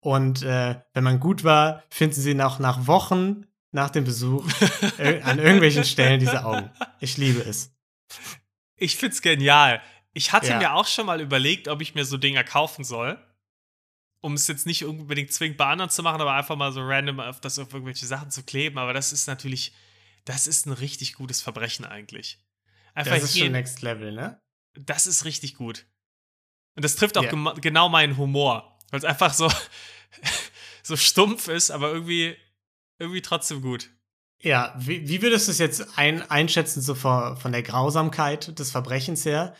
Und 0.00 0.42
äh, 0.42 0.74
wenn 0.92 1.04
man 1.04 1.20
gut 1.20 1.44
war, 1.44 1.84
finden 1.88 2.20
sie 2.20 2.34
noch 2.34 2.58
nach 2.58 2.88
Wochen 2.88 3.44
nach 3.72 3.90
dem 3.90 4.04
Besuch 4.04 4.44
an 4.98 5.38
irgendwelchen 5.38 5.84
Stellen 5.84 6.20
diese 6.20 6.44
Augen. 6.44 6.70
Ich 7.00 7.16
liebe 7.16 7.40
es. 7.40 7.72
Ich 8.76 8.96
find's 8.96 9.22
genial. 9.22 9.82
Ich 10.12 10.32
hatte 10.32 10.48
Ja. 10.48 10.58
mir 10.58 10.72
auch 10.74 10.86
schon 10.86 11.06
mal 11.06 11.20
überlegt, 11.20 11.68
ob 11.68 11.82
ich 11.82 11.94
mir 11.94 12.04
so 12.04 12.16
Dinger 12.16 12.44
kaufen 12.44 12.84
soll. 12.84 13.18
Um 14.22 14.32
es 14.34 14.48
jetzt 14.48 14.66
nicht 14.66 14.84
unbedingt 14.84 15.32
zwingend 15.32 15.58
bei 15.58 15.66
anderen 15.66 15.90
zu 15.90 16.02
machen, 16.02 16.20
aber 16.20 16.34
einfach 16.34 16.56
mal 16.56 16.72
so 16.72 16.80
random 16.82 17.20
auf 17.20 17.40
das 17.40 17.58
auf 17.58 17.72
irgendwelche 17.72 18.06
Sachen 18.06 18.30
zu 18.30 18.42
kleben. 18.42 18.78
Aber 18.78 18.92
das 18.94 19.12
ist 19.12 19.26
natürlich, 19.26 19.72
das 20.24 20.46
ist 20.46 20.66
ein 20.66 20.72
richtig 20.72 21.14
gutes 21.14 21.42
Verbrechen 21.42 21.84
eigentlich. 21.84 22.38
Einfach 22.94 23.14
Das 23.14 23.24
ist 23.24 23.38
schon 23.38 23.52
Next 23.52 23.82
Level, 23.82 24.12
ne? 24.12 24.40
das 24.74 25.06
ist 25.06 25.24
richtig 25.26 25.54
gut. 25.54 25.86
Und 26.76 26.84
das 26.84 26.96
trifft 26.96 27.16
auch 27.18 27.24
gema- 27.24 27.58
genau 27.60 27.88
meinen 27.88 28.16
Humor. 28.16 28.78
Weil 28.90 28.98
es 28.98 29.04
einfach 29.04 29.32
so, 29.34 29.50
so 30.82 30.96
stumpf 30.96 31.48
ist, 31.48 31.70
aber 31.70 31.92
irgendwie, 31.92 32.36
irgendwie 32.98 33.22
trotzdem 33.22 33.62
gut. 33.62 33.90
Ja, 34.40 34.74
wie, 34.78 35.08
wie 35.08 35.22
würdest 35.22 35.48
du 35.48 35.52
es 35.52 35.58
jetzt 35.58 35.98
ein, 35.98 36.22
einschätzen, 36.30 36.82
so 36.82 36.94
von, 36.94 37.36
von 37.36 37.52
der 37.52 37.62
Grausamkeit 37.62 38.58
des 38.58 38.70
Verbrechens 38.70 39.24
her? 39.24 39.54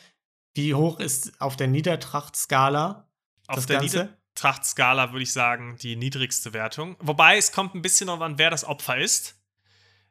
Wie 0.54 0.74
hoch 0.74 1.00
ist 1.00 1.40
auf 1.40 1.56
der 1.56 1.66
Niedertracht-Skala 1.66 3.08
Auf 3.46 3.56
das 3.56 3.66
der 3.66 3.78
Ganze? 3.80 3.96
Niedertracht-Skala 4.34 5.12
würde 5.12 5.22
ich 5.22 5.32
sagen, 5.32 5.76
die 5.80 5.96
niedrigste 5.96 6.52
Wertung. 6.52 6.96
Wobei 7.00 7.36
es 7.38 7.52
kommt 7.52 7.74
ein 7.74 7.82
bisschen 7.82 8.06
darauf 8.08 8.22
an, 8.22 8.38
wer 8.38 8.50
das 8.50 8.64
Opfer 8.64 8.98
ist. 8.98 9.36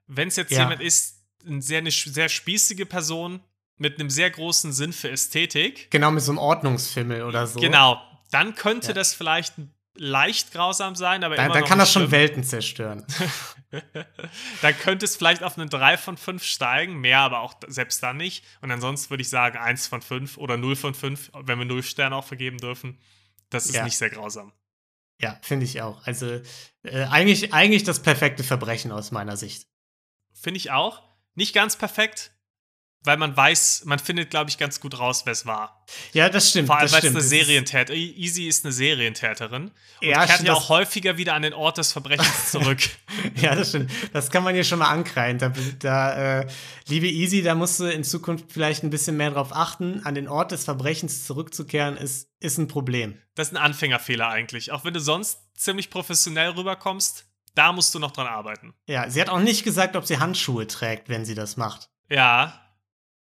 Wenn 0.08 0.28
es 0.30 0.36
jetzt 0.36 0.52
Ja. 0.52 0.62
jemand 0.64 0.82
ist, 0.82 1.24
eine 1.48 1.62
sehr, 1.62 1.80
eine 1.80 1.92
sehr 1.92 2.30
spießige 2.30 2.86
Person 2.88 3.40
mit 3.78 4.00
einem 4.00 4.10
sehr 4.10 4.32
großen 4.32 4.72
Sinn 4.74 4.94
für 4.94 5.10
Ästhetik, 5.12 5.92
Genau, 5.92 6.10
mit 6.12 6.24
so 6.24 6.32
einem 6.32 6.40
Ordnungsfimmel 6.40 7.24
oder 7.24 7.46
so. 7.46 7.60
genau, 7.60 8.02
dann 8.32 8.56
könnte 8.56 8.88
Ja. 8.90 8.94
das 8.94 9.14
vielleicht 9.14 9.54
leicht 9.96 10.52
grausam 10.52 10.96
sein, 10.96 11.24
aber 11.24 11.36
Dann, 11.36 11.46
immer 11.46 11.54
dann 11.56 11.66
kann 11.66 11.80
das 11.80 11.92
schon. 11.92 12.12
Welten 12.12 12.44
zerstören. 12.44 13.06
dann 14.62 14.78
könnte 14.80 15.06
es 15.06 15.16
vielleicht 15.16 15.44
auf 15.44 15.58
eine 15.58 15.68
3 15.68 15.98
von 15.98 16.18
5 16.18 16.44
steigen, 16.44 17.00
mehr 17.00 17.20
aber 17.20 17.40
auch 17.40 17.56
selbst 17.68 18.02
dann 18.04 18.18
nicht. 18.18 18.44
Und 18.62 18.72
ansonsten 18.72 19.10
würde 19.10 19.22
ich 19.22 19.30
sagen 19.30 19.58
1 19.58 19.88
von 19.88 20.02
5 20.02 20.38
oder 20.38 20.58
0 20.58 20.76
von 20.76 20.94
5, 20.94 21.32
wenn 21.34 21.60
wir 21.60 21.66
0 21.66 21.84
Sterne 21.84 22.16
auch 22.16 22.26
vergeben 22.26 22.58
dürfen. 22.58 23.00
Das 23.50 23.66
ist 23.66 23.76
Ja. 23.76 23.84
nicht 23.84 23.98
sehr 23.98 24.10
grausam. 24.10 24.54
Ja, 25.22 25.40
finde 25.42 25.66
ich 25.66 25.82
auch. 25.82 26.06
Also 26.06 26.42
äh, 26.84 27.06
eigentlich, 27.06 27.54
eigentlich 27.54 27.84
das 27.84 28.02
perfekte 28.02 28.44
Verbrechen 28.44 28.92
aus 28.92 29.12
meiner 29.12 29.38
Sicht. 29.38 29.68
Finde 30.34 30.58
ich 30.58 30.72
auch. 30.72 31.04
Nicht 31.36 31.54
ganz 31.54 31.76
perfekt, 31.78 32.32
weil 33.06 33.18
man 33.18 33.36
weiß, 33.36 33.84
man 33.86 34.00
findet, 34.00 34.30
glaube 34.30 34.50
ich, 34.50 34.58
ganz 34.58 34.80
gut 34.80 35.00
raus, 35.00 35.22
wer 35.26 35.34
es 35.34 35.46
war. 35.46 35.86
Ja, 36.14 36.30
das 36.30 36.50
stimmt. 36.50 36.68
Vor 36.68 36.78
allem, 36.78 36.92
weil 36.92 37.00
es 37.00 37.10
eine 37.10 37.22
Serientäter 37.22 37.94
Easy 37.94 38.48
ist 38.48 38.66
eine 38.66 38.72
Serientäterin. 38.72 39.66
Und 39.66 39.74
Ja, 40.02 40.26
kehrt 40.26 40.44
ja 40.44 40.54
auch 40.54 40.70
häufiger 40.70 41.18
wieder 41.18 41.34
an 41.34 41.42
den 41.42 41.54
Ort 41.54 41.78
des 41.78 41.92
Verbrechens 41.92 42.52
zurück. 42.52 42.80
Ja, 43.36 43.56
das 43.56 43.70
stimmt. 43.70 43.92
Das 44.14 44.30
kann 44.30 44.44
man 44.44 44.54
hier 44.54 44.64
schon 44.64 44.80
mal 44.80 44.90
ankreiden. 44.90 45.40
Da, 45.40 45.54
da 45.80 46.40
äh, 46.42 46.48
liebe 46.88 47.08
Easy, 47.08 47.44
da 47.44 47.56
musst 47.56 47.80
du 47.80 47.86
in 47.86 48.04
Zukunft 48.04 48.52
vielleicht 48.52 48.84
ein 48.84 48.90
bisschen 48.90 49.18
mehr 49.18 49.32
drauf 49.32 49.56
achten. 49.56 50.02
An 50.04 50.16
den 50.16 50.28
Ort 50.28 50.52
des 50.52 50.64
Verbrechens 50.66 51.26
zurückzukehren, 51.26 51.98
ist, 51.98 52.30
ist 52.40 52.58
ein 52.58 52.68
Problem. 52.68 53.18
Das 53.36 53.50
ist 53.50 53.54
ein 53.54 53.62
Anfängerfehler 53.62 54.28
eigentlich. 54.28 54.72
Auch 54.72 54.86
wenn 54.86 54.94
du 54.94 55.00
sonst 55.00 55.40
ziemlich 55.56 55.90
professionell 55.90 56.52
rüberkommst, 56.52 57.26
da 57.56 57.72
musst 57.72 57.96
du 57.96 58.00
noch 58.00 58.12
dran 58.12 58.28
arbeiten. 58.28 58.74
Ja, 58.86 59.10
sie 59.10 59.22
hat 59.22 59.30
auch 59.30 59.40
nicht 59.40 59.64
gesagt, 59.64 59.96
ob 59.96 60.06
sie 60.06 60.20
Handschuhe 60.20 60.68
trägt, 60.68 61.10
wenn 61.10 61.26
sie 61.26 61.36
das 61.36 61.58
macht. 61.58 61.90
Ja, 62.10 62.65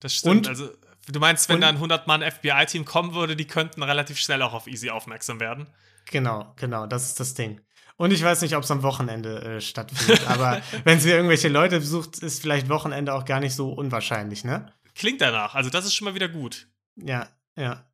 das 0.00 0.14
stimmt. 0.14 0.46
Und- 0.46 0.48
also, 0.48 0.70
du 1.08 1.20
meinst, 1.20 1.48
wenn 1.48 1.56
und- 1.56 1.60
da 1.62 1.68
ein 1.68 1.78
100-Mann-FBI-Team 1.78 2.84
kommen 2.84 3.14
würde, 3.14 3.36
die 3.36 3.46
könnten 3.46 3.82
relativ 3.82 4.18
schnell 4.18 4.42
auch 4.42 4.52
auf 4.52 4.66
Easy 4.66 4.90
aufmerksam 4.90 5.40
werden. 5.40 5.68
Genau, 6.10 6.52
genau, 6.56 6.86
das 6.86 7.04
ist 7.06 7.20
das 7.20 7.34
Ding. 7.34 7.60
Und 7.96 8.12
ich 8.12 8.22
weiß 8.22 8.42
nicht, 8.42 8.54
ob 8.56 8.62
es 8.62 8.70
am 8.70 8.82
Wochenende 8.82 9.42
äh, 9.42 9.60
stattfindet, 9.60 10.26
aber 10.28 10.62
wenn 10.84 11.00
sie 11.00 11.10
irgendwelche 11.10 11.48
Leute 11.48 11.80
besucht, 11.80 12.18
ist 12.18 12.40
vielleicht 12.40 12.68
Wochenende 12.68 13.12
auch 13.12 13.24
gar 13.24 13.40
nicht 13.40 13.54
so 13.54 13.72
unwahrscheinlich, 13.72 14.44
ne? 14.44 14.72
Klingt 14.94 15.20
danach. 15.20 15.54
Also, 15.54 15.68
das 15.70 15.84
ist 15.84 15.94
schon 15.94 16.04
mal 16.06 16.14
wieder 16.14 16.28
gut. 16.28 16.68
Ja, 16.96 17.28
ja. 17.56 17.84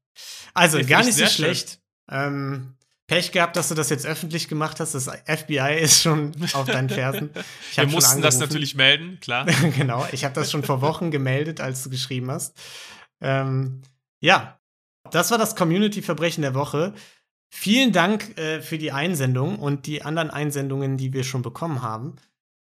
Also 0.53 0.79
Nee, 0.79 0.85
gar 0.85 1.03
nicht 1.05 1.17
so 1.17 1.27
schlecht. 1.27 1.81
Ähm, 2.11 2.77
Pech 3.07 3.33
gehabt, 3.33 3.57
dass 3.57 3.69
du 3.69 3.75
das 3.75 3.91
jetzt 3.91 4.07
öffentlich 4.07 4.49
gemacht 4.49 4.81
hast. 4.81 4.95
Das 4.95 5.11
FBI 5.27 5.79
ist 5.79 6.01
schon 6.01 6.33
auf 6.55 6.67
deinen 6.67 6.89
Fersen. 6.89 7.31
Ich 7.71 7.77
Wir 7.77 7.87
mussten 7.87 8.23
das 8.23 8.39
natürlich 8.39 8.75
melden, 8.75 9.19
klar. 9.21 9.45
genau, 9.77 10.07
ich 10.13 10.25
habe 10.25 10.35
das 10.35 10.51
schon 10.51 10.63
vor 10.63 10.81
Wochen 10.81 11.11
gemeldet, 11.11 11.61
als 11.61 11.83
du 11.83 11.91
geschrieben 11.91 12.31
hast. 12.31 12.57
Ähm, 13.21 13.83
ja, 14.21 14.59
das 15.11 15.31
war 15.31 15.39
das 15.39 15.55
Community-Verbrechen 15.55 16.43
der 16.43 16.55
Woche. 16.55 16.95
Vielen 17.53 17.93
Dank 17.93 18.39
äh, 18.39 18.63
für 18.63 18.79
die 18.79 18.91
Einsendung 18.91 19.59
und 19.59 19.87
die 19.87 20.03
anderen 20.03 20.31
Einsendungen, 20.31 20.97
die 20.97 21.13
wir 21.13 21.25
schon 21.25 21.43
bekommen 21.43 21.83
haben. 21.83 22.17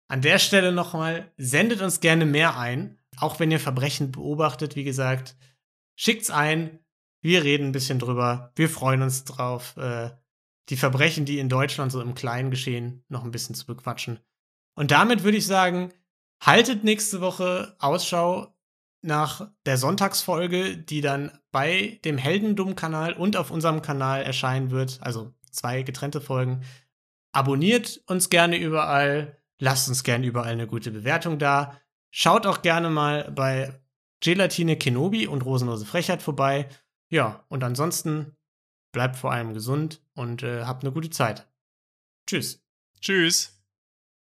An 0.09 0.23
der 0.23 0.39
Stelle 0.39 0.73
nochmal, 0.73 1.31
sendet 1.37 1.83
uns 1.83 2.01
gerne 2.01 2.25
mehr 2.25 2.57
ein, 2.57 2.97
auch 3.19 3.41
wenn 3.41 3.51
ihr 3.51 3.61
Verbrechen 3.61 4.13
beobachtet, 4.13 4.77
wie 4.77 4.85
gesagt. 4.85 5.37
Schickt's 5.97 6.31
ein, 6.31 6.79
wir 7.21 7.45
reden 7.45 7.67
ein 7.67 7.73
bisschen 7.73 7.99
drüber, 7.99 8.53
wir 8.55 8.71
freuen 8.71 9.03
uns 9.03 9.25
drauf, 9.25 9.77
äh, 9.77 10.11
die 10.69 10.77
Verbrechen, 10.77 11.25
die 11.25 11.39
in 11.39 11.49
Deutschland 11.49 11.93
so 11.93 12.01
im 12.01 12.15
Kleinen 12.15 12.51
geschehen, 12.51 13.05
noch 13.09 13.25
ein 13.25 13.31
bisschen 13.31 13.55
zu 13.55 13.67
bequatschen. 13.67 14.21
Und 14.75 14.91
damit 14.91 15.25
würde 15.25 15.39
ich 15.39 15.47
sagen, 15.47 15.93
haltet 16.41 16.85
nächste 16.85 17.21
Woche 17.21 17.75
Ausschau 17.79 18.55
nach 19.03 19.51
der 19.65 19.79
Sonntagsfolge, 19.79 20.77
die 20.77 21.01
dann 21.01 21.31
bei 21.51 22.01
dem 22.05 22.19
Heldendumm-Kanal 22.19 23.15
und 23.15 23.37
auf 23.37 23.51
unserem 23.51 23.83
Kanal 23.83 24.23
erscheinen 24.23 24.71
wird. 24.71 24.99
Also 25.03 25.33
zwei 25.51 25.83
getrennte 25.83 26.21
Folgen. 26.21 26.63
Abonniert 27.33 28.03
uns 28.07 28.31
gerne 28.31 28.57
überall. 28.57 29.39
Lasst 29.61 29.89
uns 29.89 30.05
gerne 30.05 30.27
überall 30.27 30.53
eine 30.53 30.67
gute 30.67 30.91
Bewertung 30.91 31.39
da. 31.39 31.81
Schaut 32.11 32.47
auch 32.47 32.63
gerne 32.63 32.91
mal 32.91 33.31
bei 33.31 33.81
Gelatine 34.21 34.77
Kenobi 34.77 35.27
und 35.27 35.45
Rosenlose 35.45 35.87
Frechheit 35.87 36.23
vorbei. 36.23 36.69
Ja, 37.11 37.45
und 37.49 37.65
ansonsten 37.65 38.37
bleibt 38.93 39.17
vor 39.17 39.33
allem 39.33 39.55
gesund 39.55 40.01
und 40.15 40.43
äh, 40.43 40.65
habt 40.65 40.85
eine 40.85 40.93
gute 40.93 41.11
Zeit. 41.11 41.47
Tschüss. 42.27 42.63
Tschüss. 43.01 43.58